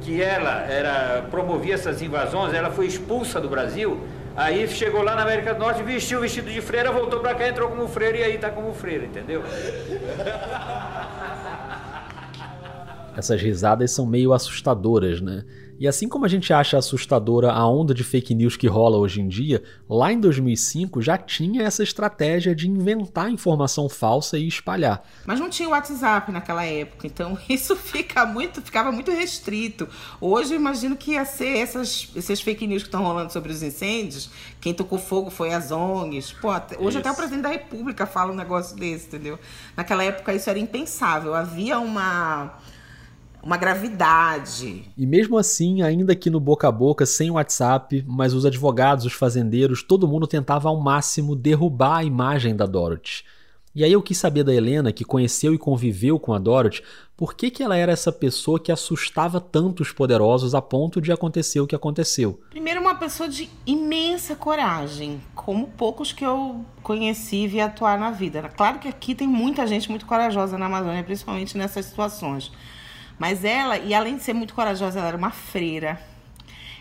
que 0.00 0.20
ela 0.20 0.62
era 0.62 1.22
promovia 1.30 1.74
essas 1.74 2.02
invasões, 2.02 2.52
ela 2.52 2.72
foi 2.72 2.86
expulsa 2.86 3.40
do 3.40 3.48
Brasil, 3.48 4.00
aí 4.36 4.66
chegou 4.66 5.00
lá 5.00 5.14
na 5.14 5.22
América 5.22 5.54
do 5.54 5.60
Norte, 5.60 5.80
vestiu 5.84 6.18
o 6.18 6.22
vestido 6.22 6.50
de 6.50 6.60
freira, 6.60 6.90
voltou 6.90 7.20
para 7.20 7.36
cá, 7.36 7.48
entrou 7.48 7.68
como 7.68 7.86
freira 7.86 8.18
e 8.18 8.24
aí 8.24 8.34
está 8.34 8.50
como 8.50 8.74
freira, 8.74 9.04
entendeu? 9.04 9.44
Essas 13.16 13.40
risadas 13.40 13.92
são 13.92 14.04
meio 14.06 14.32
assustadoras, 14.32 15.20
né? 15.20 15.44
E 15.80 15.88
assim 15.88 16.06
como 16.06 16.26
a 16.26 16.28
gente 16.28 16.52
acha 16.52 16.76
assustadora 16.76 17.50
a 17.52 17.66
onda 17.66 17.94
de 17.94 18.04
fake 18.04 18.34
news 18.34 18.54
que 18.54 18.66
rola 18.66 18.98
hoje 18.98 19.22
em 19.22 19.26
dia, 19.26 19.62
lá 19.88 20.12
em 20.12 20.20
2005 20.20 21.00
já 21.00 21.16
tinha 21.16 21.62
essa 21.62 21.82
estratégia 21.82 22.54
de 22.54 22.68
inventar 22.68 23.30
informação 23.30 23.88
falsa 23.88 24.36
e 24.36 24.46
espalhar. 24.46 25.02
Mas 25.24 25.40
não 25.40 25.48
tinha 25.48 25.70
WhatsApp 25.70 26.30
naquela 26.30 26.66
época, 26.66 27.06
então 27.06 27.38
isso 27.48 27.74
fica 27.74 28.26
muito, 28.26 28.60
ficava 28.60 28.92
muito 28.92 29.10
restrito. 29.10 29.88
Hoje 30.20 30.52
eu 30.52 30.56
imagino 30.56 30.94
que 30.98 31.12
ia 31.12 31.24
ser 31.24 31.56
essas, 31.56 32.10
essas 32.14 32.42
fake 32.42 32.66
news 32.66 32.82
que 32.82 32.88
estão 32.88 33.02
rolando 33.02 33.32
sobre 33.32 33.50
os 33.50 33.62
incêndios. 33.62 34.28
Quem 34.60 34.74
tocou 34.74 34.98
fogo 34.98 35.30
foi 35.30 35.54
as 35.54 35.70
ONGs. 35.70 36.32
Pô, 36.32 36.50
hoje 36.78 36.88
isso. 36.88 36.98
até 36.98 37.10
o 37.10 37.16
presidente 37.16 37.44
da 37.44 37.48
República 37.48 38.04
fala 38.04 38.32
um 38.32 38.36
negócio 38.36 38.76
desse, 38.76 39.06
entendeu? 39.06 39.38
Naquela 39.74 40.04
época 40.04 40.34
isso 40.34 40.50
era 40.50 40.58
impensável. 40.58 41.32
Havia 41.32 41.78
uma 41.78 42.58
uma 43.42 43.56
gravidade. 43.56 44.84
E 44.96 45.06
mesmo 45.06 45.38
assim, 45.38 45.82
ainda 45.82 46.14
que 46.14 46.30
no 46.30 46.40
boca 46.40 46.68
a 46.68 46.72
boca, 46.72 47.06
sem 47.06 47.30
WhatsApp, 47.30 48.04
mas 48.06 48.34
os 48.34 48.44
advogados, 48.44 49.04
os 49.04 49.12
fazendeiros, 49.12 49.82
todo 49.82 50.08
mundo 50.08 50.26
tentava 50.26 50.68
ao 50.68 50.80
máximo 50.80 51.34
derrubar 51.34 51.98
a 51.98 52.04
imagem 52.04 52.54
da 52.54 52.66
Dorothy. 52.66 53.24
E 53.72 53.84
aí 53.84 53.92
eu 53.92 54.02
quis 54.02 54.18
saber 54.18 54.42
da 54.42 54.52
Helena, 54.52 54.92
que 54.92 55.04
conheceu 55.04 55.54
e 55.54 55.58
conviveu 55.58 56.18
com 56.18 56.32
a 56.32 56.38
Dorothy, 56.40 56.82
por 57.16 57.34
que, 57.34 57.52
que 57.52 57.62
ela 57.62 57.76
era 57.76 57.92
essa 57.92 58.10
pessoa 58.10 58.58
que 58.58 58.72
assustava 58.72 59.40
tanto 59.40 59.80
os 59.80 59.92
poderosos 59.92 60.56
a 60.56 60.62
ponto 60.62 61.00
de 61.00 61.12
acontecer 61.12 61.60
o 61.60 61.66
que 61.68 61.76
aconteceu. 61.76 62.40
Primeiro, 62.50 62.80
uma 62.80 62.96
pessoa 62.96 63.28
de 63.28 63.48
imensa 63.64 64.34
coragem, 64.34 65.20
como 65.36 65.68
poucos 65.68 66.12
que 66.12 66.24
eu 66.24 66.64
conheci 66.82 67.44
e 67.44 67.46
vi 67.46 67.60
atuar 67.60 67.96
na 67.96 68.10
vida. 68.10 68.42
Claro 68.56 68.80
que 68.80 68.88
aqui 68.88 69.14
tem 69.14 69.28
muita 69.28 69.64
gente 69.68 69.88
muito 69.88 70.04
corajosa 70.04 70.58
na 70.58 70.66
Amazônia, 70.66 71.04
principalmente 71.04 71.56
nessas 71.56 71.84
situações. 71.84 72.50
Mas 73.20 73.44
ela, 73.44 73.76
e 73.76 73.92
além 73.92 74.16
de 74.16 74.22
ser 74.22 74.32
muito 74.32 74.54
corajosa, 74.54 74.98
ela 74.98 75.08
era 75.08 75.16
uma 75.16 75.30
freira. 75.30 76.00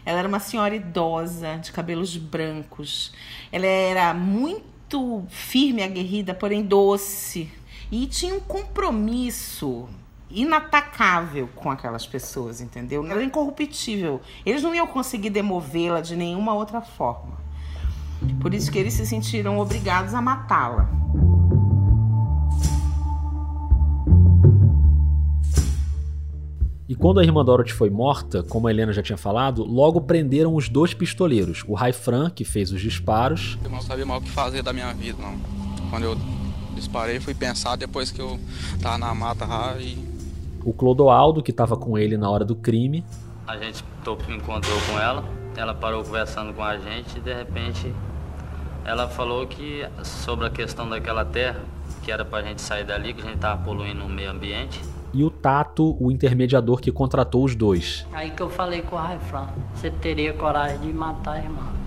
Ela 0.05 0.19
era 0.19 0.27
uma 0.27 0.39
senhora 0.39 0.73
idosa, 0.73 1.57
de 1.57 1.69
cabelos 1.69 2.15
brancos. 2.15 3.11
Ela 3.51 3.65
era 3.65 4.13
muito 4.13 5.25
firme, 5.27 5.83
aguerrida, 5.83 6.33
porém 6.33 6.63
doce. 6.63 7.51
E 7.91 8.07
tinha 8.07 8.33
um 8.33 8.39
compromisso 8.39 9.89
inatacável 10.31 11.49
com 11.53 11.69
aquelas 11.69 12.07
pessoas, 12.07 12.61
entendeu? 12.61 13.03
Ela 13.03 13.15
era 13.15 13.23
incorruptível. 13.25 14.21
Eles 14.45 14.63
não 14.63 14.73
iam 14.73 14.87
conseguir 14.87 15.31
demovê-la 15.31 15.99
de 15.99 16.15
nenhuma 16.15 16.53
outra 16.53 16.79
forma. 16.79 17.37
Por 18.39 18.53
isso 18.53 18.71
que 18.71 18.79
eles 18.79 18.93
se 18.93 19.05
sentiram 19.05 19.59
obrigados 19.59 20.13
a 20.13 20.21
matá-la. 20.21 20.89
E 26.89 26.95
quando 26.95 27.19
a 27.19 27.23
irmã 27.23 27.45
Dorothy 27.45 27.71
foi 27.71 27.91
morta, 27.91 28.41
como 28.41 28.67
a 28.67 28.71
Helena 28.71 28.91
já 28.91 29.03
tinha 29.03 29.15
falado, 29.15 29.63
logo 29.63 30.01
prenderam 30.01 30.55
os 30.55 30.67
dois 30.67 30.91
pistoleiros, 30.91 31.63
o 31.67 31.75
Raifran, 31.75 32.31
que 32.31 32.43
fez 32.43 32.71
os 32.71 32.81
disparos. 32.81 33.59
Eu 33.63 33.69
não 33.69 33.79
sabia 33.79 34.07
mais 34.07 34.19
o 34.19 34.25
que 34.25 34.31
fazer 34.31 34.63
da 34.63 34.73
minha 34.73 34.91
vida, 34.91 35.21
não. 35.21 35.39
Quando 35.91 36.05
eu 36.05 36.17
disparei, 36.73 37.19
fui 37.19 37.35
pensar 37.35 37.75
depois 37.75 38.09
que 38.09 38.19
eu 38.19 38.39
tava 38.81 38.97
na 38.97 39.13
mata 39.13 39.45
lá 39.45 39.77
e. 39.79 39.99
O 40.65 40.73
Clodoaldo, 40.73 41.43
que 41.43 41.51
estava 41.51 41.77
com 41.77 41.95
ele 41.95 42.17
na 42.17 42.27
hora 42.27 42.43
do 42.43 42.55
crime. 42.55 43.05
A 43.45 43.55
gente 43.55 43.83
encontrou 44.27 44.81
com 44.89 44.99
ela, 44.99 45.23
ela 45.55 45.75
parou 45.75 46.03
conversando 46.03 46.53
com 46.55 46.63
a 46.63 46.75
gente 46.79 47.19
e 47.19 47.21
de 47.21 47.33
repente 47.33 47.93
ela 48.83 49.07
falou 49.07 49.45
que 49.45 49.87
sobre 50.03 50.47
a 50.47 50.49
questão 50.49 50.89
daquela 50.89 51.23
terra, 51.23 51.63
que 52.01 52.11
era 52.11 52.25
pra 52.25 52.41
gente 52.41 52.63
sair 52.63 52.83
dali, 52.83 53.13
que 53.13 53.21
a 53.21 53.25
gente 53.25 53.37
tava 53.37 53.63
poluindo 53.63 54.03
o 54.03 54.09
meio 54.09 54.31
ambiente 54.31 54.81
e 55.14 55.24
o 55.24 55.30
Tato, 55.30 55.95
o 55.99 56.12
intermediador 56.12 56.80
que 56.80 56.91
contratou 56.91 57.43
os 57.43 57.55
dois. 57.55 58.05
Aí 58.14 58.32
que 58.32 58.41
eu 58.41 58.49
falei 58.49 58.82
com 58.82 58.95
o 58.95 58.99
Raifran, 58.99 59.47
você 59.74 59.89
teria 59.89 60.34
coragem 60.34 60.80
de 60.80 60.93
matar 60.93 61.34
a 61.34 61.38
irmã. 61.38 61.78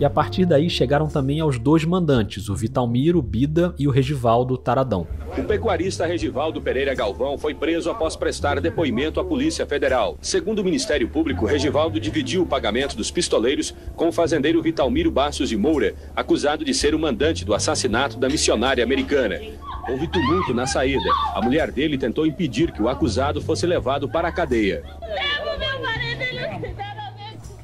E 0.00 0.04
a 0.04 0.10
partir 0.10 0.46
daí 0.46 0.70
chegaram 0.70 1.08
também 1.08 1.40
aos 1.40 1.58
dois 1.58 1.84
mandantes, 1.84 2.48
o 2.48 2.54
Vitalmiro 2.54 3.20
Bida 3.20 3.74
e 3.76 3.88
o 3.88 3.90
Regivaldo 3.90 4.56
Taradão. 4.56 5.08
O 5.36 5.42
pecuarista 5.42 6.06
Regivaldo 6.06 6.60
Pereira 6.60 6.94
Galvão 6.94 7.36
foi 7.36 7.52
preso 7.52 7.90
após 7.90 8.14
prestar 8.14 8.60
depoimento 8.60 9.18
à 9.18 9.24
Polícia 9.24 9.66
Federal. 9.66 10.16
Segundo 10.20 10.60
o 10.60 10.64
Ministério 10.64 11.08
Público, 11.08 11.46
Regivaldo 11.46 11.98
dividiu 11.98 12.42
o 12.42 12.46
pagamento 12.46 12.96
dos 12.96 13.10
pistoleiros 13.10 13.74
com 13.96 14.08
o 14.08 14.12
fazendeiro 14.12 14.62
Vitalmiro 14.62 15.10
Bastos 15.10 15.48
de 15.48 15.56
Moura, 15.56 15.94
acusado 16.14 16.64
de 16.64 16.72
ser 16.72 16.94
o 16.94 16.98
mandante 16.98 17.44
do 17.44 17.52
assassinato 17.52 18.18
da 18.18 18.28
missionária 18.28 18.84
americana. 18.84 19.40
Houve 19.88 20.06
tumulto 20.06 20.54
na 20.54 20.66
saída. 20.66 21.10
A 21.34 21.40
mulher 21.42 21.72
dele 21.72 21.98
tentou 21.98 22.24
impedir 22.24 22.70
que 22.70 22.82
o 22.82 22.88
acusado 22.88 23.40
fosse 23.40 23.66
levado 23.66 24.08
para 24.08 24.28
a 24.28 24.32
cadeia. 24.32 24.84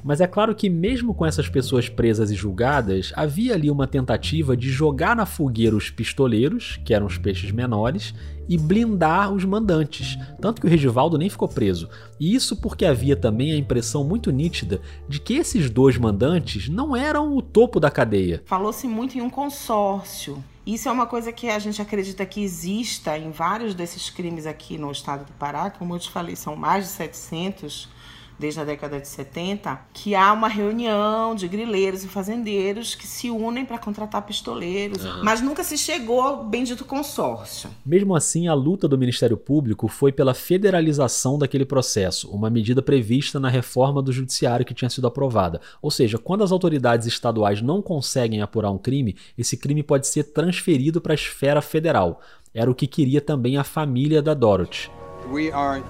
Mas 0.04 0.20
é 0.20 0.26
claro 0.26 0.54
que, 0.54 0.68
mesmo 0.68 1.14
com 1.14 1.24
essas 1.24 1.48
pessoas 1.48 1.88
presas 1.88 2.30
e 2.30 2.34
julgadas, 2.34 3.10
havia 3.16 3.54
ali 3.54 3.70
uma 3.70 3.86
tentativa 3.86 4.54
de 4.54 4.68
jogar 4.68 5.16
na 5.16 5.24
fogueira 5.24 5.74
os 5.74 5.88
pistoleiros, 5.88 6.78
que 6.84 6.92
eram 6.92 7.06
os 7.06 7.16
peixes 7.16 7.50
menores, 7.50 8.14
e 8.46 8.58
blindar 8.58 9.32
os 9.32 9.46
mandantes. 9.46 10.18
Tanto 10.38 10.60
que 10.60 10.66
o 10.66 10.70
Regivaldo 10.70 11.16
nem 11.16 11.30
ficou 11.30 11.48
preso. 11.48 11.88
E 12.20 12.34
isso 12.34 12.60
porque 12.60 12.84
havia 12.84 13.16
também 13.16 13.52
a 13.52 13.56
impressão 13.56 14.04
muito 14.04 14.30
nítida 14.30 14.82
de 15.08 15.18
que 15.18 15.32
esses 15.32 15.70
dois 15.70 15.96
mandantes 15.96 16.68
não 16.68 16.94
eram 16.94 17.34
o 17.34 17.40
topo 17.40 17.80
da 17.80 17.90
cadeia. 17.90 18.42
Falou-se 18.44 18.86
muito 18.86 19.16
em 19.16 19.22
um 19.22 19.30
consórcio. 19.30 20.44
Isso 20.66 20.86
é 20.86 20.92
uma 20.92 21.06
coisa 21.06 21.32
que 21.32 21.48
a 21.48 21.58
gente 21.58 21.80
acredita 21.80 22.26
que 22.26 22.42
exista 22.42 23.16
em 23.16 23.30
vários 23.30 23.74
desses 23.74 24.10
crimes 24.10 24.44
aqui 24.44 24.76
no 24.76 24.90
estado 24.90 25.24
do 25.24 25.32
Pará, 25.32 25.70
como 25.70 25.94
eu 25.94 25.98
te 25.98 26.10
falei, 26.10 26.36
são 26.36 26.54
mais 26.54 26.84
de 26.84 26.90
700 26.90 27.93
desde 28.38 28.60
a 28.60 28.64
década 28.64 29.00
de 29.00 29.08
70, 29.08 29.78
que 29.92 30.14
há 30.14 30.32
uma 30.32 30.48
reunião 30.48 31.34
de 31.34 31.46
grileiros 31.46 32.04
e 32.04 32.08
fazendeiros 32.08 32.94
que 32.94 33.06
se 33.06 33.30
unem 33.30 33.64
para 33.64 33.78
contratar 33.78 34.22
pistoleiros, 34.22 35.04
uhum. 35.04 35.24
mas 35.24 35.40
nunca 35.40 35.62
se 35.62 35.78
chegou 35.78 36.20
ao 36.20 36.44
bendito 36.44 36.84
consórcio. 36.84 37.70
Mesmo 37.84 38.14
assim, 38.14 38.48
a 38.48 38.54
luta 38.54 38.88
do 38.88 38.98
Ministério 38.98 39.36
Público 39.36 39.88
foi 39.88 40.12
pela 40.12 40.34
federalização 40.34 41.38
daquele 41.38 41.64
processo, 41.64 42.30
uma 42.30 42.50
medida 42.50 42.82
prevista 42.82 43.38
na 43.38 43.48
reforma 43.48 44.02
do 44.02 44.12
judiciário 44.12 44.66
que 44.66 44.74
tinha 44.74 44.90
sido 44.90 45.06
aprovada. 45.06 45.60
Ou 45.80 45.90
seja, 45.90 46.18
quando 46.18 46.44
as 46.44 46.52
autoridades 46.52 47.06
estaduais 47.06 47.62
não 47.62 47.80
conseguem 47.80 48.42
apurar 48.42 48.70
um 48.70 48.78
crime, 48.78 49.16
esse 49.38 49.56
crime 49.56 49.82
pode 49.82 50.06
ser 50.06 50.24
transferido 50.24 51.00
para 51.00 51.12
a 51.12 51.14
esfera 51.14 51.62
federal. 51.62 52.20
Era 52.52 52.70
o 52.70 52.74
que 52.74 52.86
queria 52.86 53.20
também 53.20 53.56
a 53.56 53.64
família 53.64 54.22
da 54.22 54.34
Dorothy. 54.34 54.90
We 55.30 55.50
are 55.50 55.82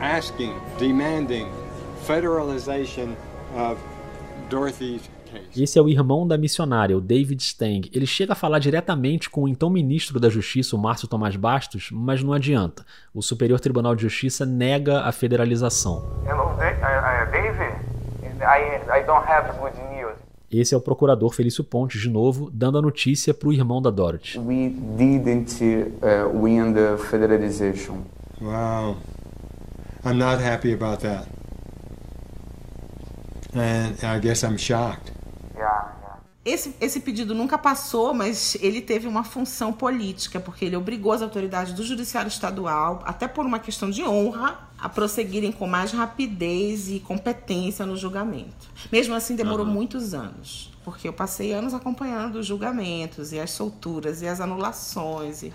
asking, 0.00 0.52
demanding 0.78 1.46
federalization 2.06 3.14
of 3.54 3.80
Dorothy's 4.48 5.02
esse 5.56 5.78
é 5.78 5.82
o 5.82 5.88
irmão 5.88 6.26
da 6.26 6.38
missionária, 6.38 6.96
o 6.96 7.00
David 7.00 7.42
Stang. 7.42 7.90
Ele 7.92 8.06
chega 8.06 8.32
a 8.32 8.36
falar 8.36 8.58
diretamente 8.58 9.28
com 9.28 9.42
o 9.42 9.48
então 9.48 9.68
ministro 9.68 10.20
da 10.20 10.28
Justiça, 10.28 10.76
o 10.76 10.78
Márcio 10.78 11.08
Tomás 11.08 11.36
Bastos, 11.36 11.90
mas 11.92 12.22
não 12.22 12.32
adianta. 12.32 12.86
O 13.12 13.20
Superior 13.20 13.58
Tribunal 13.60 13.94
de 13.94 14.02
Justiça 14.02 14.46
nega 14.46 15.00
a 15.02 15.12
federalização. 15.12 16.22
Hello, 16.24 16.56
David. 16.56 17.74
I, 18.40 19.02
don't 19.04 19.26
have 19.28 19.58
good 19.58 19.76
news. 19.94 20.14
Esse 20.50 20.74
é 20.74 20.76
o 20.76 20.80
procurador 20.80 21.34
Felício 21.34 21.64
Pontes, 21.64 22.00
de 22.00 22.08
novo, 22.08 22.50
dando 22.52 22.78
a 22.78 22.82
notícia 22.82 23.34
para 23.34 23.48
o 23.48 23.52
irmão 23.52 23.82
da 23.82 23.90
Dorothy. 23.90 24.38
We 24.38 24.68
didn't 24.96 25.60
uh, 25.60 26.28
win 26.32 26.72
the 26.72 26.96
federalization. 27.10 28.04
Wow. 28.40 28.96
I'm 30.04 30.18
not 30.18 30.40
happy 30.40 30.72
about 30.72 31.02
that. 31.02 31.35
And 33.56 33.96
I 34.02 34.20
guess 34.20 34.42
I'm 34.42 34.58
shocked. 34.58 35.12
Esse, 36.46 36.76
esse 36.80 37.00
pedido 37.00 37.34
nunca 37.34 37.58
passou, 37.58 38.14
mas 38.14 38.56
ele 38.60 38.80
teve 38.80 39.08
uma 39.08 39.24
função 39.24 39.72
política, 39.72 40.38
porque 40.38 40.64
ele 40.64 40.76
obrigou 40.76 41.10
as 41.10 41.20
autoridades 41.20 41.72
do 41.72 41.82
Judiciário 41.82 42.28
Estadual, 42.28 43.02
até 43.04 43.26
por 43.26 43.44
uma 43.44 43.58
questão 43.58 43.90
de 43.90 44.04
honra, 44.04 44.56
a 44.78 44.88
prosseguirem 44.88 45.50
com 45.50 45.66
mais 45.66 45.90
rapidez 45.90 46.88
e 46.88 47.00
competência 47.00 47.84
no 47.84 47.96
julgamento. 47.96 48.70
Mesmo 48.92 49.12
assim, 49.12 49.34
demorou 49.34 49.66
uhum. 49.66 49.72
muitos 49.72 50.14
anos, 50.14 50.72
porque 50.84 51.08
eu 51.08 51.12
passei 51.12 51.52
anos 51.52 51.74
acompanhando 51.74 52.36
os 52.36 52.46
julgamentos 52.46 53.32
e 53.32 53.40
as 53.40 53.50
solturas 53.50 54.22
e 54.22 54.28
as 54.28 54.40
anulações. 54.40 55.42
E 55.42 55.52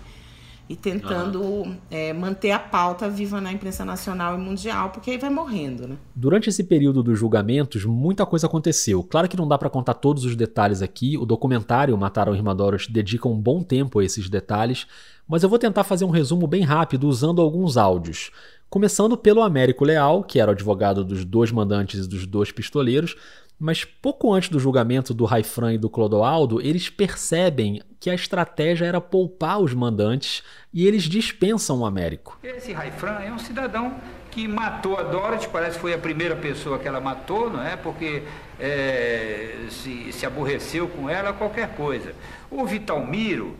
e 0.72 0.76
tentando 0.76 1.42
uhum. 1.42 1.76
é, 1.90 2.14
manter 2.14 2.50
a 2.50 2.58
pauta 2.58 3.06
viva 3.06 3.42
na 3.42 3.52
imprensa 3.52 3.84
nacional 3.84 4.34
e 4.34 4.38
mundial, 4.38 4.88
porque 4.88 5.10
aí 5.10 5.18
vai 5.18 5.28
morrendo, 5.28 5.86
né? 5.86 5.96
Durante 6.16 6.48
esse 6.48 6.64
período 6.64 7.02
dos 7.02 7.18
julgamentos, 7.18 7.84
muita 7.84 8.24
coisa 8.24 8.46
aconteceu. 8.46 9.04
Claro 9.04 9.28
que 9.28 9.36
não 9.36 9.46
dá 9.46 9.58
para 9.58 9.68
contar 9.68 9.92
todos 9.92 10.24
os 10.24 10.34
detalhes 10.34 10.80
aqui. 10.80 11.18
O 11.18 11.26
documentário 11.26 11.96
Mataram 11.98 12.34
Irmã 12.34 12.56
Dorothy 12.56 12.90
dedica 12.90 13.28
um 13.28 13.38
bom 13.38 13.62
tempo 13.62 13.98
a 13.98 14.04
esses 14.04 14.30
detalhes, 14.30 14.86
mas 15.28 15.42
eu 15.42 15.48
vou 15.50 15.58
tentar 15.58 15.84
fazer 15.84 16.06
um 16.06 16.10
resumo 16.10 16.46
bem 16.46 16.62
rápido 16.62 17.06
usando 17.06 17.42
alguns 17.42 17.76
áudios. 17.76 18.30
Começando 18.70 19.14
pelo 19.18 19.42
Américo 19.42 19.84
Leal, 19.84 20.24
que 20.24 20.40
era 20.40 20.50
o 20.50 20.54
advogado 20.54 21.04
dos 21.04 21.22
dois 21.22 21.52
mandantes 21.52 22.06
e 22.06 22.08
dos 22.08 22.26
dois 22.26 22.50
pistoleiros, 22.50 23.14
mas 23.62 23.84
pouco 23.84 24.34
antes 24.34 24.48
do 24.48 24.58
julgamento 24.58 25.14
do 25.14 25.24
Raifran 25.24 25.74
e 25.74 25.78
do 25.78 25.88
Clodoaldo, 25.88 26.60
eles 26.60 26.90
percebem 26.90 27.80
que 28.00 28.10
a 28.10 28.14
estratégia 28.14 28.86
era 28.86 29.00
poupar 29.00 29.60
os 29.60 29.72
mandantes 29.72 30.42
e 30.74 30.84
eles 30.84 31.04
dispensam 31.04 31.78
o 31.78 31.86
Américo. 31.86 32.36
Esse 32.42 32.72
Raifran 32.72 33.20
é 33.20 33.32
um 33.32 33.38
cidadão 33.38 33.94
que 34.32 34.48
matou 34.48 34.98
a 34.98 35.04
Dorothy, 35.04 35.46
parece 35.46 35.76
que 35.76 35.80
foi 35.80 35.94
a 35.94 35.98
primeira 35.98 36.34
pessoa 36.34 36.76
que 36.76 36.88
ela 36.88 37.00
matou, 37.00 37.48
não 37.48 37.62
é? 37.62 37.76
Porque 37.76 38.24
é, 38.58 39.66
se, 39.70 40.12
se 40.12 40.26
aborreceu 40.26 40.88
com 40.88 41.08
ela, 41.08 41.32
qualquer 41.32 41.76
coisa. 41.76 42.16
O 42.50 42.66
Vitalmiro, 42.66 43.54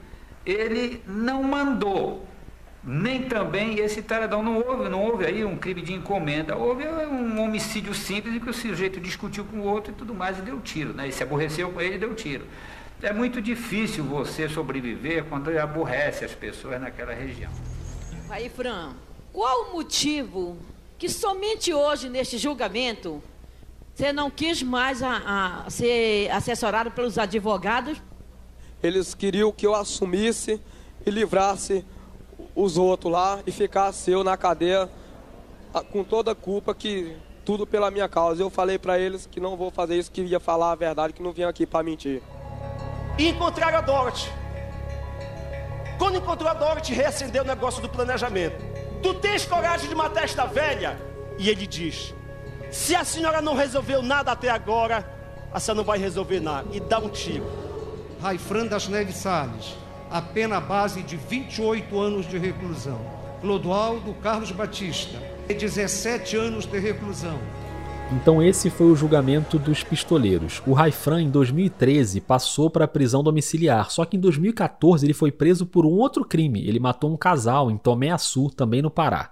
ele 0.44 1.00
não 1.06 1.44
mandou, 1.44 2.26
nem 2.84 3.22
também 3.22 3.78
esse 3.78 4.02
taradão. 4.02 4.42
Não 4.42 4.58
houve, 4.58 4.88
não 4.88 5.02
houve 5.02 5.24
aí 5.24 5.44
um 5.44 5.56
crime 5.56 5.82
de 5.82 5.92
encomenda, 5.92 6.56
houve 6.56 6.86
um 6.86 7.40
homicídio 7.40 7.94
simples 7.94 8.34
em 8.34 8.40
que 8.40 8.50
o 8.50 8.54
sujeito 8.54 9.00
discutiu 9.00 9.44
com 9.44 9.58
o 9.58 9.64
outro 9.64 9.92
e 9.92 9.94
tudo 9.94 10.14
mais 10.14 10.38
e 10.38 10.42
deu 10.42 10.60
tiro, 10.60 10.92
né? 10.92 11.08
E 11.08 11.12
se 11.12 11.22
aborreceu 11.22 11.70
com 11.70 11.80
ele 11.80 11.96
e 11.96 11.98
deu 11.98 12.14
tiro. 12.14 12.44
É 13.00 13.12
muito 13.12 13.42
difícil 13.42 14.04
você 14.04 14.48
sobreviver 14.48 15.24
quando 15.24 15.56
aborrece 15.58 16.24
as 16.24 16.32
pessoas 16.32 16.80
naquela 16.80 17.12
região. 17.12 17.50
Aí, 18.30 18.48
Fran, 18.48 18.94
qual 19.32 19.70
o 19.70 19.72
motivo 19.72 20.56
que 20.98 21.08
somente 21.08 21.74
hoje, 21.74 22.08
neste 22.08 22.38
julgamento, 22.38 23.20
você 23.94 24.12
não 24.12 24.30
quis 24.30 24.62
mais 24.62 25.02
a, 25.02 25.64
a 25.66 25.70
ser 25.70 26.30
assessorado 26.30 26.92
pelos 26.92 27.18
advogados? 27.18 28.00
Eles 28.82 29.14
queriam 29.14 29.50
que 29.52 29.66
eu 29.66 29.74
assumisse 29.74 30.60
e 31.04 31.10
livrasse 31.10 31.84
os 32.54 32.76
outros 32.76 33.12
lá 33.12 33.40
e 33.46 33.52
ficasse 33.52 34.10
eu 34.10 34.22
na 34.22 34.36
cadeia 34.36 34.88
com 35.90 36.04
toda 36.04 36.32
a 36.32 36.34
culpa 36.34 36.74
que 36.74 37.16
tudo 37.44 37.66
pela 37.66 37.90
minha 37.90 38.08
causa. 38.08 38.42
Eu 38.42 38.50
falei 38.50 38.78
para 38.78 38.98
eles 38.98 39.26
que 39.26 39.40
não 39.40 39.56
vou 39.56 39.70
fazer 39.70 39.96
isso, 39.96 40.10
que 40.10 40.22
ia 40.22 40.40
falar 40.40 40.72
a 40.72 40.74
verdade, 40.74 41.12
que 41.12 41.22
não 41.22 41.32
vim 41.32 41.44
aqui 41.44 41.66
para 41.66 41.82
mentir. 41.82 42.22
E 43.18 43.28
encontraram 43.28 43.78
a 43.78 43.80
Dorothy. 43.80 44.30
Quando 45.98 46.16
encontrou 46.18 46.50
a 46.50 46.54
Dorothy, 46.54 46.92
reacendeu 46.92 47.42
o 47.42 47.46
negócio 47.46 47.80
do 47.80 47.88
planejamento. 47.88 48.56
Tu 49.02 49.14
tens 49.14 49.44
coragem 49.44 49.88
de 49.88 49.94
matar 49.94 50.24
esta 50.24 50.46
velha? 50.46 50.98
E 51.38 51.48
ele 51.48 51.66
diz: 51.66 52.14
Se 52.70 52.94
a 52.94 53.04
senhora 53.04 53.40
não 53.40 53.54
resolveu 53.54 54.02
nada 54.02 54.32
até 54.32 54.50
agora, 54.50 55.06
a 55.52 55.60
senhora 55.60 55.78
não 55.78 55.84
vai 55.84 55.98
resolver 55.98 56.40
nada. 56.40 56.68
E 56.72 56.80
dá 56.80 56.98
um 56.98 57.08
tiro. 57.08 57.46
Raifran 58.20 58.66
das 58.66 58.88
Neves 58.88 59.16
Salles 59.16 59.81
a 60.12 60.20
pena 60.20 60.60
base 60.60 61.02
de 61.02 61.16
28 61.16 61.98
anos 61.98 62.28
de 62.28 62.36
reclusão. 62.36 63.00
Clodoaldo 63.40 64.12
Carlos 64.22 64.52
Batista, 64.52 65.18
17 65.48 66.36
anos 66.36 66.66
de 66.66 66.78
reclusão. 66.78 67.38
Então 68.12 68.42
esse 68.42 68.68
foi 68.68 68.88
o 68.88 68.94
julgamento 68.94 69.58
dos 69.58 69.82
pistoleiros. 69.82 70.62
O 70.66 70.74
Raifran, 70.74 71.22
em 71.22 71.30
2013, 71.30 72.20
passou 72.20 72.68
para 72.68 72.84
a 72.84 72.88
prisão 72.88 73.22
domiciliar, 73.22 73.90
só 73.90 74.04
que 74.04 74.18
em 74.18 74.20
2014 74.20 75.06
ele 75.06 75.14
foi 75.14 75.32
preso 75.32 75.64
por 75.64 75.86
um 75.86 75.92
outro 75.92 76.26
crime. 76.26 76.62
Ele 76.68 76.78
matou 76.78 77.10
um 77.10 77.16
casal 77.16 77.70
em 77.70 77.78
Tomé 77.78 78.10
Açu, 78.10 78.50
também 78.50 78.82
no 78.82 78.90
Pará. 78.90 79.30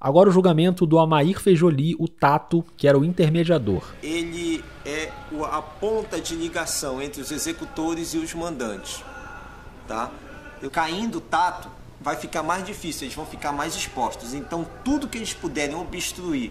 Agora 0.00 0.30
o 0.30 0.32
julgamento 0.32 0.86
do 0.86 0.98
Amair 0.98 1.38
Feijoli, 1.38 1.94
o 1.98 2.08
Tato, 2.08 2.64
que 2.76 2.88
era 2.88 2.98
o 2.98 3.04
intermediador. 3.04 3.82
Ele 4.02 4.64
é 4.84 5.10
a 5.50 5.60
ponta 5.60 6.18
de 6.18 6.34
ligação 6.34 7.02
entre 7.02 7.20
os 7.20 7.30
executores 7.30 8.14
e 8.14 8.18
os 8.18 8.34
mandantes. 8.34 9.04
Tá? 9.92 10.10
Caindo 10.70 11.18
o 11.18 11.20
Tato, 11.20 11.68
vai 12.00 12.16
ficar 12.16 12.42
mais 12.42 12.64
difícil, 12.64 13.04
eles 13.04 13.14
vão 13.14 13.26
ficar 13.26 13.52
mais 13.52 13.76
expostos. 13.76 14.32
Então, 14.32 14.66
tudo 14.82 15.06
que 15.06 15.18
eles 15.18 15.34
puderem 15.34 15.76
obstruir 15.76 16.50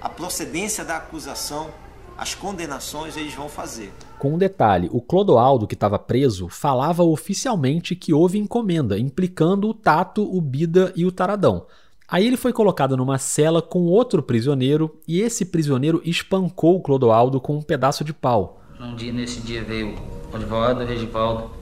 a 0.00 0.08
procedência 0.08 0.84
da 0.84 0.96
acusação, 0.96 1.68
as 2.16 2.34
condenações 2.34 3.16
eles 3.16 3.32
vão 3.32 3.48
fazer. 3.48 3.92
Com 4.18 4.34
um 4.34 4.38
detalhe, 4.38 4.88
o 4.92 5.00
Clodoaldo, 5.00 5.68
que 5.68 5.74
estava 5.74 6.00
preso, 6.00 6.48
falava 6.48 7.04
oficialmente 7.04 7.94
que 7.94 8.12
houve 8.12 8.38
encomenda, 8.38 8.98
implicando 8.98 9.68
o 9.68 9.74
Tato, 9.74 10.24
o 10.24 10.40
Bida 10.40 10.92
e 10.96 11.06
o 11.06 11.12
Taradão. 11.12 11.64
Aí 12.08 12.26
ele 12.26 12.36
foi 12.36 12.52
colocado 12.52 12.96
numa 12.96 13.18
cela 13.18 13.62
com 13.62 13.84
outro 13.86 14.20
prisioneiro 14.20 14.98
e 15.06 15.20
esse 15.20 15.44
prisioneiro 15.44 16.02
espancou 16.04 16.74
o 16.76 16.80
Clodoaldo 16.80 17.40
com 17.40 17.56
um 17.56 17.62
pedaço 17.62 18.02
de 18.02 18.12
pau. 18.12 18.60
Um 18.80 18.96
dia, 18.96 19.12
nesse 19.12 19.40
dia 19.40 19.62
veio 19.62 19.94
o 20.32 20.36
advogado 20.36 20.84
Regivaldo, 20.84 21.44
o 21.44 21.57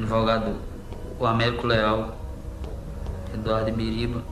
advogado 0.00 0.56
o 1.18 1.26
Américo 1.26 1.66
Leal, 1.66 2.16
Eduardo 3.34 3.68
Ibiriba. 3.68 4.22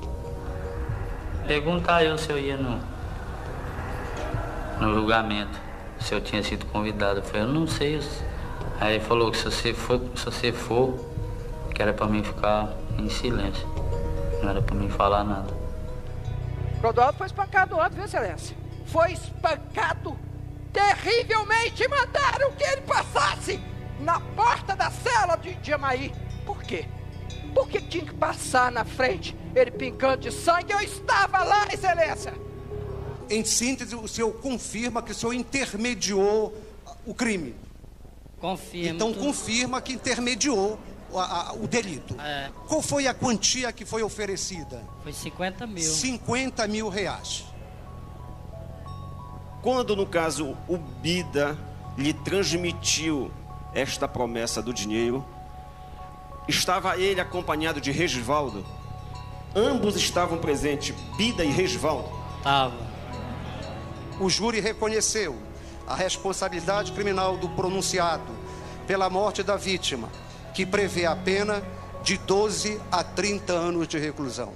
Perguntar 1.46 2.04
eu 2.04 2.16
se 2.16 2.30
eu 2.30 2.38
ia 2.38 2.56
no, 2.56 2.80
no 4.80 4.94
julgamento, 4.94 5.58
se 6.00 6.14
eu 6.14 6.20
tinha 6.20 6.42
sido 6.42 6.66
convidado. 6.66 7.20
Eu 7.20 7.22
falei, 7.22 7.42
eu 7.42 7.48
não 7.48 7.66
sei. 7.66 8.00
Aí 8.80 8.94
ele 8.94 9.04
falou 9.04 9.30
que 9.30 9.36
se 9.36 9.44
você 9.44 9.74
for, 9.74 10.00
se 10.16 10.24
você 10.24 10.52
for 10.52 10.98
que 11.74 11.82
era 11.82 11.92
para 11.92 12.06
mim 12.06 12.22
ficar 12.22 12.70
em 12.98 13.08
silêncio. 13.08 13.66
Não 14.42 14.50
era 14.50 14.62
para 14.62 14.74
mim 14.74 14.88
falar 14.88 15.24
nada. 15.24 15.52
Clodoaldo 16.80 17.18
foi 17.18 17.26
espancado 17.26 17.76
ontem, 17.76 18.02
excelência? 18.02 18.56
Foi 18.86 19.12
espancado 19.12 20.16
terrivelmente 20.72 21.88
mandaram 21.88 22.52
que 22.52 22.62
ele 22.62 22.82
passasse 22.82 23.60
na 24.00 24.20
porta 24.20 24.74
da 24.76 24.90
cela 24.90 25.36
de 25.36 25.56
Jamaí. 25.62 26.12
Por 26.44 26.62
quê? 26.62 26.86
Porque 27.54 27.80
tinha 27.80 28.04
que 28.04 28.14
passar 28.14 28.70
na 28.70 28.84
frente, 28.84 29.34
ele 29.54 29.70
pingando 29.70 30.18
de 30.18 30.32
sangue. 30.32 30.72
Eu 30.72 30.80
estava 30.80 31.42
lá, 31.42 31.66
excelência. 31.72 32.34
Em 33.30 33.44
síntese, 33.44 33.94
o 33.94 34.08
senhor 34.08 34.32
confirma 34.40 35.02
que 35.02 35.12
o 35.12 35.14
senhor 35.14 35.32
intermediou 35.32 36.54
o 37.06 37.14
crime. 37.14 37.54
Confirma. 38.40 38.90
Então 38.90 39.12
confirma 39.12 39.80
que 39.82 39.92
intermediou 39.92 40.78
o, 41.10 41.18
a, 41.18 41.52
o 41.54 41.66
delito. 41.66 42.14
É. 42.20 42.50
Qual 42.66 42.80
foi 42.80 43.06
a 43.06 43.14
quantia 43.14 43.72
que 43.72 43.84
foi 43.84 44.02
oferecida? 44.02 44.82
Foi 45.02 45.12
50 45.12 45.66
mil. 45.66 45.82
50 45.82 46.66
mil 46.68 46.88
reais. 46.88 47.44
Quando, 49.62 49.96
no 49.96 50.06
caso, 50.06 50.56
o 50.68 50.78
Bida 50.78 51.58
lhe 51.96 52.12
transmitiu 52.12 53.30
esta 53.78 54.08
promessa 54.08 54.60
do 54.60 54.74
dinheiro, 54.74 55.24
estava 56.48 56.96
ele 56.96 57.20
acompanhado 57.20 57.80
de 57.80 57.92
Regivaldo. 57.92 58.66
Ambos 59.54 59.96
estavam 59.96 60.38
presentes, 60.38 60.94
Bida 61.16 61.44
e 61.44 61.50
Regivaldo. 61.50 62.10
Tava. 62.42 62.86
O 64.20 64.28
júri 64.28 64.58
reconheceu 64.58 65.36
a 65.86 65.94
responsabilidade 65.94 66.92
criminal 66.92 67.36
do 67.36 67.48
pronunciado 67.50 68.32
pela 68.86 69.08
morte 69.08 69.42
da 69.42 69.56
vítima, 69.56 70.08
que 70.52 70.66
prevê 70.66 71.06
a 71.06 71.14
pena 71.14 71.62
de 72.02 72.18
12 72.18 72.80
a 72.90 73.04
30 73.04 73.52
anos 73.52 73.86
de 73.86 73.98
reclusão. 73.98 74.52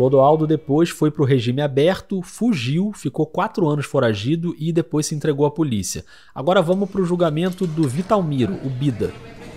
Clodoaldo 0.00 0.46
depois 0.46 0.88
foi 0.88 1.10
para 1.10 1.20
o 1.20 1.26
regime 1.26 1.60
aberto, 1.60 2.22
fugiu, 2.22 2.90
ficou 2.96 3.26
quatro 3.26 3.68
anos 3.68 3.84
foragido 3.84 4.56
e 4.58 4.72
depois 4.72 5.04
se 5.04 5.14
entregou 5.14 5.44
à 5.44 5.50
polícia. 5.50 6.06
Agora 6.34 6.62
vamos 6.62 6.88
para 6.88 7.02
o 7.02 7.04
julgamento 7.04 7.66
do 7.66 7.86
Vitalmiro, 7.86 8.54
o 8.64 8.70
Bida. 8.70 9.12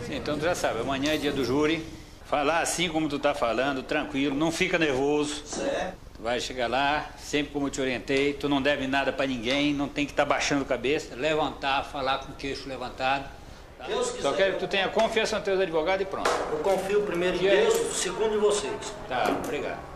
Sim, 0.06 0.18
então 0.18 0.38
tu 0.38 0.44
já 0.44 0.54
sabe, 0.54 0.82
amanhã 0.82 1.14
é 1.14 1.18
dia 1.18 1.32
do 1.32 1.46
júri. 1.46 1.82
Falar 2.26 2.60
assim 2.60 2.90
como 2.90 3.08
tu 3.08 3.20
tá 3.20 3.34
falando, 3.34 3.84
tranquilo, 3.84 4.36
não 4.36 4.52
fica 4.52 4.78
nervoso. 4.78 5.44
Certo. 5.46 5.96
Tu 6.18 6.22
vai 6.22 6.42
chegar 6.42 6.68
lá, 6.68 7.10
sempre 7.18 7.54
como 7.54 7.68
eu 7.68 7.72
te 7.72 7.80
orientei, 7.80 8.34
tu 8.34 8.50
não 8.50 8.62
deve 8.62 8.86
nada 8.86 9.14
para 9.14 9.26
ninguém, 9.26 9.74
não 9.74 9.88
tem 9.88 10.06
que 10.06 10.12
estar 10.12 10.26
tá 10.26 10.30
baixando 10.30 10.64
a 10.64 10.66
cabeça, 10.66 11.16
levantar, 11.16 11.86
falar 11.86 12.18
com 12.18 12.34
o 12.34 12.36
queixo 12.36 12.68
levantado. 12.68 13.32
Tá? 13.78 13.86
Só 14.22 14.34
quero 14.34 14.56
que 14.56 14.60
tu 14.60 14.68
tenha 14.68 14.90
confiança 14.90 15.38
nos 15.38 15.46
teus 15.46 15.62
advogados 15.62 16.02
e 16.02 16.06
pronto. 16.06 16.30
Eu 16.52 16.58
confio 16.58 17.02
primeiro 17.04 17.38
em 17.38 17.40
Deus, 17.40 17.74
segundo 17.96 18.36
em 18.36 18.40
vocês. 18.40 18.94
Tá, 19.08 19.40
obrigado. 19.42 19.93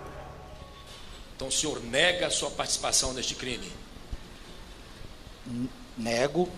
Então 1.37 1.49
o 1.49 1.51
senhor 1.51 1.79
nega 1.83 2.25
a 2.25 2.31
sua 2.31 2.49
participação 2.49 3.13
neste 3.13 3.35
crime? 3.35 3.71
Nego 5.95 6.49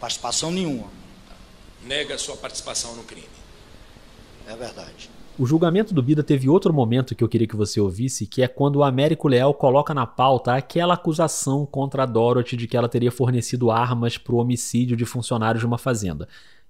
participação 0.00 0.50
nenhuma. 0.50 0.88
Nega 1.84 2.16
a 2.16 2.18
sua 2.18 2.36
participação 2.36 2.96
no 2.96 3.04
crime. 3.04 3.28
É 4.48 4.56
verdade. 4.56 5.08
O 5.38 5.46
julgamento 5.46 5.94
do 5.94 6.02
Bida 6.02 6.24
teve 6.24 6.48
outro 6.48 6.72
momento 6.74 7.14
que 7.14 7.22
eu 7.22 7.28
queria 7.28 7.46
que 7.46 7.54
você 7.54 7.80
ouvisse, 7.80 8.26
que 8.26 8.42
é 8.42 8.48
quando 8.48 8.76
o 8.76 8.82
Américo 8.82 9.28
Leal 9.28 9.54
coloca 9.54 9.94
na 9.94 10.06
pauta 10.06 10.54
aquela 10.54 10.94
acusação 10.94 11.64
contra 11.64 12.02
a 12.02 12.06
Dorothy 12.06 12.56
de 12.56 12.66
que 12.66 12.76
ela 12.76 12.88
teria 12.88 13.12
fornecido 13.12 13.70
armas 13.70 14.18
para 14.18 14.34
o 14.34 14.38
homicídio 14.38 14.96
de 14.96 15.04
funcionários 15.04 15.60
de 15.60 15.66
uma 15.66 15.78
fazenda. 15.78 16.26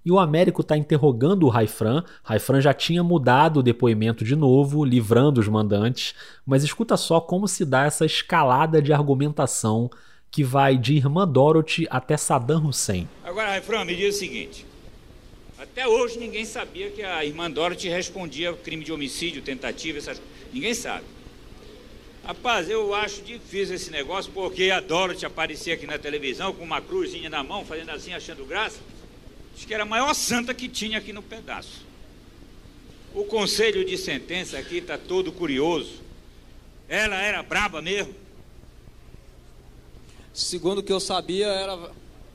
E 0.07 0.11
o 0.13 0.21
Américo 0.21 0.61
está 0.61 0.77
interrogando 0.77 1.47
o 1.47 1.49
Raifran. 1.49 2.05
Raifran 2.23 2.61
já 2.61 2.73
tinha 2.73 3.03
mudado 3.03 3.59
o 3.59 3.63
depoimento 3.63 4.25
de 4.25 4.37
novo, 4.37 4.85
livrando 4.85 5.41
os 5.41 5.49
mandantes. 5.49 6.15
Mas 6.47 6.63
escuta 6.63 6.97
só 6.97 7.21
como 7.21 7.49
se 7.49 7.65
dá 7.65 7.87
essa 7.87 8.07
escalada 8.07 8.81
de 8.81 8.93
argumentação 8.93 9.91
que 10.31 10.45
vai 10.45 10.79
de 10.79 10.95
irmã 10.95 11.27
Dorothy 11.27 11.89
até 11.91 12.17
Saddam 12.17 12.67
Hussein. 12.67 13.09
Agora, 13.25 13.49
Raifran, 13.49 13.85
me 13.85 13.97
diz 13.97 14.15
o 14.15 14.19
seguinte. 14.21 14.65
Até 15.59 15.89
hoje 15.89 16.21
ninguém 16.21 16.45
sabia 16.45 16.89
que 16.91 17.03
a 17.03 17.25
irmã 17.25 17.51
Dorothy 17.51 17.89
respondia 17.89 18.53
crime 18.53 18.85
de 18.85 18.93
homicídio, 18.93 19.43
tentativa, 19.43 19.99
essas 19.99 20.23
Ninguém 20.53 20.73
sabe. 20.73 21.05
Rapaz, 22.25 22.71
eu 22.71 22.95
acho 22.95 23.23
difícil 23.23 23.75
esse 23.75 23.91
negócio 23.91 24.31
porque 24.33 24.71
a 24.71 24.79
Dorothy 24.79 25.27
aparecia 25.27 25.75
aqui 25.75 25.87
na 25.87 25.99
televisão 25.99 26.53
com 26.53 26.63
uma 26.63 26.81
cruzinha 26.81 27.29
na 27.29 27.43
mão, 27.43 27.65
fazendo 27.65 27.91
assim, 27.91 28.13
achando 28.13 28.45
graça. 28.45 28.79
Acho 29.57 29.67
que 29.67 29.73
era 29.73 29.85
a 29.85 29.87
maior 29.87 30.13
santa 30.13 30.53
que 30.53 30.69
tinha 30.69 30.99
aqui 30.99 31.15
no 31.15 31.23
pedaço. 31.23 31.87
O 33.15 33.25
conselho 33.25 33.87
de 33.87 33.97
sentença 33.97 34.59
aqui 34.59 34.77
está 34.77 34.99
todo 34.99 35.33
curioso. 35.33 36.03
Ela 36.87 37.17
era 37.17 37.43
braba 37.43 37.81
mesmo? 37.81 38.15
Segundo 40.35 40.79
o 40.79 40.83
que 40.83 40.93
eu 40.93 41.01
sabia, 41.01 41.47
era 41.47 41.91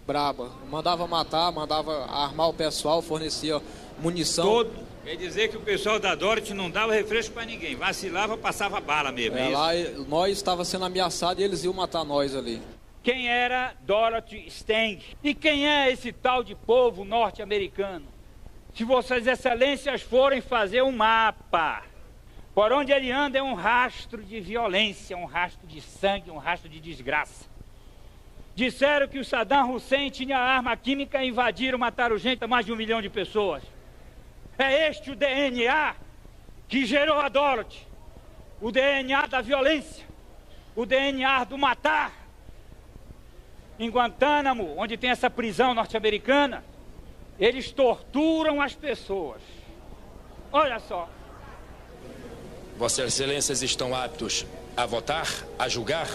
braba. 0.07 0.51
Mandava 0.72 1.05
matar, 1.05 1.51
mandava 1.51 2.05
armar 2.05 2.49
o 2.49 2.53
pessoal, 2.53 3.03
fornecia 3.03 3.61
munição. 3.99 4.43
Todo. 4.43 4.91
Quer 5.03 5.15
dizer 5.15 5.49
que 5.49 5.57
o 5.57 5.61
pessoal 5.61 5.99
da 5.99 6.15
Dorothy 6.15 6.55
não 6.55 6.72
dava 6.72 6.93
refresco 6.93 7.36
para 7.36 7.45
ninguém. 7.45 7.76
Vacilava, 7.76 8.36
passava 8.36 8.82
bala 8.82 9.11
mesmo. 9.11 9.38
É, 9.38 9.45
é 9.45 9.49
lá 9.49 9.72
nós 10.07 10.38
estava 10.38 10.65
sendo 10.65 10.86
ameaçados 10.86 11.39
e 11.39 11.45
eles 11.45 11.63
iam 11.63 11.74
matar 11.74 12.03
nós 12.03 12.36
ali 12.36 12.59
quem 13.04 13.28
era 13.28 13.74
Dorothy 13.82 14.45
Stang 14.47 15.04
e 15.24 15.34
quem 15.34 15.68
é 15.68 15.91
esse 15.91 16.12
tal 16.12 16.43
de 16.43 16.56
povo 16.56 17.04
norte-americano. 17.04 18.06
Se 18.74 18.84
Vossas 18.84 19.28
Excelências 19.28 20.02
forem 20.02 20.39
fazer 20.39 20.82
um 20.82 20.91
mapa, 20.91 21.84
por 22.54 22.72
onde 22.72 22.91
ele 22.91 23.12
anda 23.12 23.38
é 23.38 23.41
um 23.41 23.54
rastro 23.54 24.24
de 24.24 24.39
violência, 24.39 25.18
um 25.18 25.26
rastro 25.26 25.68
de 25.68 25.82
sangue, 25.82 26.32
um 26.32 26.38
rastro 26.38 26.70
de 26.70 26.80
desgraça. 26.80 27.49
Disseram 28.54 29.08
que 29.08 29.20
o 29.20 29.26
Saddam 29.26 29.74
Hussein 29.74 30.10
tinha 30.10 30.38
arma 30.38 30.76
química 30.76 31.24
e 31.24 31.30
invadiram, 31.30 31.80
mataram 31.80 32.18
gente, 32.18 32.45
mais 32.45 32.66
de 32.66 32.72
um 32.72 32.76
milhão 32.76 33.02
de 33.02 33.10
pessoas. 33.10 33.64
É 34.58 34.89
este 34.89 35.12
o 35.12 35.16
DNA 35.16 35.95
que 36.68 36.86
gerou 36.86 37.20
a 37.20 37.30
Dorothy. 37.30 37.88
O 38.62 38.72
DNA 38.72 39.26
da 39.26 39.41
violência, 39.41 40.06
o 40.76 40.86
DNA 40.86 41.45
do 41.45 41.58
matar, 41.58 42.20
em 43.82 43.89
Guantánamo, 43.89 44.75
onde 44.77 44.95
tem 44.95 45.09
essa 45.09 45.27
prisão 45.29 45.73
norte-americana, 45.73 46.63
eles 47.39 47.71
torturam 47.71 48.61
as 48.61 48.75
pessoas. 48.75 49.41
Olha 50.53 50.79
só. 50.79 51.09
Vossas 52.77 53.07
Excelências 53.07 53.63
estão 53.63 53.95
aptos 53.95 54.45
a 54.77 54.86
votar, 54.86 55.27
a 55.57 55.67
julgar? 55.67 56.07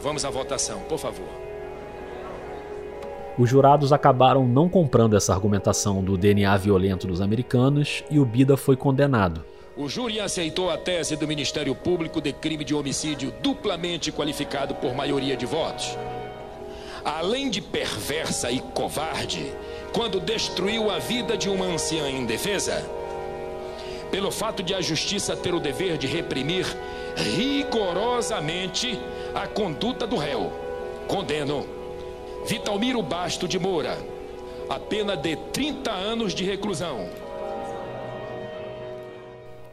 Vamos 0.00 0.24
à 0.24 0.30
votação, 0.30 0.80
por 0.88 0.98
favor. 0.98 1.28
Os 3.38 3.48
jurados 3.48 3.92
acabaram 3.92 4.44
não 4.46 4.68
comprando 4.68 5.16
essa 5.16 5.32
argumentação 5.32 6.02
do 6.02 6.18
DNA 6.18 6.56
violento 6.56 7.06
dos 7.06 7.20
americanos 7.20 8.02
e 8.10 8.18
o 8.18 8.24
Bida 8.24 8.56
foi 8.56 8.76
condenado. 8.76 9.44
o 9.76 9.88
júri 9.88 10.20
aceitou 10.20 10.68
a 10.68 10.76
tese 10.76 11.16
do 11.16 11.26
Ministério 11.28 11.74
Público 11.74 12.20
de 12.20 12.32
crime 12.32 12.64
de 12.64 12.74
homicídio 12.74 13.32
duplamente 13.40 14.12
qualificado 14.12 14.74
por 14.74 14.94
maioria 14.94 15.36
de 15.36 15.46
votos. 15.46 15.96
Além 17.04 17.48
de 17.50 17.60
perversa 17.60 18.50
e 18.50 18.60
covarde, 18.60 19.52
quando 19.92 20.20
destruiu 20.20 20.90
a 20.90 20.98
vida 20.98 21.36
de 21.36 21.48
uma 21.48 21.64
anciã 21.64 22.08
indefesa, 22.10 22.84
pelo 24.10 24.30
fato 24.30 24.62
de 24.62 24.74
a 24.74 24.80
justiça 24.80 25.36
ter 25.36 25.54
o 25.54 25.60
dever 25.60 25.96
de 25.96 26.06
reprimir 26.06 26.66
rigorosamente 27.16 28.98
a 29.34 29.46
conduta 29.46 30.06
do 30.06 30.16
réu, 30.16 30.52
condeno 31.06 31.66
Vitalmiro 32.46 33.02
Basto 33.02 33.46
de 33.46 33.58
Moura 33.58 33.96
a 34.68 34.78
pena 34.78 35.16
de 35.16 35.34
30 35.34 35.90
anos 35.90 36.32
de 36.32 36.44
reclusão 36.44 37.08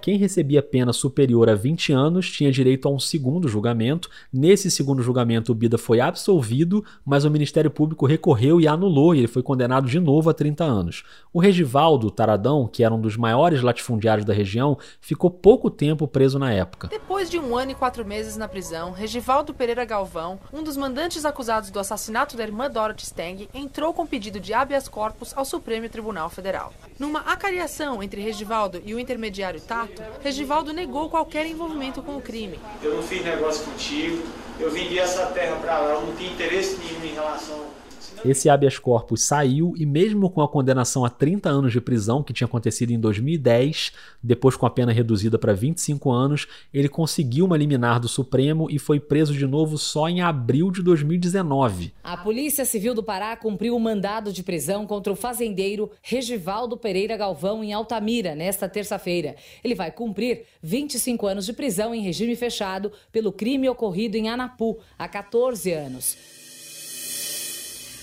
quem 0.08 0.16
recebia 0.16 0.64
pena 0.64 0.94
superior 0.94 1.50
a 1.50 1.54
20 1.54 1.92
anos 1.92 2.32
tinha 2.32 2.50
direito 2.50 2.88
a 2.88 2.92
um 2.92 2.98
segundo 2.98 3.50
julgamento. 3.50 4.10
Nesse 4.32 4.72
segundo 4.72 5.04
julgamento, 5.04 5.52
o 5.52 5.56
Bida 5.56 5.78
foi 5.78 6.00
absolvido, 6.00 6.82
mas 7.06 7.26
o 7.26 7.30
Ministério 7.30 7.70
Público 7.70 8.06
recorreu 8.06 8.62
e 8.62 8.70
anulou, 8.70 9.14
e 9.14 9.18
ele 9.18 9.28
foi 9.28 9.44
condenado 9.44 9.86
de 9.86 10.00
novo 10.00 10.30
a 10.30 10.34
30 10.34 10.64
anos. 10.64 11.04
O 11.34 11.42
Regivaldo 11.42 12.10
Taradão, 12.10 12.70
que 12.72 12.86
era 12.86 12.94
um 12.94 13.02
dos 13.02 13.18
maiores 13.18 13.62
latifundiários 13.62 14.26
da 14.26 14.34
região, 14.34 14.78
ficou 15.02 15.30
pouco 15.30 15.70
tempo 15.70 16.08
preso 16.08 16.40
na 16.40 16.54
época. 16.54 16.88
Depois 16.88 17.30
de 17.30 17.38
um 17.38 17.58
ano 17.58 17.72
e 17.72 17.76
quatro 17.76 18.06
meses 18.06 18.38
na 18.38 18.48
prisão, 18.48 18.94
Regivaldo 18.94 19.54
Pereira 19.54 19.84
Galvão, 19.84 20.40
um 20.54 20.64
dos 20.64 20.78
mandantes 20.78 21.26
acusados 21.26 21.70
do 21.70 21.82
assassinato 21.82 22.38
da 22.38 22.44
irmã 22.44 22.72
Dorothy 22.72 23.06
Steng, 23.06 23.50
entrou 23.54 23.94
com 23.94 24.08
pedido 24.08 24.40
de 24.40 24.54
habeas 24.54 24.88
corpus 24.88 25.34
ao 25.36 25.44
Supremo 25.44 25.90
Tribunal 25.90 26.30
Federal. 26.30 26.72
Numa 26.98 27.20
acariação 27.20 28.02
entre 28.02 28.22
Regivaldo 28.22 28.82
e 28.86 28.94
o 28.94 29.00
intermediário 29.00 29.60
Tato, 29.60 29.97
Regivaldo 30.22 30.74
negou 30.74 31.10
qualquer 31.10 31.46
envolvimento 31.46 32.02
com 32.02 32.18
o 32.18 32.22
crime. 32.22 32.60
Eu 32.84 32.96
não 32.96 33.04
fiz 33.04 33.24
negócio 33.24 33.66
contigo, 33.66 34.24
eu 34.60 34.72
vendi 34.72 34.98
essa 34.98 35.28
terra 35.28 35.56
para 35.58 35.80
lá, 35.80 35.94
eu 35.94 36.02
não 36.02 36.16
tinha 36.16 36.32
interesse 36.32 36.78
nenhum 36.78 37.06
em 37.06 37.16
relação 37.16 37.77
esse 38.26 38.50
habeas 38.50 38.78
corpus 38.80 39.24
saiu 39.24 39.74
e 39.78 39.86
mesmo 39.86 40.30
com 40.30 40.42
a 40.42 40.48
condenação 40.48 41.06
a 41.06 41.10
30 41.10 41.50
anos 41.50 41.72
de 41.72 41.82
prisão, 41.82 42.24
que 42.24 42.34
tinha 42.34 42.46
acontecido 42.46 42.92
em 42.92 43.00
2010, 43.00 43.92
depois 44.22 44.56
com 44.56 44.66
a 44.66 44.70
pena 44.70 44.92
reduzida 44.92 45.38
para 45.38 45.54
25 45.54 46.12
anos, 46.12 46.48
ele 46.74 46.90
conseguiu 46.90 47.46
uma 47.46 47.58
liminar 47.58 48.00
do 48.00 48.08
Supremo 48.08 48.68
e 48.70 48.80
foi 48.80 49.00
preso 49.00 49.34
de 49.34 49.46
novo 49.46 49.78
só 49.78 50.08
em 50.10 50.22
abril 50.22 50.72
de 50.72 50.82
2019. 50.82 51.94
A 52.04 52.18
Polícia 52.18 52.66
Civil 52.66 52.94
do 52.94 53.04
Pará 53.04 53.36
cumpriu 53.36 53.76
o 53.76 53.80
mandado 53.80 54.32
de 54.32 54.44
prisão 54.44 54.86
contra 54.86 55.12
o 55.12 55.16
fazendeiro 55.16 55.92
Regivaldo 56.02 56.78
Pereira 56.78 57.18
Galvão 57.18 57.64
em 57.64 57.74
Altamira 57.74 58.36
nesta 58.36 58.68
terça-feira. 58.68 59.36
Ele 59.64 59.76
vai 59.76 59.92
cumprir 59.92 60.44
25 60.62 61.28
anos 61.28 61.46
de 61.46 61.54
prisão 61.54 61.94
em 61.94 62.02
regime 62.02 62.36
fechado 62.36 62.92
pelo 63.12 63.32
crime 63.32 63.70
ocorrido 63.70 64.18
em 64.18 64.30
Anapu 64.30 64.78
há 64.98 65.08
14 65.08 65.72
anos. 65.72 66.37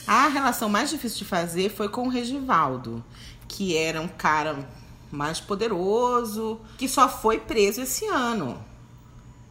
A 0.07 0.28
relação 0.28 0.68
mais 0.68 0.90
difícil 0.90 1.20
de 1.20 1.24
fazer 1.24 1.70
foi 1.70 1.88
com 1.88 2.07
o 2.07 2.11
Regivaldo, 2.11 3.02
que 3.48 3.76
era 3.76 4.00
um 4.00 4.09
cara 4.09 4.68
mais 5.11 5.40
poderoso, 5.40 6.61
que 6.76 6.88
só 6.88 7.09
foi 7.09 7.38
preso 7.38 7.80
esse 7.80 8.07
ano. 8.07 8.62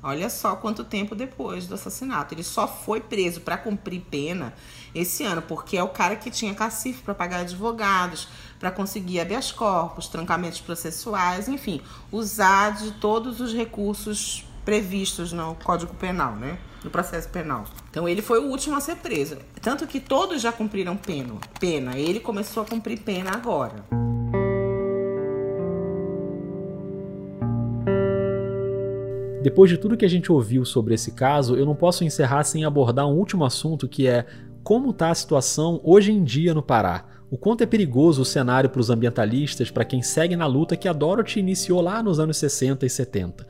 Olha 0.03 0.29
só 0.29 0.55
quanto 0.57 0.83
tempo 0.83 1.15
depois 1.15 1.65
do 1.65 1.75
assassinato. 1.75 2.35
Ele 2.35 2.43
só 2.43 2.67
foi 2.67 2.99
preso 2.99 3.41
para 3.41 3.57
cumprir 3.57 4.01
pena 4.01 4.53
esse 4.93 5.23
ano, 5.23 5.41
porque 5.41 5.77
é 5.77 5.83
o 5.83 5.87
cara 5.87 6.17
que 6.17 6.29
tinha 6.29 6.53
cacife 6.53 7.01
para 7.01 7.15
pagar 7.15 7.39
advogados, 7.39 8.27
para 8.59 8.69
conseguir 8.69 9.21
habeas 9.21 9.51
corpus, 9.51 10.07
trancamentos 10.07 10.59
processuais, 10.59 11.47
enfim, 11.47 11.81
usar 12.11 12.75
de 12.75 12.91
todos 12.91 13.39
os 13.39 13.53
recursos 13.53 14.45
previstos 14.65 15.31
no 15.31 15.55
Código 15.55 15.93
Penal, 15.95 16.35
né? 16.35 16.59
No 16.83 16.89
processo 16.89 17.29
penal. 17.29 17.65
Então 17.89 18.07
ele 18.07 18.21
foi 18.21 18.39
o 18.39 18.49
último 18.49 18.75
a 18.75 18.81
ser 18.81 18.97
preso. 18.97 19.37
Tanto 19.61 19.87
que 19.87 19.99
todos 19.99 20.41
já 20.41 20.51
cumpriram 20.51 20.97
pena. 20.97 21.35
pena. 21.59 21.97
Ele 21.97 22.19
começou 22.19 22.63
a 22.63 22.65
cumprir 22.65 22.99
pena 22.99 23.31
agora. 23.31 23.83
Depois 29.43 29.69
de 29.69 29.77
tudo 29.77 29.97
que 29.97 30.05
a 30.05 30.09
gente 30.09 30.31
ouviu 30.31 30.63
sobre 30.63 30.93
esse 30.93 31.11
caso, 31.11 31.57
eu 31.57 31.65
não 31.65 31.75
posso 31.75 32.05
encerrar 32.05 32.45
sem 32.45 32.63
abordar 32.63 33.05
um 33.07 33.17
último 33.17 33.43
assunto 33.43 33.89
que 33.89 34.07
é 34.07 34.25
como 34.63 34.91
está 34.91 35.09
a 35.09 35.15
situação 35.15 35.81
hoje 35.83 36.13
em 36.13 36.23
dia 36.23 36.53
no 36.53 36.63
Pará. 36.63 37.05
O 37.29 37.37
quanto 37.37 37.61
é 37.61 37.65
perigoso 37.65 38.21
o 38.21 38.25
cenário 38.25 38.69
para 38.69 38.79
os 38.79 38.89
ambientalistas, 38.89 39.69
para 39.69 39.83
quem 39.83 40.01
segue 40.01 40.37
na 40.37 40.45
luta 40.45 40.77
que 40.77 40.87
a 40.87 40.93
Dorothy 40.93 41.39
iniciou 41.39 41.81
lá 41.81 42.01
nos 42.01 42.19
anos 42.19 42.37
60 42.37 42.85
e 42.85 42.89
70. 42.89 43.45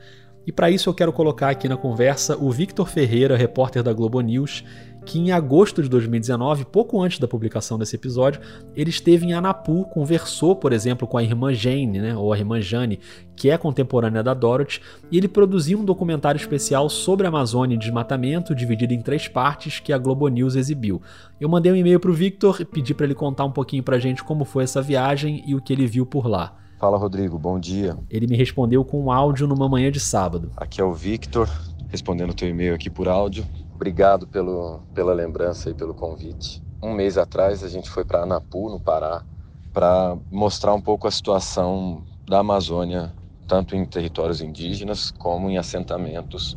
E 0.46 0.52
para 0.52 0.70
isso 0.70 0.88
eu 0.88 0.94
quero 0.94 1.12
colocar 1.12 1.50
aqui 1.50 1.68
na 1.68 1.76
conversa 1.76 2.36
o 2.36 2.50
Victor 2.50 2.88
Ferreira, 2.88 3.36
repórter 3.36 3.82
da 3.82 3.92
Globo 3.92 4.20
News, 4.20 4.62
que 5.04 5.18
em 5.18 5.30
agosto 5.30 5.82
de 5.82 5.88
2019, 5.88 6.64
pouco 6.64 7.00
antes 7.00 7.18
da 7.18 7.28
publicação 7.28 7.78
desse 7.78 7.96
episódio, 7.96 8.40
ele 8.74 8.90
esteve 8.90 9.26
em 9.26 9.32
Anapu, 9.32 9.84
conversou, 9.86 10.56
por 10.56 10.72
exemplo, 10.72 11.06
com 11.06 11.18
a 11.18 11.22
irmã 11.22 11.52
Jane, 11.52 11.98
né, 11.98 12.16
ou 12.16 12.32
a 12.32 12.38
irmã 12.38 12.60
Jane, 12.60 13.00
que 13.36 13.50
é 13.50 13.58
contemporânea 13.58 14.22
da 14.22 14.32
Dorothy, 14.32 14.80
e 15.10 15.18
ele 15.18 15.28
produziu 15.28 15.78
um 15.78 15.84
documentário 15.84 16.38
especial 16.38 16.88
sobre 16.88 17.26
a 17.26 17.28
Amazônia 17.28 17.74
e 17.74 17.78
desmatamento, 17.78 18.54
dividido 18.54 18.94
em 18.94 19.02
três 19.02 19.28
partes, 19.28 19.78
que 19.78 19.92
a 19.92 19.98
Globo 19.98 20.28
News 20.28 20.56
exibiu. 20.56 21.02
Eu 21.40 21.48
mandei 21.48 21.70
um 21.70 21.76
e-mail 21.76 22.00
para 22.00 22.10
o 22.10 22.14
Victor 22.14 22.58
e 22.60 22.64
pedi 22.64 22.94
para 22.94 23.04
ele 23.04 23.14
contar 23.14 23.44
um 23.44 23.52
pouquinho 23.52 23.82
para 23.82 23.98
gente 23.98 24.24
como 24.24 24.44
foi 24.44 24.64
essa 24.64 24.80
viagem 24.80 25.44
e 25.46 25.54
o 25.54 25.60
que 25.60 25.72
ele 25.72 25.86
viu 25.86 26.06
por 26.06 26.26
lá. 26.26 26.63
Fala, 26.84 26.98
Rodrigo, 26.98 27.38
bom 27.38 27.58
dia. 27.58 27.96
Ele 28.10 28.26
me 28.26 28.36
respondeu 28.36 28.84
com 28.84 29.04
um 29.04 29.10
áudio 29.10 29.46
numa 29.46 29.66
manhã 29.66 29.90
de 29.90 29.98
sábado. 29.98 30.50
Aqui 30.54 30.82
é 30.82 30.84
o 30.84 30.92
Victor, 30.92 31.48
respondendo 31.88 32.28
o 32.28 32.34
teu 32.34 32.46
e-mail 32.46 32.74
aqui 32.74 32.90
por 32.90 33.08
áudio. 33.08 33.42
Obrigado 33.74 34.26
pelo, 34.26 34.80
pela 34.92 35.14
lembrança 35.14 35.70
e 35.70 35.74
pelo 35.74 35.94
convite. 35.94 36.62
Um 36.82 36.92
mês 36.92 37.16
atrás 37.16 37.64
a 37.64 37.70
gente 37.70 37.88
foi 37.88 38.04
para 38.04 38.24
Anapu, 38.24 38.68
no 38.68 38.78
Pará, 38.78 39.24
para 39.72 40.14
mostrar 40.30 40.74
um 40.74 40.80
pouco 40.80 41.08
a 41.08 41.10
situação 41.10 42.02
da 42.28 42.40
Amazônia, 42.40 43.14
tanto 43.48 43.74
em 43.74 43.86
territórios 43.86 44.42
indígenas 44.42 45.10
como 45.10 45.48
em 45.48 45.56
assentamentos 45.56 46.54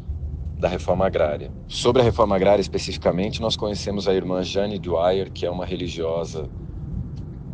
da 0.59 0.67
reforma 0.67 1.05
agrária. 1.05 1.53
Sobre 1.69 2.01
a 2.01 2.03
reforma 2.03 2.35
agrária 2.35 2.61
especificamente, 2.61 3.41
nós 3.41 3.55
conhecemos 3.55 4.09
a 4.09 4.13
irmã 4.13 4.43
Jane 4.43 4.77
Dwyer, 4.77 5.31
que 5.31 5.45
é 5.45 5.49
uma 5.49 5.65
religiosa 5.65 6.49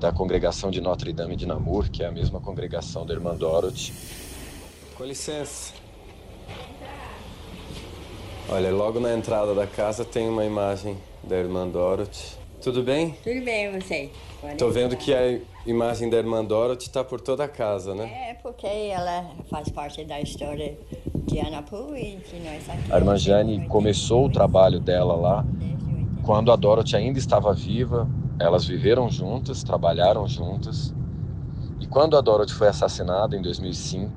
da 0.04 0.12
congregação 0.12 0.70
de 0.70 0.82
Notre 0.82 1.14
Dame 1.14 1.34
de 1.38 1.45
Namur, 1.45 1.89
que 1.89 2.04
é 2.04 2.08
a 2.08 2.12
mesma 2.12 2.41
congregação 2.41 3.06
da 3.06 3.14
irmã 3.14 3.34
Dorothy. 3.34 3.93
Com 4.97 5.06
licença. 5.06 5.72
Olha, 8.49 8.70
logo 8.70 8.99
na 8.99 9.14
entrada 9.14 9.56
da 9.56 9.66
casa 9.66 10.04
tem 10.04 10.28
uma 10.28 10.43
imagem 10.43 10.97
da 11.24 11.38
irmã 11.38 11.66
Dorothy. 11.66 12.36
Tudo 12.62 12.84
bem? 12.84 13.12
Tudo 13.24 13.45
bem, 13.45 13.80
você? 13.80 14.10
Tô 14.58 14.70
vendo 14.70 14.97
que 14.97 15.14
a 15.14 15.39
imagem 15.66 16.10
da 16.10 16.18
irmã 16.18 16.43
Dorothy 16.43 16.88
está 16.88 17.01
por 17.01 17.22
toda 17.22 17.45
a 17.45 17.47
casa, 17.47 17.95
né? 17.95 18.32
É, 18.32 18.34
porque 18.34 18.68
ela 18.68 19.32
faz 19.49 19.70
parte 19.70 20.04
da 20.04 20.20
história 20.20 20.78
de 21.16 21.39
Anapu 21.39 21.95
e 21.95 22.18
de 22.18 22.41
nós 22.43 22.70
aqui. 22.70 22.91
A 22.91 22.97
irmã 22.97 23.16
Jane 23.16 23.66
começou 23.70 24.26
o 24.26 24.30
trabalho 24.30 24.82
dela 24.82 25.16
lá 25.16 25.45
quando 26.24 26.51
a 26.51 26.58
Dorothy 26.58 26.97
ainda 26.97 27.20
estava 27.20 27.54
viva, 27.54 28.06
elas 28.40 28.66
viveram 28.66 29.10
juntas, 29.10 29.64
trabalharam 29.64 30.28
juntas. 30.28 30.94
E 31.80 31.88
quando 31.88 32.18
a 32.18 32.22
Dorothy 32.22 32.54
foi 32.54 32.68
assassinada 32.68 33.36
em 33.36 33.42
2005, 33.42 34.12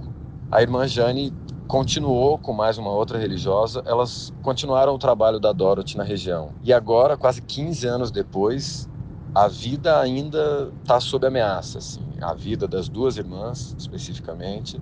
a 0.50 0.62
irmã 0.62 0.86
Jane 0.86 1.32
continuou 1.66 2.38
com 2.38 2.52
mais 2.52 2.78
uma 2.78 2.90
outra 2.90 3.18
religiosa, 3.18 3.82
elas 3.84 4.32
continuaram 4.42 4.94
o 4.94 4.98
trabalho 4.98 5.40
da 5.40 5.52
Dorothy 5.52 5.96
na 5.96 6.04
região. 6.04 6.52
E 6.62 6.72
agora, 6.72 7.16
quase 7.16 7.42
15 7.42 7.86
anos 7.86 8.10
depois, 8.10 8.88
a 9.34 9.48
vida 9.48 9.98
ainda 9.98 10.72
está 10.80 11.00
sob 11.00 11.26
ameaça, 11.26 11.78
assim, 11.78 12.02
a 12.20 12.32
vida 12.32 12.66
das 12.68 12.88
duas 12.88 13.16
irmãs, 13.16 13.74
especificamente, 13.76 14.80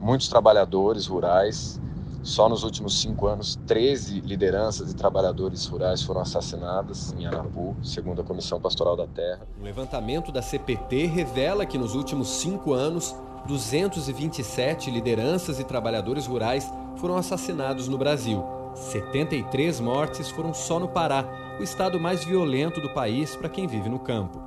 muitos 0.00 0.28
trabalhadores 0.28 1.06
rurais 1.06 1.80
só 2.22 2.48
nos 2.48 2.62
últimos 2.62 3.00
cinco 3.00 3.26
anos, 3.26 3.58
13 3.66 4.20
lideranças 4.20 4.92
e 4.92 4.94
trabalhadores 4.94 5.66
rurais 5.66 6.02
foram 6.02 6.20
assassinadas 6.20 7.12
em 7.18 7.26
Anapu, 7.26 7.76
segundo 7.82 8.20
a 8.20 8.24
Comissão 8.24 8.60
Pastoral 8.60 8.96
da 8.96 9.08
Terra. 9.08 9.46
Um 9.60 9.64
levantamento 9.64 10.30
da 10.30 10.40
CPT 10.40 11.06
revela 11.06 11.66
que 11.66 11.76
nos 11.76 11.96
últimos 11.96 12.28
cinco 12.28 12.72
anos, 12.72 13.14
227 13.46 14.88
lideranças 14.88 15.58
e 15.58 15.64
trabalhadores 15.64 16.26
rurais 16.26 16.72
foram 16.96 17.16
assassinados 17.16 17.88
no 17.88 17.98
Brasil. 17.98 18.44
73 18.74 19.80
mortes 19.80 20.30
foram 20.30 20.54
só 20.54 20.78
no 20.78 20.88
Pará, 20.88 21.26
o 21.58 21.62
estado 21.62 21.98
mais 21.98 22.24
violento 22.24 22.80
do 22.80 22.90
país 22.90 23.34
para 23.34 23.48
quem 23.48 23.66
vive 23.66 23.88
no 23.88 23.98
campo. 23.98 24.40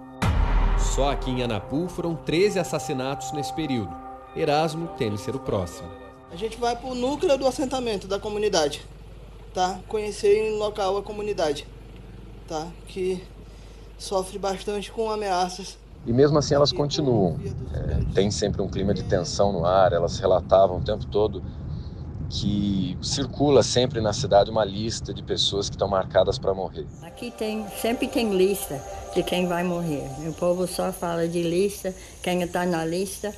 Só 0.79 1.11
aqui 1.11 1.29
em 1.29 1.43
Anapu 1.43 1.89
foram 1.89 2.15
13 2.15 2.57
assassinatos 2.57 3.33
nesse 3.33 3.53
período. 3.53 3.93
Erasmo 4.33 4.87
teme 4.97 5.17
ser 5.17 5.35
o 5.35 5.39
próximo. 5.39 6.04
A 6.35 6.37
gente 6.37 6.57
vai 6.57 6.75
para 6.75 6.89
o 6.89 6.93
núcleo 6.93 7.37
do 7.37 7.47
assentamento 7.47 8.09
da 8.09 8.19
comunidade, 8.19 8.85
tá? 9.53 9.79
Conhecer 9.87 10.35
em 10.37 10.57
local 10.57 10.97
a 10.97 11.01
comunidade, 11.01 11.65
tá? 12.45 12.67
Que 12.89 13.23
sofre 13.97 14.37
bastante 14.37 14.91
com 14.91 15.09
ameaças 15.09 15.77
e 16.05 16.11
mesmo 16.11 16.37
assim 16.37 16.53
elas 16.53 16.73
continuam. 16.73 17.39
É, 17.73 18.13
tem 18.13 18.29
sempre 18.29 18.61
um 18.61 18.67
clima 18.67 18.93
de 18.93 19.03
tensão 19.03 19.53
no 19.53 19.65
ar, 19.65 19.93
elas 19.93 20.19
relatavam 20.19 20.79
o 20.79 20.81
tempo 20.81 21.05
todo 21.05 21.41
que 22.29 22.97
circula 23.01 23.63
sempre 23.63 24.01
na 24.01 24.11
cidade 24.11 24.51
uma 24.51 24.65
lista 24.65 25.13
de 25.13 25.23
pessoas 25.23 25.69
que 25.69 25.75
estão 25.75 25.87
marcadas 25.87 26.37
para 26.37 26.53
morrer. 26.53 26.85
Aqui 27.01 27.31
tem 27.31 27.65
sempre 27.81 28.09
tem 28.09 28.35
lista 28.35 28.83
de 29.15 29.23
quem 29.23 29.47
vai 29.47 29.63
morrer. 29.63 30.03
O 30.27 30.33
povo 30.33 30.67
só 30.67 30.91
fala 30.91 31.29
de 31.29 31.41
lista, 31.41 31.95
quem 32.21 32.41
está 32.41 32.65
na 32.65 32.83
lista, 32.83 33.33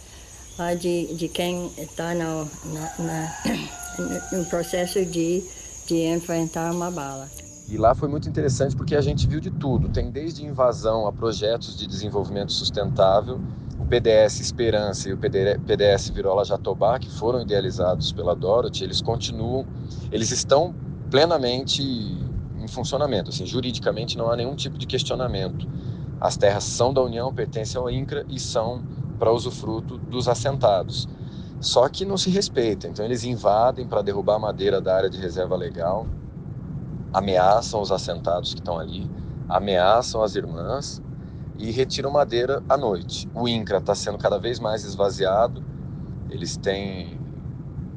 de, 0.79 1.13
de 1.13 1.27
quem 1.27 1.71
está 1.77 2.13
no, 2.13 2.49
no 4.31 4.45
processo 4.45 5.05
de, 5.05 5.43
de 5.85 6.07
enfrentar 6.07 6.71
uma 6.71 6.89
bala. 6.89 7.29
E 7.69 7.77
lá 7.77 7.93
foi 7.93 8.07
muito 8.07 8.29
interessante 8.29 8.75
porque 8.75 8.95
a 8.95 9.01
gente 9.01 9.27
viu 9.27 9.41
de 9.41 9.51
tudo. 9.51 9.89
Tem 9.89 10.09
desde 10.09 10.45
invasão 10.45 11.05
a 11.05 11.11
projetos 11.11 11.77
de 11.77 11.85
desenvolvimento 11.85 12.53
sustentável, 12.53 13.41
o 13.77 13.85
PDS 13.85 14.39
Esperança 14.39 15.09
e 15.09 15.13
o 15.13 15.17
PDS 15.17 16.09
Virola 16.09 16.45
Jatobá, 16.45 16.97
que 16.97 17.09
foram 17.09 17.41
idealizados 17.41 18.11
pela 18.13 18.35
Dorothy, 18.35 18.85
eles 18.85 19.01
continuam, 19.01 19.65
eles 20.11 20.31
estão 20.31 20.73
plenamente 21.11 21.81
em 21.83 22.67
funcionamento. 22.67 23.29
Assim, 23.29 23.45
juridicamente 23.45 24.17
não 24.17 24.31
há 24.31 24.35
nenhum 24.35 24.55
tipo 24.55 24.77
de 24.77 24.87
questionamento. 24.87 25.67
As 26.19 26.37
terras 26.37 26.63
são 26.63 26.93
da 26.93 27.01
União, 27.01 27.33
pertencem 27.33 27.79
ao 27.79 27.89
INCRA 27.89 28.25
e 28.29 28.39
são 28.39 28.81
para 29.17 29.31
usufruto 29.31 29.97
dos 29.97 30.27
assentados. 30.27 31.07
Só 31.59 31.89
que 31.89 32.05
não 32.05 32.17
se 32.17 32.29
respeita. 32.29 32.87
Então 32.87 33.03
eles 33.03 33.23
invadem 33.23 33.87
para 33.87 34.01
derrubar 34.01 34.35
a 34.35 34.39
madeira 34.39 34.79
da 34.79 34.95
área 34.95 35.09
de 35.09 35.17
reserva 35.17 35.55
legal 35.55 36.05
ameaçam 37.13 37.81
os 37.81 37.91
assentados 37.91 38.53
que 38.53 38.59
estão 38.59 38.77
ali, 38.77 39.09
ameaçam 39.49 40.21
as 40.21 40.35
irmãs 40.35 41.01
e 41.57 41.71
retiram 41.71 42.11
madeira 42.11 42.63
à 42.69 42.77
noite. 42.77 43.27
O 43.33 43.47
INCRA 43.47 43.77
está 43.77 43.95
sendo 43.95 44.17
cada 44.17 44.37
vez 44.37 44.59
mais 44.59 44.83
esvaziado, 44.83 45.63
eles 46.29 46.57
têm 46.57 47.19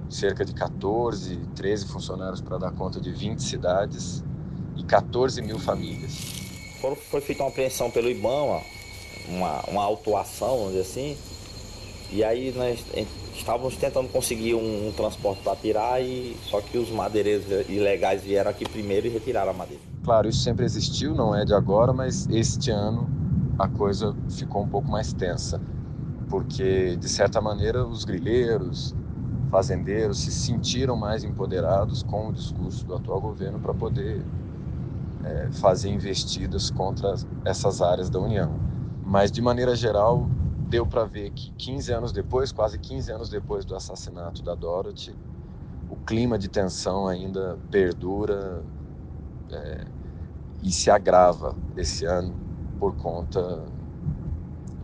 cerca 0.08 0.44
de 0.44 0.54
14, 0.54 1.36
13 1.54 1.86
funcionários 1.86 2.40
para 2.40 2.58
dar 2.58 2.72
conta 2.72 3.00
de 3.00 3.12
20 3.12 3.40
cidades 3.40 4.24
e 4.76 4.84
14 4.84 5.42
mil 5.42 5.58
famílias. 5.58 6.40
Foi 7.10 7.20
feita 7.20 7.42
uma 7.42 7.50
apreensão 7.50 7.90
pelo 7.90 8.08
IBAMA, 8.08 8.60
uma, 9.30 9.60
uma 9.68 9.82
autuação, 9.82 10.56
vamos 10.58 10.72
dizer 10.72 10.80
assim, 10.82 11.16
e 12.12 12.24
aí 12.24 12.52
nós 12.56 12.84
estávamos 13.34 13.76
tentando 13.76 14.08
conseguir 14.08 14.54
um, 14.54 14.88
um 14.88 14.92
transporte 14.92 15.42
para 15.42 15.56
tirar, 15.56 16.02
e 16.02 16.36
só 16.48 16.60
que 16.60 16.76
os 16.76 16.90
madeireiros 16.90 17.46
ilegais 17.68 18.22
vieram 18.22 18.50
aqui 18.50 18.68
primeiro 18.68 19.06
e 19.06 19.10
retiraram 19.10 19.50
a 19.50 19.54
madeira. 19.54 19.82
Claro, 20.02 20.28
isso 20.28 20.40
sempre 20.40 20.64
existiu, 20.64 21.14
não 21.14 21.34
é 21.34 21.44
de 21.44 21.54
agora, 21.54 21.92
mas 21.92 22.28
este 22.30 22.70
ano 22.70 23.08
a 23.58 23.68
coisa 23.68 24.16
ficou 24.28 24.62
um 24.62 24.68
pouco 24.68 24.90
mais 24.90 25.12
tensa, 25.12 25.60
porque 26.28 26.96
de 26.96 27.08
certa 27.08 27.40
maneira 27.40 27.86
os 27.86 28.04
grileiros, 28.04 28.94
fazendeiros 29.50 30.20
se 30.20 30.30
sentiram 30.30 30.96
mais 30.96 31.24
empoderados 31.24 32.02
com 32.02 32.28
o 32.28 32.32
discurso 32.32 32.86
do 32.86 32.94
atual 32.94 33.20
governo 33.20 33.58
para 33.58 33.74
poder 33.74 34.24
é, 35.24 35.48
fazer 35.52 35.90
investidas 35.90 36.70
contra 36.70 37.14
essas 37.44 37.82
áreas 37.82 38.08
da 38.08 38.18
União. 38.18 38.69
Mas 39.10 39.32
de 39.32 39.42
maneira 39.42 39.74
geral, 39.74 40.28
deu 40.68 40.86
para 40.86 41.04
ver 41.04 41.32
que 41.32 41.50
15 41.58 41.92
anos 41.92 42.12
depois, 42.12 42.52
quase 42.52 42.78
15 42.78 43.10
anos 43.10 43.28
depois 43.28 43.64
do 43.64 43.74
assassinato 43.74 44.40
da 44.40 44.54
Dorothy, 44.54 45.12
o 45.90 45.96
clima 46.06 46.38
de 46.38 46.48
tensão 46.48 47.08
ainda 47.08 47.58
perdura 47.72 48.64
é, 49.50 49.84
e 50.62 50.70
se 50.70 50.92
agrava 50.92 51.56
esse 51.76 52.04
ano 52.04 52.32
por 52.78 52.94
conta, 52.94 53.66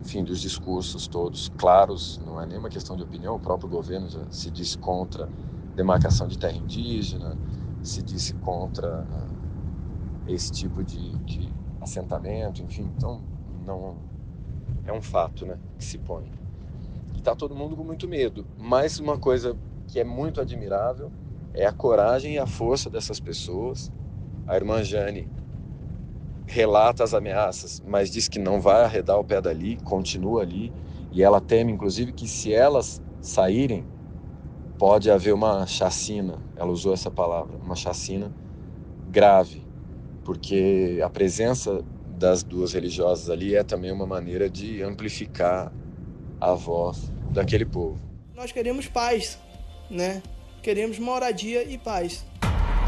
enfim, 0.01 0.25
dos 0.25 0.41
discursos 0.41 1.07
todos 1.07 1.47
claros. 1.57 2.19
Não 2.25 2.41
é 2.41 2.45
nenhuma 2.45 2.67
questão 2.67 2.97
de 2.97 3.03
opinião. 3.03 3.35
O 3.35 3.39
próprio 3.39 3.69
governo 3.69 4.09
já 4.09 4.29
se 4.29 4.51
disse 4.51 4.77
contra 4.77 5.29
demarcação 5.73 6.27
de 6.27 6.37
terra 6.37 6.57
indígena, 6.57 7.37
se 7.81 8.03
disse 8.03 8.33
contra 8.33 9.07
esse 10.27 10.51
tipo 10.51 10.83
de, 10.83 11.17
de 11.19 11.49
assentamento, 11.79 12.61
enfim. 12.61 12.91
Então, 12.93 13.21
não 13.65 14.16
é 14.85 14.93
um 14.93 15.01
fato, 15.01 15.45
né, 15.45 15.57
que 15.77 15.83
se 15.83 15.97
põe. 15.97 16.31
E 17.15 17.21
tá 17.21 17.35
todo 17.35 17.55
mundo 17.55 17.75
com 17.75 17.83
muito 17.83 18.07
medo. 18.07 18.45
Mas 18.57 18.99
uma 18.99 19.17
coisa 19.17 19.57
que 19.87 19.99
é 19.99 20.03
muito 20.03 20.39
admirável 20.39 21.11
é 21.53 21.65
a 21.65 21.71
coragem 21.71 22.35
e 22.35 22.39
a 22.39 22.45
força 22.45 22.89
dessas 22.89 23.19
pessoas. 23.19 23.91
A 24.45 24.55
irmã 24.55 24.83
Jane 24.83 25.27
relata 26.45 27.03
as 27.03 27.13
ameaças, 27.13 27.83
mas 27.85 28.09
diz 28.09 28.27
que 28.27 28.39
não 28.39 28.61
vai 28.61 28.83
arredar 28.83 29.19
o 29.19 29.23
pé 29.23 29.41
dali, 29.41 29.77
continua 29.83 30.41
ali, 30.43 30.71
e 31.11 31.21
ela 31.21 31.41
teme 31.41 31.73
inclusive 31.73 32.13
que 32.13 32.27
se 32.27 32.53
elas 32.53 33.01
saírem, 33.21 33.85
pode 34.77 35.11
haver 35.11 35.33
uma 35.33 35.65
chacina. 35.65 36.37
Ela 36.55 36.71
usou 36.71 36.93
essa 36.93 37.11
palavra, 37.11 37.57
uma 37.57 37.75
chacina 37.75 38.31
grave, 39.09 39.65
porque 40.23 41.01
a 41.03 41.09
presença 41.09 41.83
das 42.17 42.41
duas 42.41 42.73
religiosas 42.73 43.29
ali 43.29 43.55
é 43.55 43.63
também 43.63 43.91
uma 43.91 44.07
maneira 44.07 44.49
de 44.49 44.81
amplificar 44.81 45.71
a 46.41 46.53
voz 46.53 47.11
daquele 47.31 47.65
povo. 47.65 47.99
Nós 48.35 48.51
queremos 48.51 48.87
paz, 48.87 49.37
né? 49.89 50.23
Queremos 50.63 50.97
moradia 50.97 51.63
e 51.63 51.77
paz 51.77 52.25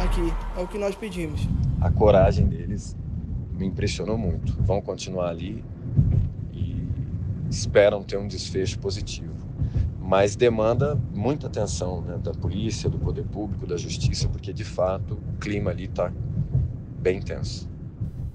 aqui, 0.03 0.34
é 0.57 0.61
o 0.61 0.67
que 0.67 0.77
nós 0.77 0.95
pedimos. 0.95 1.41
A 1.80 1.91
coragem 1.91 2.47
deles 2.47 2.97
me 3.51 3.65
impressionou 3.65 4.17
muito. 4.17 4.53
Vão 4.63 4.82
continuar 4.82 5.30
ali 5.30 5.63
e 6.51 6.84
esperam 7.49 8.03
ter 8.03 8.17
um 8.17 8.27
desfecho 8.27 8.80
positivo. 8.80 9.30
Mas 9.99 10.36
demanda 10.36 10.99
muita 11.13 11.45
atenção 11.45 12.01
né, 12.01 12.17
da 12.17 12.32
polícia, 12.32 12.89
do 12.89 12.97
poder 12.97 13.25
público, 13.25 13.67
da 13.67 13.77
justiça, 13.77 14.27
porque 14.27 14.51
de 14.51 14.63
fato 14.63 15.13
o 15.13 15.38
clima 15.39 15.69
ali 15.69 15.86
está 15.86 16.11
bem 16.99 17.21
tenso. 17.21 17.68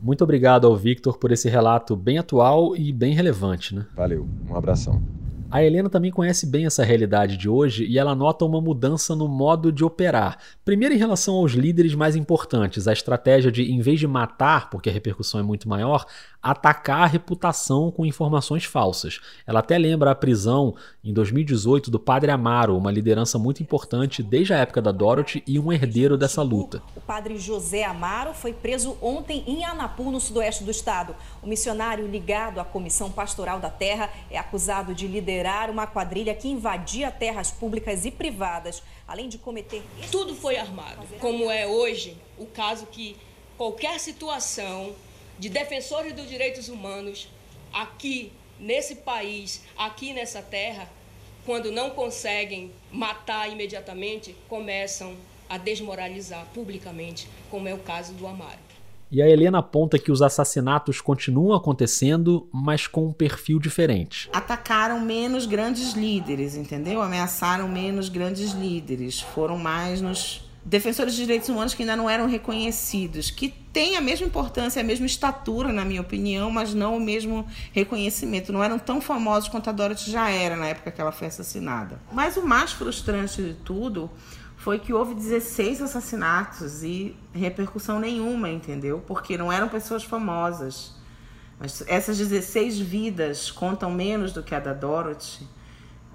Muito 0.05 0.23
obrigado 0.23 0.67
ao 0.67 0.77
Victor 0.77 1.17
por 1.17 1.33
esse 1.33 1.49
relato 1.49 1.97
bem 1.97 2.19
atual 2.19 2.77
e 2.77 2.93
bem 2.93 3.15
relevante, 3.15 3.75
né? 3.75 3.87
Valeu, 3.97 4.29
um 4.47 4.55
abração. 4.55 5.03
A 5.51 5.65
Helena 5.65 5.89
também 5.89 6.11
conhece 6.11 6.47
bem 6.47 6.67
essa 6.67 6.85
realidade 6.85 7.39
de 7.39 7.49
hoje 7.49 7.87
e 7.87 7.99
ela 7.99 8.15
nota 8.15 8.45
uma 8.45 8.61
mudança 8.61 9.17
no 9.17 9.27
modo 9.27 9.73
de 9.73 9.83
operar. 9.83 10.37
Primeiro, 10.63 10.95
em 10.95 10.99
relação 10.99 11.37
aos 11.37 11.53
líderes 11.53 11.95
mais 11.95 12.17
importantes, 12.17 12.87
a 12.87 12.93
estratégia 12.93 13.51
de, 13.51 13.63
em 13.63 13.81
vez 13.81 13.99
de 13.99 14.07
matar, 14.07 14.69
porque 14.69 14.91
a 14.91 14.93
repercussão 14.93 15.41
é 15.41 15.43
muito 15.43 15.69
maior, 15.71 16.05
atacar 16.45 17.05
a 17.05 17.07
reputação 17.07 17.91
com 17.91 18.05
informações 18.05 18.67
falsas. 18.67 19.19
Ela 19.47 19.61
até 19.61 19.79
lembra 19.79 20.11
a 20.11 20.15
prisão 20.15 20.75
em 21.03 21.11
2018 21.11 21.91
do 21.91 21.99
Padre 21.99 22.31
Amaro, 22.31 22.77
uma 22.77 22.93
liderança 22.93 23.39
muito 23.39 23.63
importante 23.63 24.23
desde 24.23 24.53
a 24.53 24.59
época 24.59 24.83
da 24.83 24.93
Dorothy 24.93 25.43
e 25.47 25.59
um 25.59 25.73
herdeiro 25.73 26.19
dessa 26.19 26.43
luta. 26.43 26.83
O 26.95 27.01
padre 27.01 27.39
José 27.39 27.83
Amaro 27.85 28.35
foi 28.35 28.53
preso 28.53 28.99
ontem 29.01 29.43
em 29.47 29.65
Anapu, 29.65 30.11
no 30.11 30.21
sudoeste 30.21 30.65
do 30.65 30.71
estado. 30.71 31.17
O 31.43 31.47
missionário 31.47 32.07
ligado 32.07 32.61
à 32.61 32.65
Comissão 32.65 33.11
Pastoral 33.11 33.59
da 33.59 33.71
Terra 33.71 34.11
é 34.31 34.39
acusado 34.39 34.95
de 34.95 35.07
liderar 35.07 35.71
uma 35.71 35.87
quadrilha 35.87 36.35
que 36.35 36.49
invadia 36.49 37.11
terras 37.11 37.51
públicas 37.51 38.05
e 38.05 38.11
privadas, 38.11 38.83
além 39.09 39.31
de 39.31 39.39
cometer. 39.39 39.83
Tudo 40.13 40.35
foi 40.35 40.59
armado, 40.59 41.07
como 41.21 41.51
é 41.51 41.67
hoje 41.67 42.19
o 42.37 42.45
caso 42.45 42.85
que 42.87 43.17
qualquer 43.57 43.99
situação 43.99 44.93
de 45.39 45.49
defensores 45.49 46.13
dos 46.13 46.29
direitos 46.29 46.69
humanos 46.69 47.29
aqui 47.73 48.33
nesse 48.59 48.97
país, 48.97 49.63
aqui 49.77 50.13
nessa 50.13 50.41
terra, 50.41 50.89
quando 51.45 51.71
não 51.71 51.91
conseguem 51.91 52.73
matar 52.91 53.51
imediatamente, 53.51 54.35
começam 54.49 55.15
a 55.49 55.59
desmoralizar 55.59 56.47
publicamente, 56.55 57.29
como 57.51 57.69
é 57.69 57.75
o 57.75 57.79
caso 57.79 58.15
do 58.15 58.27
Amaro. 58.27 58.65
E 59.11 59.23
a 59.23 59.29
Helena 59.29 59.59
aponta 59.59 59.99
que 59.99 60.11
os 60.11 60.23
assassinatos 60.23 61.01
continuam 61.01 61.55
acontecendo, 61.55 62.49
mas 62.51 62.87
com 62.87 63.07
um 63.07 63.13
perfil 63.13 63.61
diferente. 63.61 64.29
Atacaram 64.33 64.99
menos 64.99 65.47
grandes 65.47 65.93
líderes, 65.93 66.57
entendeu? 66.57 67.01
Ameaçaram 67.01 67.69
menos 67.69 68.09
grandes 68.09 68.53
líderes. 68.53 69.21
Foram 69.21 69.57
mais 69.57 70.01
nos 70.01 70.44
defensores 70.65 71.15
de 71.15 71.21
direitos 71.21 71.49
humanos 71.49 71.75
que 71.75 71.83
ainda 71.83 71.95
não 71.95 72.09
eram 72.09 72.27
reconhecidos, 72.27 73.31
que 73.31 73.49
têm 73.49 73.97
a 73.97 74.01
mesma 74.01 74.27
importância, 74.27 74.81
a 74.81 74.85
mesma 74.85 75.05
estatura, 75.05 75.73
na 75.73 75.85
minha 75.85 76.01
opinião, 76.01 76.51
mas 76.51 76.73
não 76.73 76.97
o 76.97 77.01
mesmo 77.01 77.47
reconhecimento. 77.73 78.53
Não 78.53 78.65
eram 78.65 78.79
tão 78.79 79.01
famosos 79.01 79.49
quanto 79.49 79.69
a 79.69 79.73
Dorothy 79.73 80.11
já 80.11 80.31
era 80.31 80.57
na 80.57 80.67
época 80.67 80.91
que 80.91 81.01
ela 81.01 81.13
foi 81.13 81.27
assassinada. 81.27 82.01
Mas 82.11 82.37
o 82.37 82.47
mais 82.47 82.73
frustrante 82.73 83.43
de 83.43 83.55
tudo 83.55 84.11
foi 84.57 84.79
que 84.79 84.93
houve 84.93 85.15
16 85.15 85.83
assassinatos 85.83 86.83
e 86.83 87.15
repercussão 87.35 88.01
nenhuma, 88.01 88.49
entendeu? 88.49 89.03
Porque 89.07 89.37
não 89.37 89.53
eram 89.53 89.69
pessoas 89.69 90.03
famosas. 90.03 90.95
Mas 91.61 91.85
essas 91.87 92.17
16 92.17 92.79
vidas 92.79 93.51
contam 93.51 93.91
menos 93.91 94.33
do 94.33 94.43
que 94.43 94.55
a 94.55 94.61
da 94.61 94.73
Dorothy 94.73 95.47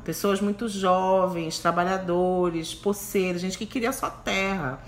pessoas 0.03 0.41
muito 0.41 0.67
jovens, 0.67 1.59
trabalhadores, 1.59 2.73
poceiros, 2.73 3.41
gente 3.41 3.57
que 3.57 3.65
queria 3.65 3.91
só 3.91 4.09
terra. 4.09 4.79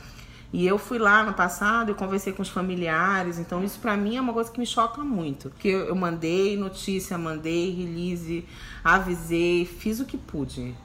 E 0.54 0.68
eu 0.68 0.78
fui 0.78 1.00
lá 1.00 1.24
no 1.24 1.34
passado 1.34 1.92
e 1.92 1.94
conversei 1.94 2.34
com 2.34 2.42
os 2.42 2.50
familiares, 2.50 3.40
então 3.40 3.64
isso 3.64 3.80
para 3.80 3.96
mim 3.96 4.18
é 4.18 4.22
uma 4.22 4.34
coisa 4.34 4.52
que 4.52 4.60
me 4.60 4.66
choca 4.66 5.02
muito. 5.02 5.50
Porque 5.50 5.70
eu 5.70 5.96
mandei 5.96 6.58
notícia, 6.58 7.18
mandei 7.18 7.72
release, 7.72 8.46
avisei, 8.84 9.66
fiz 9.66 10.02
o 10.02 10.06
que 10.06 10.18
pude, 10.18 10.76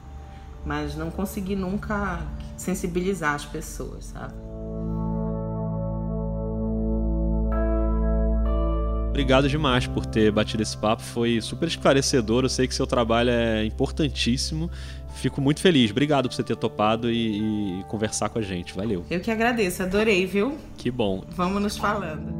mas 0.65 0.95
não 0.95 1.11
consegui 1.11 1.55
nunca 1.55 2.21
sensibilizar 2.55 3.35
as 3.35 3.43
pessoas, 3.43 4.05
sabe? 4.05 4.46
Obrigado 9.17 9.49
demais 9.49 9.87
por 9.87 10.05
ter 10.05 10.31
batido 10.31 10.61
esse 10.61 10.77
papo, 10.77 11.01
foi 11.01 11.41
super 11.41 11.67
esclarecedor. 11.67 12.43
Eu 12.45 12.49
sei 12.49 12.67
que 12.67 12.75
seu 12.75 12.85
trabalho 12.85 13.31
é 13.31 13.65
importantíssimo. 13.65 14.69
Fico 15.15 15.41
muito 15.41 15.59
feliz. 15.59 15.89
Obrigado 15.89 16.29
por 16.29 16.35
você 16.35 16.43
ter 16.43 16.55
topado 16.55 17.09
e, 17.09 17.79
e 17.79 17.83
conversar 17.85 18.29
com 18.29 18.37
a 18.37 18.43
gente. 18.43 18.75
Valeu. 18.75 19.03
Eu 19.09 19.19
que 19.19 19.31
agradeço, 19.31 19.81
adorei, 19.81 20.27
viu? 20.27 20.55
Que 20.77 20.91
bom. 20.91 21.23
Vamos 21.29 21.59
nos 21.63 21.77
falando. 21.77 22.31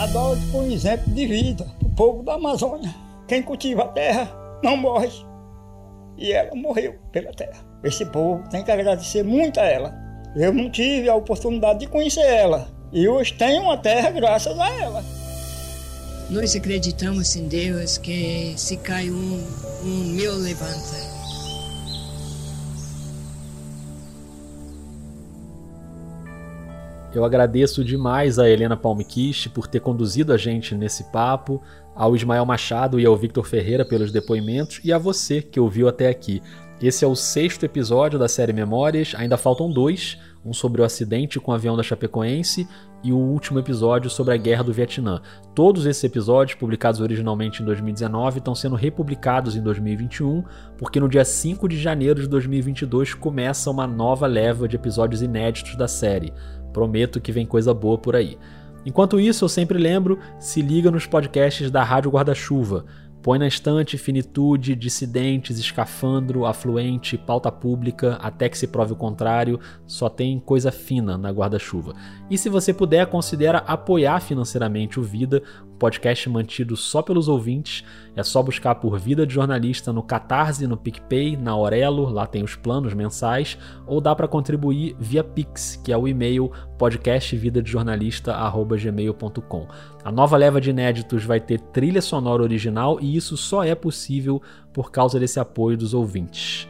Adoro 0.00 0.40
por 0.50 0.64
um 0.64 0.72
exemplo 0.72 1.14
de 1.14 1.24
vida. 1.24 1.68
O 1.80 1.90
povo 1.90 2.24
da 2.24 2.34
Amazônia. 2.34 2.92
Quem 3.28 3.44
cultiva 3.44 3.82
a 3.82 3.88
terra 3.88 4.28
não 4.60 4.76
morre. 4.76 5.12
E 6.16 6.32
ela 6.32 6.52
morreu 6.56 6.98
pela 7.12 7.30
terra. 7.30 7.64
Esse 7.84 8.04
povo 8.06 8.42
tem 8.48 8.64
que 8.64 8.72
agradecer 8.72 9.22
muito 9.22 9.60
a 9.60 9.64
ela. 9.64 9.94
Eu 10.34 10.52
não 10.52 10.68
tive 10.68 11.08
a 11.08 11.14
oportunidade 11.14 11.78
de 11.78 11.86
conhecer 11.86 12.26
ela, 12.26 12.76
e 12.92 13.08
hoje 13.08 13.34
tem 13.34 13.60
uma 13.60 13.76
terra 13.76 14.10
graças 14.10 14.58
a 14.58 14.70
ela. 14.70 15.04
Nós 16.30 16.54
acreditamos 16.54 17.34
em 17.36 17.48
Deus 17.48 17.96
que 17.96 18.52
se 18.56 18.76
cai 18.76 19.10
um, 19.10 19.42
um 19.82 20.04
meu 20.14 20.36
levanta. 20.36 21.18
Eu 27.14 27.24
agradeço 27.24 27.82
demais 27.82 28.38
a 28.38 28.48
Helena 28.48 28.76
Palmquist 28.76 29.48
por 29.48 29.66
ter 29.66 29.80
conduzido 29.80 30.32
a 30.32 30.36
gente 30.36 30.74
nesse 30.74 31.04
papo, 31.04 31.62
ao 31.94 32.14
Ismael 32.14 32.44
Machado 32.44 33.00
e 33.00 33.06
ao 33.06 33.16
Victor 33.16 33.46
Ferreira 33.46 33.84
pelos 33.84 34.12
depoimentos 34.12 34.80
e 34.84 34.92
a 34.92 34.98
você 34.98 35.40
que 35.40 35.58
ouviu 35.58 35.88
até 35.88 36.08
aqui. 36.08 36.42
Esse 36.80 37.04
é 37.04 37.08
o 37.08 37.16
sexto 37.16 37.64
episódio 37.64 38.18
da 38.18 38.28
série 38.28 38.52
Memórias, 38.52 39.14
ainda 39.16 39.36
faltam 39.36 39.72
dois 39.72 40.18
um 40.48 40.52
sobre 40.52 40.80
o 40.80 40.84
acidente 40.84 41.38
com 41.38 41.52
o 41.52 41.54
avião 41.54 41.76
da 41.76 41.82
Chapecoense 41.82 42.66
e 43.04 43.12
o 43.12 43.18
último 43.18 43.58
episódio 43.58 44.08
sobre 44.08 44.34
a 44.34 44.36
Guerra 44.36 44.64
do 44.64 44.72
Vietnã. 44.72 45.20
Todos 45.54 45.86
esses 45.86 46.02
episódios, 46.02 46.58
publicados 46.58 47.00
originalmente 47.00 47.62
em 47.62 47.66
2019, 47.66 48.38
estão 48.38 48.54
sendo 48.54 48.74
republicados 48.74 49.54
em 49.54 49.62
2021, 49.62 50.42
porque 50.76 50.98
no 50.98 51.08
dia 51.08 51.24
5 51.24 51.68
de 51.68 51.78
janeiro 51.78 52.20
de 52.20 52.28
2022 52.28 53.14
começa 53.14 53.70
uma 53.70 53.86
nova 53.86 54.26
leva 54.26 54.66
de 54.66 54.76
episódios 54.76 55.22
inéditos 55.22 55.76
da 55.76 55.86
série. 55.86 56.32
Prometo 56.72 57.20
que 57.20 57.32
vem 57.32 57.46
coisa 57.46 57.74
boa 57.74 57.98
por 57.98 58.16
aí. 58.16 58.38
Enquanto 58.86 59.20
isso, 59.20 59.44
eu 59.44 59.48
sempre 59.48 59.78
lembro, 59.78 60.18
se 60.38 60.62
liga 60.62 60.90
nos 60.90 61.06
podcasts 61.06 61.70
da 61.70 61.84
Rádio 61.84 62.10
Guarda-Chuva. 62.10 62.86
Põe 63.22 63.38
na 63.38 63.46
estante 63.46 63.98
finitude, 63.98 64.76
dissidentes, 64.76 65.58
escafandro, 65.58 66.46
afluente, 66.46 67.18
pauta 67.18 67.50
pública, 67.50 68.14
até 68.20 68.48
que 68.48 68.56
se 68.56 68.66
prove 68.66 68.92
o 68.92 68.96
contrário, 68.96 69.58
só 69.86 70.08
tem 70.08 70.38
coisa 70.38 70.70
fina 70.70 71.18
na 71.18 71.30
guarda-chuva. 71.30 71.94
E 72.30 72.38
se 72.38 72.48
você 72.48 72.72
puder, 72.72 73.06
considera 73.06 73.58
apoiar 73.58 74.20
financeiramente 74.20 75.00
o 75.00 75.02
Vida, 75.02 75.42
podcast 75.78 76.28
mantido 76.28 76.76
só 76.76 77.00
pelos 77.00 77.28
ouvintes. 77.28 77.82
É 78.16 78.22
só 78.22 78.42
buscar 78.42 78.74
por 78.74 78.98
Vida 78.98 79.26
de 79.26 79.32
Jornalista 79.32 79.90
no 79.92 80.02
Catarse, 80.02 80.66
no 80.66 80.76
PicPay, 80.76 81.36
na 81.36 81.52
Aurelo, 81.52 82.10
lá 82.10 82.26
tem 82.26 82.42
os 82.42 82.56
planos 82.56 82.92
mensais, 82.94 83.56
ou 83.86 84.00
dá 84.00 84.12
para 84.14 84.26
contribuir 84.26 84.96
via 84.98 85.22
Pix, 85.22 85.76
que 85.76 85.92
é 85.92 85.96
o 85.96 86.08
e-mail 86.08 86.50
podcastvidadejornalista@gmail.com. 86.78 89.68
A 90.04 90.10
nova 90.10 90.36
leva 90.36 90.60
de 90.60 90.70
inéditos 90.70 91.24
vai 91.24 91.38
ter 91.40 91.60
trilha 91.60 92.02
sonora 92.02 92.42
original 92.42 92.98
e 93.00 93.16
isso 93.16 93.36
só 93.36 93.62
é 93.62 93.74
possível 93.74 94.42
por 94.72 94.90
causa 94.90 95.20
desse 95.20 95.38
apoio 95.38 95.76
dos 95.76 95.94
ouvintes. 95.94 96.68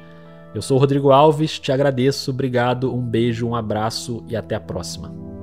Eu 0.54 0.62
sou 0.62 0.76
o 0.76 0.80
Rodrigo 0.80 1.10
Alves, 1.10 1.58
te 1.58 1.70
agradeço, 1.70 2.30
obrigado, 2.30 2.94
um 2.94 3.02
beijo, 3.02 3.46
um 3.46 3.54
abraço 3.54 4.24
e 4.28 4.36
até 4.36 4.54
a 4.54 4.60
próxima. 4.60 5.37